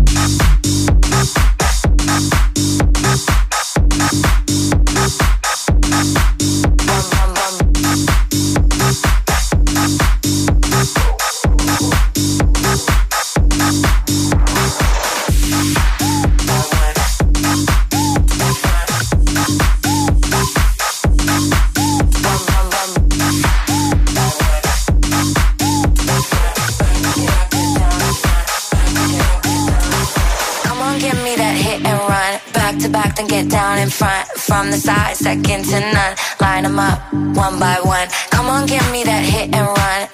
Front. 33.98 34.26
From 34.46 34.70
the 34.70 34.76
side, 34.76 35.16
second 35.16 35.64
to 35.70 35.78
none. 35.80 36.14
Line 36.40 36.64
'em 36.66 36.78
up, 36.78 36.98
one 37.44 37.58
by 37.58 37.76
one. 37.82 38.08
Come 38.30 38.46
on, 38.54 38.66
give 38.66 38.86
me 38.90 39.04
that 39.04 39.22
hit 39.34 39.54
and 39.54 39.66
run. 39.66 40.13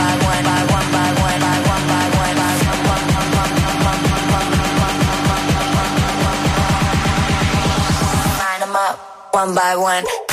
one 9.33 9.55
by 9.55 9.75
one. 9.75 10.30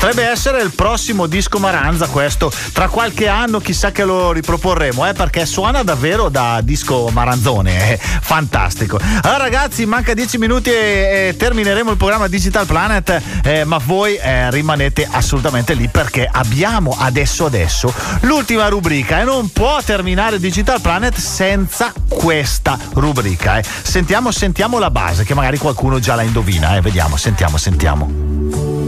Potrebbe 0.00 0.30
essere 0.30 0.62
il 0.62 0.72
prossimo 0.72 1.26
disco 1.26 1.58
Maranza 1.58 2.06
questo. 2.06 2.50
Tra 2.72 2.88
qualche 2.88 3.28
anno 3.28 3.58
chissà 3.60 3.92
che 3.92 4.02
lo 4.04 4.32
riproporremo, 4.32 5.06
eh, 5.06 5.12
perché 5.12 5.44
suona 5.44 5.82
davvero 5.82 6.30
da 6.30 6.62
disco 6.62 7.10
maranzone. 7.12 7.90
eh. 7.92 7.98
Fantastico. 7.98 8.98
Allora 9.20 9.36
ragazzi, 9.36 9.84
manca 9.84 10.14
10 10.14 10.38
minuti 10.38 10.70
e, 10.70 11.28
e 11.28 11.34
termineremo 11.36 11.90
il 11.90 11.98
programma 11.98 12.28
Digital 12.28 12.64
Planet, 12.64 13.20
eh, 13.44 13.64
ma 13.64 13.76
voi 13.76 14.16
eh, 14.16 14.50
rimanete 14.50 15.06
assolutamente 15.08 15.74
lì 15.74 15.86
perché 15.88 16.26
abbiamo 16.32 16.96
adesso 16.98 17.44
adesso 17.44 17.92
l'ultima 18.20 18.68
rubrica 18.68 19.20
e 19.20 19.24
non 19.24 19.50
può 19.52 19.82
terminare 19.84 20.40
Digital 20.40 20.80
Planet 20.80 21.14
senza 21.18 21.92
questa 22.08 22.78
rubrica. 22.94 23.58
eh. 23.58 23.64
Sentiamo, 23.82 24.30
sentiamo 24.30 24.78
la 24.78 24.90
base, 24.90 25.24
che 25.24 25.34
magari 25.34 25.58
qualcuno 25.58 25.98
già 25.98 26.14
la 26.14 26.22
indovina. 26.22 26.74
eh. 26.76 26.80
Vediamo, 26.80 27.18
sentiamo, 27.18 27.58
sentiamo. 27.58 28.79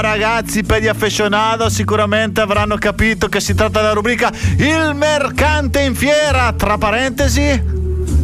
Ragazzi, 0.00 0.62
per 0.62 0.82
gli 0.82 0.86
affezionados 0.86 1.72
sicuramente 1.72 2.40
avranno 2.40 2.76
capito 2.76 3.28
che 3.28 3.40
si 3.40 3.54
tratta 3.54 3.80
della 3.80 3.92
rubrica 3.92 4.30
Il 4.56 4.92
mercante 4.94 5.80
in 5.80 5.94
fiera, 5.94 6.52
tra 6.52 6.78
parentesi. 6.78 7.62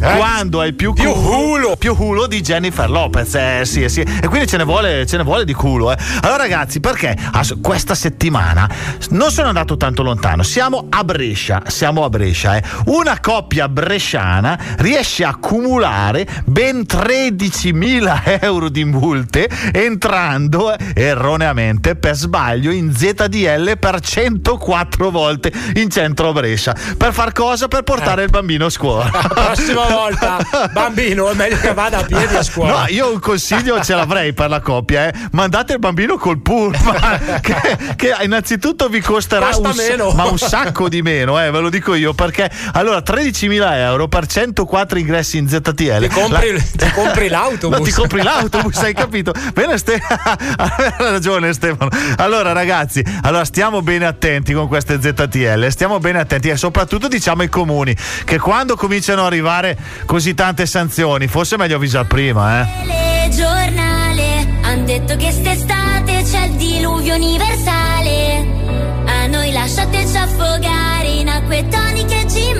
Quando 0.01 0.61
hai 0.61 0.73
più, 0.73 0.95
culo, 0.95 1.75
più 1.77 1.95
culo 1.95 2.25
di 2.25 2.41
Jennifer 2.41 2.89
Lopez, 2.89 3.35
eh 3.35 3.61
sì, 3.65 3.87
sì. 3.87 4.01
E 4.01 4.27
quindi 4.27 4.47
ce 4.47 4.57
ne 4.57 4.63
vuole, 4.63 5.05
ce 5.05 5.17
ne 5.17 5.23
vuole 5.23 5.45
di 5.45 5.53
culo, 5.53 5.91
eh. 5.91 5.97
Allora, 6.21 6.37
ragazzi, 6.37 6.79
perché 6.79 7.15
questa 7.61 7.93
settimana 7.93 8.67
non 9.11 9.29
sono 9.29 9.49
andato 9.49 9.77
tanto 9.77 10.01
lontano, 10.01 10.41
siamo 10.41 10.87
a 10.89 11.03
Brescia, 11.03 11.61
siamo 11.67 12.03
a 12.03 12.09
Brescia, 12.09 12.57
eh. 12.57 12.63
Una 12.85 13.19
coppia 13.19 13.69
bresciana 13.69 14.59
riesce 14.77 15.23
a 15.23 15.29
accumulare 15.29 16.27
ben 16.45 16.79
13.000 16.79 18.39
euro 18.41 18.69
di 18.69 18.83
multe 18.85 19.47
entrando 19.71 20.75
eh, 20.75 20.93
erroneamente 20.95 21.95
per 21.95 22.15
sbaglio 22.15 22.71
in 22.71 22.91
ZDL 22.91 23.77
per 23.77 23.99
104 23.99 25.11
volte 25.11 25.51
in 25.75 25.91
centro 25.91 26.31
Brescia. 26.33 26.75
Per 26.97 27.13
far 27.13 27.33
cosa? 27.33 27.67
Per 27.67 27.83
portare 27.83 28.23
il 28.23 28.29
bambino 28.31 28.65
a 28.65 28.69
scuola. 28.71 29.09
La 29.11 29.29
prossima 29.29 29.89
volta, 29.91 30.37
bambino, 30.71 31.29
è 31.29 31.33
meglio 31.33 31.57
che 31.57 31.73
vada 31.73 31.99
a 31.99 32.03
piedi 32.03 32.35
a 32.35 32.43
scuola. 32.43 32.81
No, 32.81 32.85
io 32.87 33.11
un 33.11 33.19
consiglio 33.19 33.81
ce 33.83 33.95
l'avrei 33.95 34.33
per 34.33 34.49
la 34.49 34.59
coppia, 34.59 35.07
eh. 35.07 35.13
Mandate 35.31 35.73
il 35.73 35.79
bambino 35.79 36.17
col 36.17 36.41
pullman, 36.41 37.39
che, 37.41 37.77
che 37.95 38.15
innanzitutto 38.21 38.87
vi 38.87 39.01
costerà 39.01 39.49
un, 39.55 40.13
ma 40.15 40.25
un 40.25 40.37
sacco 40.37 40.89
di 40.89 41.01
meno, 41.01 41.41
eh, 41.43 41.51
ve 41.51 41.59
lo 41.59 41.69
dico 41.69 41.93
io, 41.93 42.13
perché 42.13 42.49
allora 42.73 42.99
13.000 42.99 43.73
euro 43.75 44.07
per 44.07 44.25
104 44.25 44.97
ingressi 44.97 45.37
in 45.37 45.47
ZTL. 45.47 46.07
Ti 46.07 46.07
compri- 46.07 46.71
ti 46.75 46.91
compri 46.91 47.27
l'autobus. 47.27 47.79
Ma 47.79 47.83
ti 47.85 47.91
compri 47.91 48.21
l'autobus, 48.21 48.77
hai 48.77 48.93
capito? 48.93 49.33
Bene, 49.53 49.77
Ste- 49.77 50.01
ha 50.01 50.95
ragione 50.97 51.53
Stefano. 51.53 51.89
Allora 52.17 52.51
ragazzi, 52.51 53.03
allora 53.21 53.45
stiamo 53.45 53.81
bene 53.81 54.05
attenti 54.05 54.53
con 54.53 54.67
queste 54.67 54.99
ZTL, 55.01 55.67
stiamo 55.67 55.99
bene 55.99 56.19
attenti 56.19 56.49
e 56.49 56.57
soprattutto 56.57 57.07
diciamo 57.07 57.41
ai 57.41 57.49
comuni 57.49 57.95
che 58.25 58.39
quando 58.39 58.75
cominciano 58.75 59.21
ad 59.21 59.27
arrivare 59.27 59.77
così 60.05 60.33
tante 60.33 60.65
sanzioni, 60.65 61.27
forse 61.27 61.55
è 61.55 61.57
meglio 61.57 61.75
avvisare 61.75 62.07
prima, 62.07 62.61
eh. 62.61 62.67
Telegiornale 62.85 64.47
Han 64.63 64.85
detto 64.85 65.15
che 65.17 65.31
st'estate 65.31 66.23
c'è 66.23 66.45
il 66.45 66.55
diluvio 66.55 67.15
universale. 67.15 68.47
A 69.05 69.27
noi 69.27 69.51
lasciateci 69.51 70.15
affogare 70.17 71.07
in 71.07 71.27
acque 71.27 71.67
toniche 71.67 72.21
e 72.21 72.25
G 72.25 72.57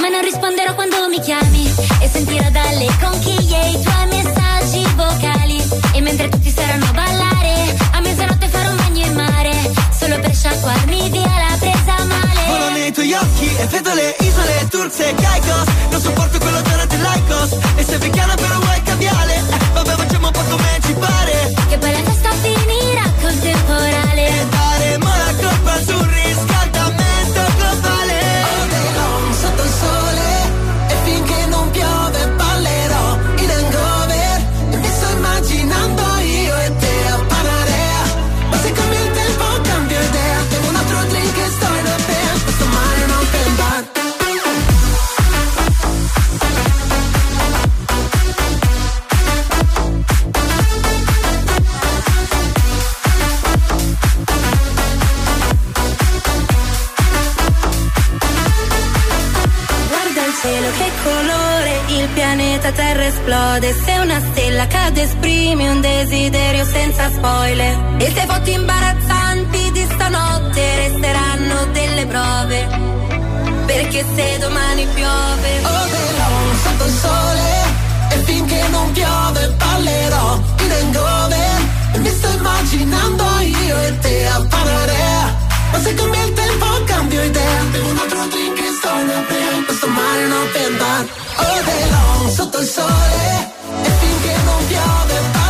Ma 0.00 0.08
non 0.08 0.22
risponderò 0.22 0.74
quando 0.74 1.08
mi 1.08 1.20
chiami. 1.20 1.72
E 2.00 2.08
sentirò 2.08 2.48
dalle 2.50 2.86
conchiglie 3.00 3.68
i 3.70 3.80
tuoi 3.82 4.06
messaggi 4.08 4.86
vocali. 4.94 5.62
E 5.92 6.00
mentre 6.00 6.28
tutti 6.28 6.50
saranno 6.50 6.86
a 6.86 6.92
ballare 6.92 7.76
A 7.92 8.00
mezzanotte 8.00 8.48
farò 8.48 8.70
un 8.70 8.76
bagno 8.76 9.04
in 9.04 9.14
mare. 9.14 9.52
Solo 9.98 10.18
per 10.20 10.34
sciacquarmi 10.34 11.10
via 11.10 11.22
la 11.26 11.56
presa 11.58 12.04
male. 12.04 12.42
Volo 12.46 12.68
nei 12.70 12.92
tuoi 12.92 13.12
occhi 13.12 13.56
e 13.56 13.66
vedo 13.66 13.94
le 13.94 14.16
isole 14.20 14.66
Turks 14.68 15.00
e 15.00 15.14
Caicos. 15.14 15.68
Non 15.90 16.00
sopporto 16.00 16.38
quello 16.38 16.60
zona 16.66 16.84
dell'Aicos 16.84 17.56
E 17.76 17.82
se 17.82 17.98
vecchiana 17.98 18.34
però 18.34 18.65
esplode. 63.26 63.74
Se 63.84 63.98
una 63.98 64.20
stella 64.20 64.66
cade 64.68 65.02
esprime 65.02 65.68
un 65.68 65.80
desiderio 65.80 66.64
senza 66.64 67.10
spoiler. 67.10 67.96
E 67.98 68.12
se 68.12 68.24
voti 68.26 68.52
imbarazzanti 68.52 69.72
di 69.72 69.86
stanotte 69.90 70.76
resteranno 70.76 71.66
delle 71.72 72.06
prove. 72.06 72.68
Perché 73.66 74.04
se 74.14 74.38
domani 74.38 74.86
piove. 74.94 75.60
Long 75.62 76.54
sotto 76.62 76.84
il 76.84 76.92
sole 76.92 77.44
E 78.10 78.16
finché 78.24 78.68
non 78.68 78.90
piove 78.92 79.48
ballerò 79.56 80.40
in 80.60 80.70
hangover 80.70 81.68
E 81.92 81.98
mi 81.98 82.08
sto 82.08 82.28
immaginando 82.28 83.24
io 83.40 83.80
e 83.82 83.98
te 83.98 84.26
a 84.26 84.40
Panarea 84.48 85.36
Ma 85.72 85.80
se 85.80 85.94
cambia 85.94 86.22
il 86.24 86.32
tempo 86.32 86.66
cambio 86.86 87.22
idea 87.22 87.62
Bevo 87.70 87.88
un 87.88 87.98
altro 87.98 88.26
drink 88.28 88.58
e 88.58 88.72
sto 88.78 88.88
in 88.88 89.64
Questo 89.64 89.86
mare 89.88 90.24
in 90.24 90.32
open 90.32 90.76
bar 90.78 91.25
All 91.38 92.30
sotto 92.30 92.58
il 92.58 92.66
sole 92.66 93.52
E 93.82 93.90
finché 94.00 94.36
non 94.44 94.66
piove 94.66 95.45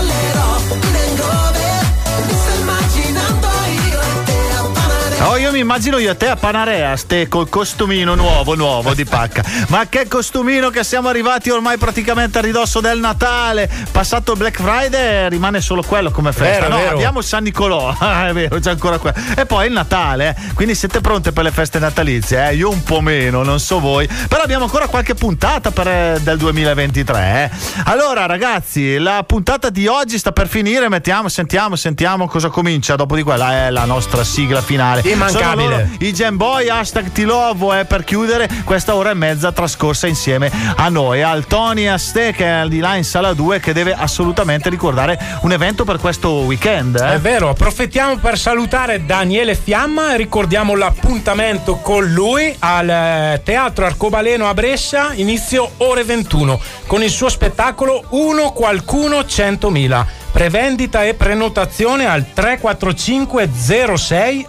Oh, 5.19 5.39
io 5.39 5.51
mi 5.51 5.61
immagino 5.61 5.97
io 5.97 6.11
e 6.11 6.17
te 6.17 6.29
a 6.29 6.37
Panarea, 6.37 6.95
ste 6.95 7.27
col 7.27 7.49
costumino 7.49 8.15
nuovo, 8.15 8.55
nuovo 8.55 8.93
di 8.93 9.05
pacca. 9.07 9.43
Ma 9.69 9.87
che 9.89 10.07
costumino 10.09 10.69
che 10.69 10.85
siamo 10.85 11.09
arrivati 11.09 11.49
ormai 11.49 11.79
praticamente 11.79 12.37
a 12.39 12.43
ridosso 12.43 12.81
del 12.81 13.01
Natale. 13.01 13.69
Passato 13.91 14.33
il 14.33 14.39
Black 14.39 14.61
Friday 14.61 15.29
rimane 15.31 15.63
solo 15.63 15.83
quello 15.83 16.11
come 16.11 16.33
festa. 16.33 16.65
Vero, 16.65 16.69
no, 16.69 16.77
vero. 16.77 16.95
abbiamo 16.97 17.23
San 17.23 17.45
Nicolò, 17.45 17.89
ah, 17.99 18.29
è 18.29 18.33
vero, 18.35 18.61
c'è 18.61 18.71
ancora 18.71 18.99
quello. 18.99 19.17
E 19.35 19.47
poi 19.47 19.69
il 19.69 19.73
Natale, 19.73 20.37
eh. 20.37 20.53
quindi 20.53 20.75
siete 20.75 21.01
pronte 21.01 21.33
per 21.33 21.45
le 21.45 21.51
feste 21.51 21.79
natalizie? 21.79 22.51
Eh? 22.51 22.55
Io 22.57 22.69
un 22.71 22.83
po' 22.83 23.01
meno, 23.01 23.43
non 23.43 23.59
so 23.59 23.81
voi. 23.81 24.07
Però 24.29 24.43
abbiamo 24.43 24.65
ancora 24.65 24.87
qualche 24.87 25.15
puntata 25.15 25.71
per, 25.71 25.89
eh, 25.89 26.19
del 26.21 26.37
2023. 26.37 27.51
eh. 27.51 27.51
Allora, 27.85 28.27
ragazzi, 28.27 28.99
la 28.99 29.25
puntata 29.27 29.71
di 29.71 29.87
oggi 29.87 30.19
sta 30.19 30.33
per 30.33 30.47
finire. 30.47 30.91
Mettiamo, 30.91 31.31
sentiamo, 31.31 31.75
sentiamo 31.75 32.29
cosa 32.29 32.49
comincia. 32.51 32.97
Dopo 32.97 33.17
di 33.17 33.23
quella 33.23 33.67
è 33.67 33.71
la 33.71 33.87
nostra 33.87 34.23
sigla 34.23 34.61
finale. 34.61 35.06
Immancabile. 35.11 35.91
I 36.01 36.13
Gen 36.13 36.37
Boy, 36.37 36.69
hashtag 36.69 37.13
ti 37.13 37.23
lovo 37.23 37.73
è 37.73 37.85
per 37.85 38.03
chiudere 38.03 38.49
questa 38.65 38.97
ora 38.97 39.11
e 39.11 39.15
mezza 39.15 39.53
trascorsa 39.53 40.07
insieme 40.09 40.51
a 40.77 40.89
noi, 40.89 41.23
al 41.23 41.47
Tony 41.47 41.83
e 41.83 41.89
a 41.89 41.99
Ste 41.99 42.33
che 42.33 42.45
è 42.45 42.49
al 42.49 42.69
di 42.69 42.81
là 42.81 42.97
in 42.97 43.05
sala 43.05 43.33
2 43.33 43.61
che 43.61 43.73
deve 43.73 43.95
assolutamente 43.95 44.69
ricordare 44.69 45.19
un 45.43 45.53
evento 45.53 45.85
per 45.85 45.99
questo 45.99 46.31
weekend. 46.41 46.97
eh. 46.97 47.15
È 47.15 47.19
vero, 47.21 47.51
approfittiamo 47.51 48.17
per 48.17 48.37
salutare 48.37 49.05
Daniele 49.07 49.55
Fiamma 49.55 50.15
e 50.15 50.17
ricordiamo 50.17 50.75
l'appuntamento 50.75 51.77
con 51.77 52.05
lui 52.05 52.55
al 52.59 52.89
eh, 52.89 53.41
Teatro 53.45 53.87
Arcobaleno 53.87 54.49
a 54.49 54.55
Brescia, 54.55 55.13
inizio 55.15 55.71
ore 55.79 56.03
21, 56.03 56.61
con 56.87 57.03
il 57.03 57.11
suo 57.11 57.29
spettacolo 57.29 58.05
Uno 58.11 58.51
Qualcuno 58.51 59.21
100.000. 59.21 60.05
Prevendita 60.37 61.03
e 61.03 61.15
prenotazione 61.15 62.07
al 62.07 62.27
345 62.35 63.49
06 63.97 64.47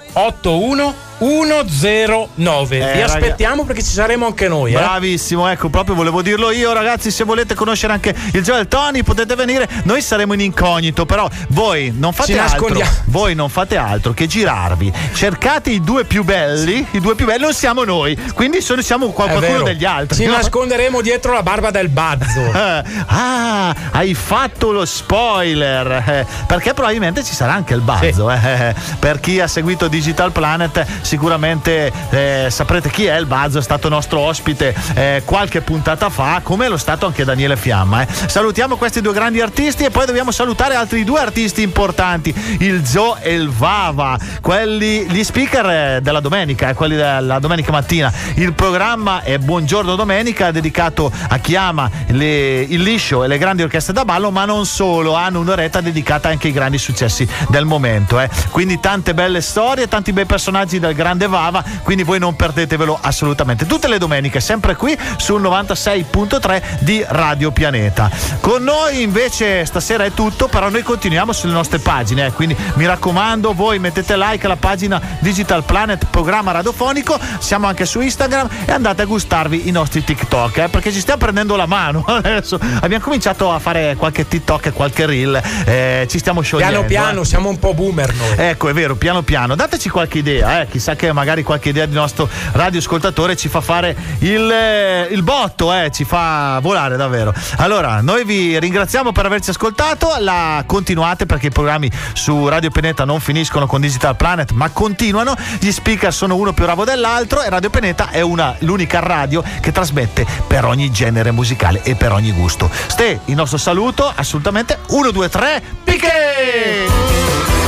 1.1 0.47 0.93
109. 1.19 2.77
Eh, 2.77 2.93
Vi 2.95 3.01
aspettiamo 3.01 3.63
perché 3.65 3.83
ci 3.83 3.91
saremo 3.91 4.25
anche 4.27 4.47
noi. 4.47 4.71
Eh? 4.71 4.75
Bravissimo, 4.75 5.47
ecco, 5.47 5.69
proprio 5.69 5.95
volevo 5.95 6.21
dirlo 6.21 6.51
io, 6.51 6.73
ragazzi. 6.73 7.11
Se 7.11 7.23
volete 7.23 7.55
conoscere 7.55 7.93
anche 7.93 8.15
il 8.33 8.43
Joel 8.43 8.67
Tony, 8.67 9.03
potete 9.03 9.35
venire. 9.35 9.67
Noi 9.83 10.01
saremo 10.01 10.33
in 10.33 10.41
incognito, 10.41 11.05
però 11.05 11.27
voi 11.49 11.93
non 11.95 12.13
fate 12.13 12.37
altro. 12.37 12.79
Voi 13.05 13.33
non 13.35 13.49
fate 13.49 13.77
altro 13.77 14.13
che 14.13 14.27
girarvi. 14.27 14.91
Cercate 15.13 15.69
i 15.71 15.81
due 15.81 16.03
più 16.05 16.23
belli. 16.23 16.85
I 16.91 16.99
due 16.99 17.15
più 17.15 17.25
belli 17.25 17.41
non 17.43 17.53
siamo 17.53 17.83
noi, 17.83 18.15
quindi 18.33 18.61
sono- 18.61 18.81
siamo 18.81 19.09
qualcuno 19.09 19.63
degli 19.63 19.85
altri. 19.85 20.17
Ci 20.23 20.25
no? 20.25 20.33
nasconderemo 20.37 21.01
dietro 21.01 21.33
la 21.33 21.43
barba 21.43 21.71
del 21.71 21.89
bazzo. 21.89 22.55
Eh, 22.67 22.83
ah, 23.07 23.75
hai 23.91 24.13
fatto 24.13 24.71
lo 24.71 24.85
spoiler. 24.85 26.03
eh, 26.07 26.25
perché 26.47 26.73
probabilmente 26.73 27.23
ci 27.23 27.33
sarà 27.33 27.53
anche 27.53 27.73
il 27.73 27.81
bazzo. 27.81 28.29
eh. 28.31 28.73
Per 28.99 29.19
chi 29.19 29.39
ha 29.39 29.47
seguito 29.47 29.87
Digital 29.87 30.31
Planet, 30.31 30.85
sicuramente 31.07 31.91
eh, 32.09 32.47
saprete 32.49 32.89
chi 32.89 33.05
è 33.05 33.17
il 33.17 33.25
bazzo. 33.25 33.59
È 33.59 33.61
stato 33.61 33.87
nostro 33.89 34.19
ospite 34.19 34.75
eh, 34.93 35.21
qualche 35.25 35.61
puntata 35.61 36.09
fa, 36.09 36.41
come 36.43 36.67
lo 36.67 36.77
stato 36.77 37.05
anche 37.05 37.23
Daniele 37.23 37.55
Fiamma. 37.55 38.03
eh. 38.03 38.07
Salutiamo 38.27 38.75
questi 38.75 39.01
due 39.01 39.13
grandi 39.13 39.39
artisti 39.41 39.85
e 39.85 39.89
poi 39.89 40.05
dobbiamo 40.05 40.31
salutare 40.31 40.75
altri 40.75 41.03
due 41.03 41.19
artisti 41.19 41.61
importanti, 41.61 42.33
il 42.59 42.81
Joe 42.83 43.19
e 43.21 43.33
il 43.33 43.49
Vava, 43.49 44.17
quelli, 44.41 45.09
gli 45.09 45.23
speaker 45.23 45.65
eh, 45.69 45.99
della 46.01 46.19
domenica, 46.19 46.69
eh, 46.69 46.73
quelli 46.73 46.95
della 46.95 47.39
domenica 47.39 47.71
mattina. 47.71 48.11
Il 48.35 48.53
programma 48.53 49.23
è 49.23 49.37
Buongiorno 49.37 49.95
Domenica, 49.95 50.51
dedicato 50.51 51.11
a 51.29 51.37
chi 51.39 51.55
ama 51.55 51.89
le- 52.07 52.61
il 52.61 52.81
liscio 52.81 53.23
e 53.23 53.27
le 53.27 53.37
grandi 53.37 53.63
orchestre 53.63 53.93
da 53.93 54.03
ballo, 54.03 54.29
ma 54.29 54.43
non 54.43 54.65
solo, 54.65 55.13
hanno 55.15 55.39
un'oretta 55.39 55.79
dedicata 55.79 56.27
anche 56.29 56.47
ai 56.47 56.53
grandi 56.53 56.77
successi 56.77 57.27
del 57.47 57.63
momento. 57.65 58.19
eh. 58.19 58.29
Quindi 58.51 58.79
tante 58.79 59.13
belle 59.13 59.41
storie, 59.41 59.87
tanti 59.87 60.11
bei 60.11 60.25
personaggi 60.25 60.79
del 60.79 60.93
grande 60.97 61.27
Vava, 61.27 61.63
quindi 61.83 62.03
voi 62.03 62.19
non 62.19 62.35
perdetevelo 62.35 62.97
assolutamente. 62.99 63.65
Tutte 63.65 63.87
le 63.87 63.97
domeniche, 63.97 64.41
sempre 64.41 64.75
qui 64.75 64.97
sul 65.15 65.41
96.3 65.41 66.61
di 66.79 67.05
Radio 67.07 67.51
Pianeta. 67.51 68.09
Con 68.41 68.63
noi 68.63 69.01
invece 69.01 69.63
stasera 69.65 70.03
è 70.03 70.11
tutto, 70.11 70.47
però 70.47 70.69
noi 70.69 70.81
continuiamo 70.81 71.31
sulle 71.31 71.53
nostre 71.53 71.79
pagine, 71.79 72.25
eh, 72.25 72.31
quindi 72.31 72.57
mi 72.73 72.85
raccomando, 72.85 73.53
voi 73.53 73.79
mettete 73.79 74.17
like 74.17 74.45
alla 74.45 74.57
pagina 74.57 74.99
Digital 75.19 75.63
Planet 75.63 76.05
programma 76.09 76.51
radiofonico, 76.51 77.17
siamo 77.39 77.67
anche 77.67 77.85
su 77.85 78.01
Instagram 78.01 78.49
e 78.65 78.71
andate 78.71 79.03
a 79.03 79.05
gustarvi 79.05 79.67
i 79.67 79.71
nostri 79.71 80.03
TikTok, 80.03 80.57
eh, 80.57 80.67
perché 80.69 80.91
ci 80.91 80.99
stiamo 80.99 81.19
prendendo 81.19 81.55
la 81.55 81.67
mano 81.67 82.03
adesso. 82.09 82.59
Abbiamo 82.81 83.03
cominciato 83.03 83.51
a 83.51 83.59
fare 83.59 83.95
qualche 83.97 84.27
TikTok 84.27 84.67
e 84.67 84.71
qualche 84.71 85.05
reel, 85.05 85.41
eh, 85.65 86.07
ci 86.09 86.17
stiamo 86.17 86.41
sciogliendo. 86.41 86.83
Piano 86.83 86.87
piano, 86.87 87.21
eh. 87.21 87.25
siamo 87.25 87.49
un 87.49 87.59
po' 87.59 87.73
boomer 87.73 88.13
noi. 88.13 88.35
Ecco, 88.37 88.69
è 88.69 88.73
vero, 88.73 88.95
piano 88.95 89.21
piano. 89.21 89.55
Dateci 89.55 89.89
qualche 89.89 90.17
idea, 90.17 90.61
eh. 90.61 90.67
chissà 90.67 90.86
che 90.95 91.11
magari 91.11 91.43
qualche 91.43 91.69
idea 91.69 91.85
di 91.85 91.93
nostro 91.93 92.29
radioascoltatore 92.51 93.35
ci 93.35 93.49
fa 93.49 93.61
fare 93.61 93.95
il, 94.19 94.49
eh, 94.49 95.07
il 95.11 95.23
botto, 95.23 95.73
eh. 95.73 95.91
ci 95.91 96.03
fa 96.03 96.59
volare 96.61 96.97
davvero. 96.97 97.33
Allora, 97.57 98.01
noi 98.01 98.23
vi 98.23 98.57
ringraziamo 98.59 99.11
per 99.11 99.25
averci 99.25 99.49
ascoltato, 99.49 100.15
la 100.19 100.63
continuate 100.65 101.25
perché 101.25 101.47
i 101.47 101.51
programmi 101.51 101.91
su 102.13 102.47
Radio 102.47 102.69
Peneta 102.69 103.05
non 103.05 103.19
finiscono 103.19 103.65
con 103.67 103.81
Digital 103.81 104.15
Planet, 104.15 104.51
ma 104.51 104.69
continuano. 104.69 105.35
Gli 105.59 105.71
speaker 105.71 106.13
sono 106.13 106.35
uno 106.35 106.53
più 106.53 106.63
bravo 106.63 106.83
dell'altro 106.83 107.41
e 107.41 107.49
Radio 107.49 107.69
Peneta 107.69 108.09
è 108.09 108.21
una, 108.21 108.55
l'unica 108.59 108.99
radio 108.99 109.43
che 109.61 109.71
trasmette 109.71 110.25
per 110.47 110.65
ogni 110.65 110.91
genere 110.91 111.31
musicale 111.31 111.81
e 111.83 111.95
per 111.95 112.11
ogni 112.11 112.31
gusto. 112.31 112.69
Ste, 112.87 113.21
il 113.25 113.35
nostro 113.35 113.57
saluto, 113.57 114.11
assolutamente 114.13 114.79
1, 114.87 115.11
2, 115.11 115.29
3, 115.29 115.63
picche! 115.83 117.66